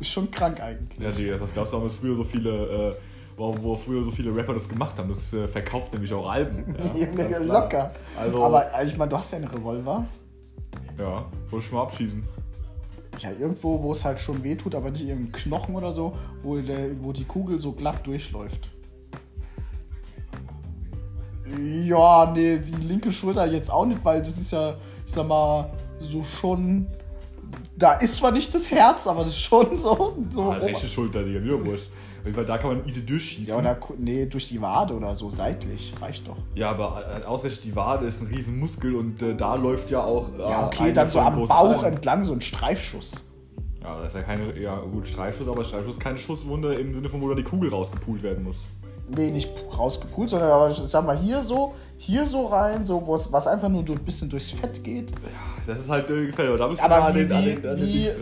Ist 0.00 0.10
schon 0.10 0.30
krank 0.30 0.60
eigentlich. 0.60 0.98
Ja, 0.98 1.10
Digga, 1.10 1.38
das 1.38 1.54
gab 1.54 1.66
es 1.66 1.70
damals 1.70 1.94
früher 1.94 2.16
so 2.16 2.24
viele, 2.24 2.50
äh, 2.50 2.94
wo, 3.36 3.56
wo 3.60 3.76
früher 3.76 4.02
so 4.04 4.10
viele 4.10 4.34
Rapper 4.34 4.54
das 4.54 4.68
gemacht 4.68 4.98
haben. 4.98 5.08
Das 5.08 5.32
äh, 5.32 5.48
verkauft 5.48 5.92
nämlich 5.92 6.12
auch 6.12 6.28
Alben. 6.28 6.74
Ja, 6.94 7.06
klar. 7.06 7.40
locker. 7.40 7.94
Also, 8.18 8.42
Aber 8.42 8.64
also 8.72 8.90
ich 8.92 8.96
meine, 8.96 9.10
du 9.10 9.18
hast 9.18 9.30
ja 9.32 9.38
einen 9.38 9.48
Revolver. 9.48 10.06
ja, 10.98 11.24
wollte 11.50 11.66
ich 11.66 11.72
mal 11.72 11.82
abschießen. 11.82 12.22
Ja, 13.20 13.30
irgendwo, 13.30 13.80
wo 13.80 13.92
es 13.92 14.04
halt 14.04 14.18
schon 14.20 14.42
weh 14.42 14.56
tut, 14.56 14.74
aber 14.74 14.90
nicht 14.90 15.06
irgendein 15.06 15.32
Knochen 15.32 15.76
oder 15.76 15.92
so, 15.92 16.16
wo, 16.42 16.58
der, 16.58 16.90
wo 17.00 17.12
die 17.12 17.24
Kugel 17.24 17.58
so 17.60 17.72
glatt 17.72 18.04
durchläuft. 18.06 18.68
Ja, 21.84 22.32
nee, 22.34 22.58
die 22.58 22.86
linke 22.86 23.12
Schulter 23.12 23.46
jetzt 23.46 23.70
auch 23.70 23.84
nicht, 23.86 24.04
weil 24.04 24.20
das 24.20 24.36
ist 24.38 24.50
ja, 24.50 24.74
ich 25.06 25.12
sag 25.12 25.28
mal, 25.28 25.70
so 26.00 26.24
schon. 26.24 26.86
Da 27.76 27.94
ist 27.94 28.16
zwar 28.16 28.30
nicht 28.32 28.54
das 28.54 28.70
Herz, 28.70 29.06
aber 29.06 29.22
das 29.24 29.32
ist 29.32 29.40
schon 29.40 29.76
so. 29.76 30.16
so 30.32 30.50
Ah, 30.50 30.54
rechte 30.56 30.86
Schulter, 30.88 31.22
Digga, 31.22 31.40
mir 31.40 31.64
wurscht. 31.64 31.88
Weil 32.32 32.46
da 32.46 32.56
kann 32.58 32.78
man 32.78 32.88
easy 32.88 33.04
durchschießen. 33.04 33.46
ja, 33.46 33.58
oder 33.58 33.78
nee, 33.98 34.24
durch 34.26 34.48
die 34.48 34.60
Wade 34.62 34.94
oder 34.94 35.14
so, 35.14 35.28
seitlich. 35.28 35.92
Reicht 36.00 36.26
doch. 36.26 36.36
Ja, 36.54 36.70
aber 36.70 37.04
äh, 37.22 37.24
ausgerechnet 37.26 37.64
die 37.64 37.76
Wade 37.76 38.06
ist 38.06 38.22
ein 38.22 38.28
riesen 38.28 38.58
Muskel 38.58 38.94
und 38.94 39.20
äh, 39.22 39.34
da 39.34 39.54
läuft 39.56 39.90
ja 39.90 40.02
auch. 40.02 40.32
Äh, 40.34 40.38
Ja, 40.40 40.66
okay, 40.66 40.92
dann 40.92 41.10
so 41.10 41.20
am 41.20 41.36
Bauch 41.46 41.82
Alben. 41.82 41.96
entlang, 41.96 42.24
so 42.24 42.32
ein 42.32 42.40
Streifschuss. 42.40 43.24
Ja, 43.82 43.98
das 43.98 44.08
ist 44.08 44.14
ja 44.14 44.22
keine. 44.22 44.58
Ja, 44.58 44.76
gut, 44.80 45.06
Streifschuss, 45.06 45.46
aber 45.46 45.62
Streifschuss 45.62 45.96
ist 45.96 46.00
keine 46.02 46.16
Schusswunde 46.16 46.74
im 46.74 46.94
Sinne 46.94 47.10
von, 47.10 47.20
wo 47.20 47.28
dann 47.28 47.36
die 47.36 47.42
Kugel 47.42 47.68
rausgepult 47.68 48.22
werden 48.22 48.42
muss. 48.44 48.64
Nee, 49.08 49.30
nicht 49.30 49.50
rausgepult, 49.76 50.30
sondern 50.30 50.50
aber 50.50 50.70
ich 50.70 50.78
sag 50.78 51.04
mal 51.04 51.18
hier 51.18 51.42
so, 51.42 51.74
hier 51.98 52.26
so 52.26 52.46
rein, 52.46 52.84
so 52.86 53.02
was 53.06 53.46
einfach 53.46 53.68
nur 53.68 53.82
durch, 53.82 54.00
bisschen 54.00 54.30
durchs 54.30 54.50
Fett 54.50 54.82
geht. 54.82 55.10
Ja, 55.10 55.16
das 55.66 55.80
ist 55.80 55.90
halt 55.90 56.06
gefällt. 56.06 56.48
Aber 56.48 56.58
da 56.58 56.68
bist 56.68 56.82
du 56.82 56.88
nah 56.88 56.96
Aber 56.96 57.04
an 57.06 57.14
den, 57.14 57.30
an 57.30 57.42
wie, 57.42 57.54
den, 57.54 57.66
an 57.68 57.76
den 57.76 57.86
wie 57.86 58.06
äh, 58.06 58.18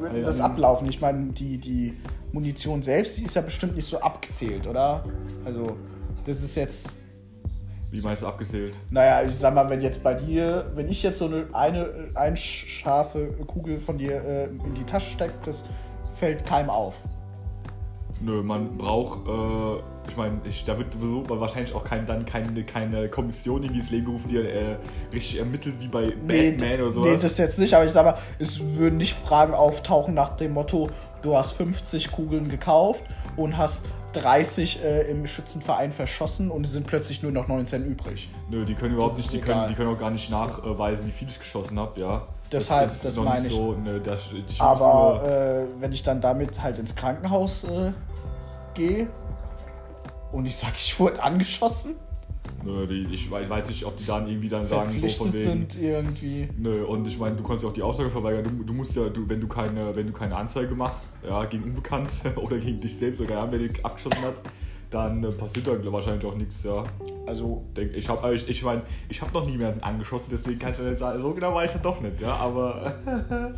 würde 0.00 0.22
das 0.22 0.40
ablaufen? 0.40 0.88
Ich 0.88 1.00
meine, 1.00 1.28
die, 1.32 1.58
die 1.58 1.96
Munition 2.32 2.82
selbst, 2.82 3.16
die 3.16 3.24
ist 3.24 3.34
ja 3.36 3.42
bestimmt 3.42 3.74
nicht 3.74 3.88
so 3.88 3.98
abgezählt, 4.00 4.66
oder? 4.66 5.02
Also, 5.46 5.76
das 6.26 6.42
ist 6.42 6.54
jetzt, 6.56 6.96
Wie 7.90 8.02
meinst 8.02 8.22
du 8.22 8.26
abgezählt? 8.26 8.78
naja, 8.90 9.26
ich 9.26 9.34
sag 9.36 9.54
mal, 9.54 9.70
wenn 9.70 9.80
jetzt 9.80 10.02
bei 10.02 10.12
dir, 10.12 10.70
wenn 10.74 10.88
ich 10.90 11.02
jetzt 11.02 11.18
so 11.18 11.24
eine, 11.24 11.46
eine, 11.52 12.10
eine 12.14 12.36
scharfe 12.36 13.28
Kugel 13.46 13.80
von 13.80 13.96
dir 13.96 14.22
äh, 14.22 14.44
in 14.44 14.74
die 14.74 14.84
Tasche 14.84 15.10
stecke, 15.10 15.34
das 15.46 15.64
fällt 16.16 16.44
keinem 16.44 16.68
auf. 16.68 16.94
Nö, 18.20 18.42
man 18.42 18.78
braucht, 18.78 19.26
äh, 19.28 20.08
ich 20.08 20.16
meine, 20.16 20.40
ich, 20.44 20.64
da 20.64 20.78
wird 20.78 20.92
sowieso 20.94 21.24
wahrscheinlich 21.40 21.74
auch 21.74 21.84
kein, 21.84 22.06
dann 22.06 22.24
keine, 22.24 22.64
keine 22.64 23.08
Kommission 23.08 23.62
irgendwie 23.62 23.80
ins 23.80 23.90
Leben 23.90 24.06
gerufen, 24.06 24.28
die 24.28 24.36
äh, 24.38 24.76
richtig 25.12 25.38
ermittelt, 25.38 25.74
wie 25.80 25.88
bei 25.88 26.14
Nee, 26.22 26.52
Batman 26.52 26.80
oder 26.80 26.90
sowas. 26.92 27.10
nee, 27.10 27.18
das 27.20 27.36
jetzt 27.38 27.58
nicht, 27.58 27.74
aber 27.74 27.84
ich 27.84 27.92
sag 27.92 28.04
mal, 28.06 28.16
es 28.38 28.58
würden 28.76 28.96
nicht 28.96 29.14
Fragen 29.14 29.52
auftauchen 29.52 30.14
nach 30.14 30.36
dem 30.36 30.52
Motto, 30.52 30.88
du 31.22 31.36
hast 31.36 31.52
50 31.52 32.10
Kugeln 32.10 32.48
gekauft 32.48 33.04
und 33.36 33.58
hast 33.58 33.84
30 34.12 34.82
äh, 34.82 35.10
im 35.10 35.26
Schützenverein 35.26 35.92
verschossen 35.92 36.50
und 36.50 36.64
es 36.64 36.72
sind 36.72 36.86
plötzlich 36.86 37.22
nur 37.22 37.32
noch 37.32 37.48
19 37.48 37.84
übrig. 37.84 38.30
Nö, 38.48 38.64
die 38.64 38.74
können 38.74 38.94
überhaupt 38.94 39.18
nicht, 39.18 39.30
die 39.32 39.40
können, 39.40 39.68
die 39.68 39.74
können 39.74 39.94
auch 39.94 40.00
gar 40.00 40.10
nicht 40.10 40.30
nachweisen, 40.30 41.06
wie 41.06 41.10
viel 41.10 41.28
ich 41.28 41.38
geschossen 41.38 41.78
habe, 41.78 42.00
ja. 42.00 42.26
Deshalb, 42.52 42.90
das 43.02 43.16
noch 43.16 43.24
meine 43.24 43.46
ich. 43.46 43.52
So, 43.52 43.72
ne, 43.72 44.00
das, 44.00 44.28
ich 44.32 44.60
Aber 44.60 45.22
äh, 45.24 45.80
wenn 45.80 45.92
ich 45.92 46.02
dann 46.02 46.20
damit 46.20 46.62
halt 46.62 46.78
ins 46.78 46.94
Krankenhaus 46.94 47.64
äh, 47.64 47.92
gehe 48.74 49.08
und 50.32 50.46
ich 50.46 50.56
sag, 50.56 50.74
ich 50.76 50.98
wurde 51.00 51.22
angeschossen, 51.22 51.96
Nö, 52.64 52.86
die, 52.86 53.06
ich, 53.12 53.28
weiß- 53.28 53.42
ich 53.42 53.50
weiß 53.50 53.68
nicht, 53.68 53.84
ob 53.84 53.96
die 53.96 54.04
dann 54.04 54.26
irgendwie 54.26 54.48
dann 54.48 54.66
sagen, 54.66 54.88
so 54.88 54.98
verpflichtet 54.98 55.26
von 55.26 55.32
wegen. 55.32 55.44
sind 55.44 55.80
irgendwie. 55.80 56.48
Nö, 56.56 56.84
und 56.84 57.06
ich 57.06 57.18
meine, 57.18 57.36
du 57.36 57.44
kannst 57.44 57.62
ja 57.62 57.70
auch 57.70 57.74
die 57.74 57.82
Aussage 57.82 58.10
verweigern. 58.10 58.44
Du, 58.44 58.64
du 58.64 58.72
musst 58.72 58.94
ja, 58.96 59.08
du, 59.08 59.28
wenn 59.28 59.40
du 59.40 59.46
keine, 59.46 59.94
wenn 59.94 60.08
du 60.08 60.12
keine 60.12 60.34
Anzeige 60.36 60.74
machst, 60.74 61.16
ja, 61.26 61.44
gegen 61.44 61.64
Unbekannt 61.64 62.14
oder 62.36 62.58
gegen 62.58 62.80
dich 62.80 62.96
selbst 62.96 63.20
oder 63.20 63.38
Ahnung, 63.38 63.52
wer 63.52 63.68
dich 63.68 63.84
abgeschossen 63.84 64.22
hat, 64.22 64.34
dann 64.90 65.24
äh, 65.24 65.28
passiert 65.32 65.66
da 65.66 65.92
wahrscheinlich 65.92 66.24
auch 66.24 66.34
nichts, 66.34 66.62
ja. 66.62 66.84
Also, 67.26 67.64
Denk, 67.76 67.94
ich 67.94 68.08
habe, 68.08 68.34
ich, 68.34 68.48
ich 68.48 68.62
meine, 68.62 68.82
ich 69.08 69.20
habe 69.20 69.32
noch 69.32 69.46
niemanden 69.46 69.82
angeschossen, 69.82 70.26
deswegen 70.30 70.58
kann 70.58 70.70
ich 70.70 70.76
dann 70.76 70.86
jetzt 70.86 71.00
sagen, 71.00 71.20
so 71.20 71.32
genau 71.32 71.54
weiß 71.54 71.70
ich 71.70 71.76
ja 71.76 71.82
doch 71.82 72.00
nicht, 72.00 72.20
ja, 72.20 72.34
aber. 72.36 72.94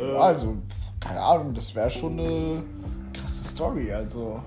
äh, 0.00 0.16
also, 0.16 0.56
keine 1.00 1.20
Ahnung, 1.20 1.54
das 1.54 1.74
wäre 1.74 1.90
schon 1.90 2.18
eine 2.18 2.62
krasse 3.12 3.44
Story, 3.44 3.92
also. 3.92 4.42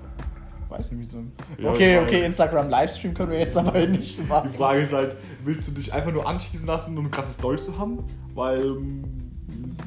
Weiß 0.68 0.92
nicht, 0.92 1.08
wie 1.08 1.10
so 1.10 1.18
ein. 1.18 1.32
Ja, 1.58 1.70
okay, 1.70 1.96
meine- 1.96 2.06
okay, 2.06 2.24
Instagram-Livestream 2.26 3.12
können 3.14 3.32
wir 3.32 3.40
jetzt 3.40 3.56
aber 3.56 3.72
nicht 3.86 4.28
machen. 4.28 4.50
Die 4.52 4.56
Frage 4.56 4.82
ist 4.82 4.92
halt, 4.92 5.16
willst 5.44 5.66
du 5.68 5.72
dich 5.72 5.92
einfach 5.92 6.12
nur 6.12 6.28
anschießen 6.28 6.64
lassen, 6.66 6.96
um 6.96 7.04
eine 7.04 7.10
krasse 7.10 7.32
Story 7.32 7.56
zu 7.56 7.76
haben? 7.76 8.04
Weil, 8.34 8.64
ähm, 8.64 9.29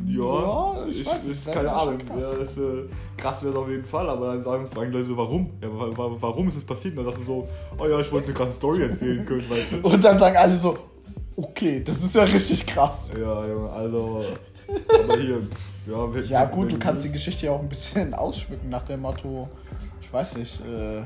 ja, 0.08 0.76
Ja, 0.82 0.86
ich 0.88 1.02
ich, 1.02 1.08
weiß 1.08 1.28
nicht, 1.28 1.46
keine 1.52 1.72
Ahnung. 1.72 1.98
krass. 2.00 2.24
Ja, 2.38 2.44
ist, 2.44 2.58
äh, 2.58 2.84
krass 3.18 3.42
wäre 3.44 3.54
es 3.54 3.60
auf 3.60 3.70
jeden 3.70 3.86
Fall, 3.86 4.10
aber 4.10 4.34
dann 4.34 4.42
sagen, 4.44 4.68
fragen 4.70 4.92
Leute 4.92 5.06
so, 5.06 5.18
warum? 5.18 5.50
Ja, 5.62 5.68
wa- 5.70 5.96
wa- 5.98 6.18
warum 6.20 6.48
ist 6.48 6.56
es 6.56 6.64
passiert? 6.64 6.98
Und 6.98 7.04
dann 7.06 7.14
sagst 7.14 7.28
du 7.28 7.34
so, 7.34 7.48
oh 7.78 7.88
ja, 7.88 8.00
ich 8.00 8.12
wollte 8.12 8.28
eine 8.28 8.34
krasse 8.36 8.54
Story 8.54 8.84
erzählen 8.84 9.26
können, 9.26 9.50
weißt 9.50 9.74
du? 9.74 9.88
Und 9.88 10.04
dann 10.04 10.20
sagen 10.20 10.36
alle 10.38 10.56
so, 10.56 10.78
okay, 11.36 11.82
das 11.84 12.04
ist 12.04 12.16
ja 12.16 12.24
richtig 12.24 12.66
krass. 12.66 13.12
Ja, 13.20 13.46
Junge, 13.48 13.70
also, 13.70 14.26
aber 14.68 15.18
hier, 15.18 15.40
pff, 15.42 15.70
ja, 15.88 16.22
Ja, 16.42 16.46
gut, 16.46 16.72
du 16.72 16.78
kannst 16.80 17.04
die. 17.06 17.12
Geschichte 17.12 17.46
ja 17.48 17.52
auch 17.54 17.60
ein 17.62 17.70
bisschen 17.70 18.14
ausschmücken 18.14 18.70
nach 18.70 18.84
dem 18.84 19.02
Motto, 19.02 19.50
ich 20.02 20.12
weiß 20.14 20.38
nicht, 20.38 20.62
äh, 20.62 21.02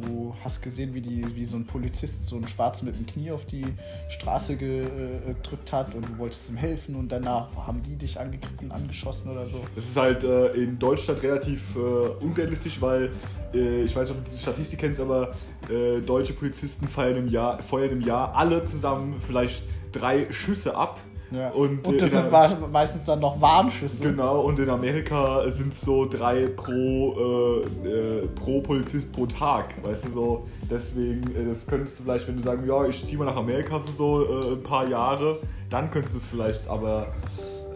du 0.00 0.34
hast 0.42 0.62
gesehen, 0.62 0.94
wie, 0.94 1.00
die, 1.00 1.24
wie 1.34 1.44
so 1.44 1.56
ein 1.56 1.66
Polizist 1.66 2.26
so 2.26 2.36
einen 2.36 2.48
Schwarzen 2.48 2.86
mit 2.86 2.96
dem 2.96 3.06
Knie 3.06 3.30
auf 3.30 3.44
die 3.46 3.64
Straße 4.08 4.54
äh, 4.54 5.34
gedrückt 5.34 5.72
hat 5.72 5.94
und 5.94 6.08
du 6.08 6.18
wolltest 6.18 6.50
ihm 6.50 6.56
helfen 6.56 6.96
und 6.96 7.10
danach 7.10 7.48
haben 7.56 7.82
die 7.82 7.96
dich 7.96 8.18
angegriffen, 8.18 8.70
angeschossen 8.72 9.30
oder 9.30 9.46
so. 9.46 9.60
Das 9.74 9.84
ist 9.84 9.96
halt 9.96 10.24
äh, 10.24 10.48
in 10.52 10.78
Deutschland 10.78 11.22
relativ 11.22 11.76
äh, 11.76 11.78
unrealistisch, 11.78 12.80
weil 12.80 13.10
äh, 13.52 13.82
ich 13.82 13.94
weiß 13.94 14.08
nicht, 14.08 14.18
ob 14.18 14.24
du 14.24 14.30
diese 14.30 14.42
Statistik 14.42 14.78
kennst, 14.80 15.00
aber 15.00 15.34
äh, 15.70 16.00
deutsche 16.00 16.32
Polizisten 16.32 16.88
feuern 16.88 17.16
im, 17.16 17.28
Jahr, 17.28 17.62
feuern 17.62 17.90
im 17.90 18.00
Jahr 18.00 18.34
alle 18.34 18.64
zusammen 18.64 19.20
vielleicht 19.26 19.62
drei 19.92 20.30
Schüsse 20.32 20.76
ab. 20.76 21.00
Ja. 21.34 21.50
Und, 21.50 21.86
Und, 21.86 21.94
äh, 21.94 21.98
das 21.98 22.14
in 22.14 22.22
sind 22.22 22.72
meistens 22.72 23.04
dann 23.04 23.20
noch 23.20 23.40
Warnschüsse. 23.40 24.04
Genau, 24.04 24.42
und 24.42 24.58
in 24.58 24.70
Amerika 24.70 25.42
sind 25.50 25.72
es 25.72 25.80
so 25.80 26.06
drei 26.06 26.46
pro, 26.46 27.62
äh, 27.84 27.88
äh, 27.88 28.26
pro 28.28 28.60
Polizist 28.60 29.12
pro 29.12 29.26
Tag, 29.26 29.74
weißt 29.82 30.06
du 30.06 30.10
so. 30.10 30.46
Deswegen, 30.70 31.22
äh, 31.34 31.44
das 31.48 31.66
könntest 31.66 31.98
du 31.98 32.04
vielleicht, 32.04 32.28
wenn 32.28 32.36
du 32.36 32.42
sagen, 32.42 32.66
ja, 32.66 32.84
ich 32.86 33.04
ziehe 33.04 33.18
mal 33.18 33.24
nach 33.24 33.36
Amerika 33.36 33.80
für 33.80 33.92
so 33.92 34.24
äh, 34.24 34.52
ein 34.52 34.62
paar 34.62 34.88
Jahre, 34.88 35.38
dann 35.70 35.90
könntest 35.90 36.14
du 36.14 36.18
es 36.18 36.26
vielleicht, 36.26 36.68
aber 36.68 37.08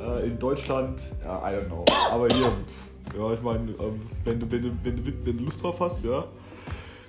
äh, 0.00 0.26
in 0.26 0.38
Deutschland, 0.38 1.02
ja, 1.24 1.38
I 1.38 1.56
don't 1.56 1.66
know. 1.66 1.84
Aber 2.12 2.28
hier, 2.28 2.46
pff, 2.46 3.16
ja, 3.18 3.32
ich 3.32 3.42
meine, 3.42 3.68
wenn, 4.24 4.50
wenn, 4.52 4.78
wenn, 4.84 5.06
wenn 5.24 5.38
du 5.38 5.44
Lust 5.44 5.62
drauf 5.62 5.80
hast, 5.80 6.04
ja. 6.04 6.24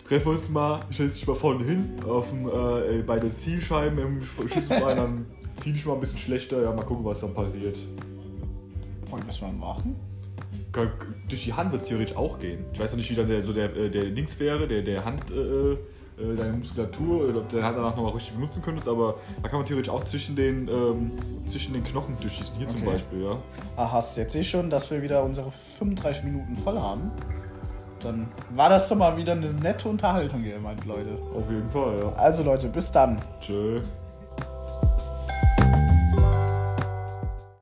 Treffen 0.10 0.26
wir 0.26 0.39
uns 0.39 0.49
mal, 0.49 0.80
ich 0.89 0.97
setze 0.97 1.14
dich 1.14 1.28
mal 1.28 1.36
vorne 1.36 1.64
hin, 1.64 1.93
auf 2.03 2.30
dem, 2.30 2.47
äh, 2.47 3.03
bei 3.03 3.20
den 3.20 3.32
Zielscheiben 3.32 3.99
im 3.99 4.22
Schüsselverein, 4.22 4.97
dann 4.97 5.26
zieh 5.62 5.72
dich 5.72 5.86
mal 5.86 5.93
ein 5.93 5.99
bisschen 5.99 6.18
schlechter, 6.18 6.64
ja, 6.64 6.74
mal 6.74 6.84
gucken, 6.84 7.05
was 7.05 7.20
dann 7.20 7.32
passiert. 7.32 7.78
Wollen 9.07 9.22
wir 9.22 9.28
das 9.28 9.39
mal 9.39 9.53
machen? 9.53 9.95
kann, 10.72 10.91
durch 11.28 11.43
die 11.43 11.53
Hand 11.53 11.72
wird 11.72 11.84
es 11.84 11.88
theoretisch 11.88 12.16
auch 12.16 12.39
gehen. 12.39 12.66
Ich 12.74 12.80
weiß 12.80 12.91
noch 12.91 12.97
nicht, 12.97 13.10
wie 13.10 13.16
dann 13.16 13.28
der, 13.28 13.43
so 13.43 13.53
der, 13.53 13.76
äh, 13.76 13.89
der 13.89 14.05
Links 14.05 14.39
wäre, 14.39 14.68
der, 14.68 14.82
der 14.82 15.05
Hand, 15.05 15.30
äh, 15.32 15.74
äh, 15.74 15.78
deine 16.36 16.53
Muskulatur, 16.53 17.30
oder 17.30 17.39
ob 17.39 17.49
du 17.49 17.55
deine 17.55 17.68
Hand 17.68 17.78
danach 17.78 17.95
nochmal 17.95 18.14
richtig 18.14 18.34
benutzen 18.34 18.62
könntest, 18.62 18.88
aber 18.88 19.16
da 19.41 19.49
kann 19.49 19.60
man 19.60 19.66
theoretisch 19.66 19.91
auch 19.91 20.03
zwischen 20.03 20.36
den, 20.36 20.68
ähm, 20.68 21.12
zwischen 21.45 21.74
den 21.74 21.84
Knochen 21.84 22.16
durchschießen. 22.20 22.55
Hier 22.57 22.68
zum 22.68 22.82
Okay. 22.82 22.91
Beispiel, 22.91 23.24
ja. 23.24 23.38
Ah, 23.78 23.91
hast 23.91 24.18
jetzt 24.18 24.34
sehe 24.34 24.41
ich 24.41 24.49
schon, 24.49 24.70
dass 24.70 24.89
wir 24.91 25.01
wieder 25.01 25.24
unsere 25.24 25.51
35 25.51 26.24
Minuten 26.24 26.55
voll 26.57 26.80
haben. 26.80 27.12
Dann 28.04 28.28
war 28.52 28.70
das 28.70 28.88
doch 28.88 28.95
mal 28.95 29.18
wieder 29.18 29.34
eine 29.34 29.47
nette 29.47 29.89
Unterhaltung 29.89 30.41
hier, 30.41 30.60
meine 30.60 30.82
Leute. 30.82 31.18
Auf 31.36 31.50
jeden 31.50 31.70
Fall, 31.70 32.00
ja. 32.02 32.14
Also 32.18 32.43
Leute, 32.43 32.68
bis 32.70 32.91
dann. 32.91 33.20
Tschö. 33.41 33.82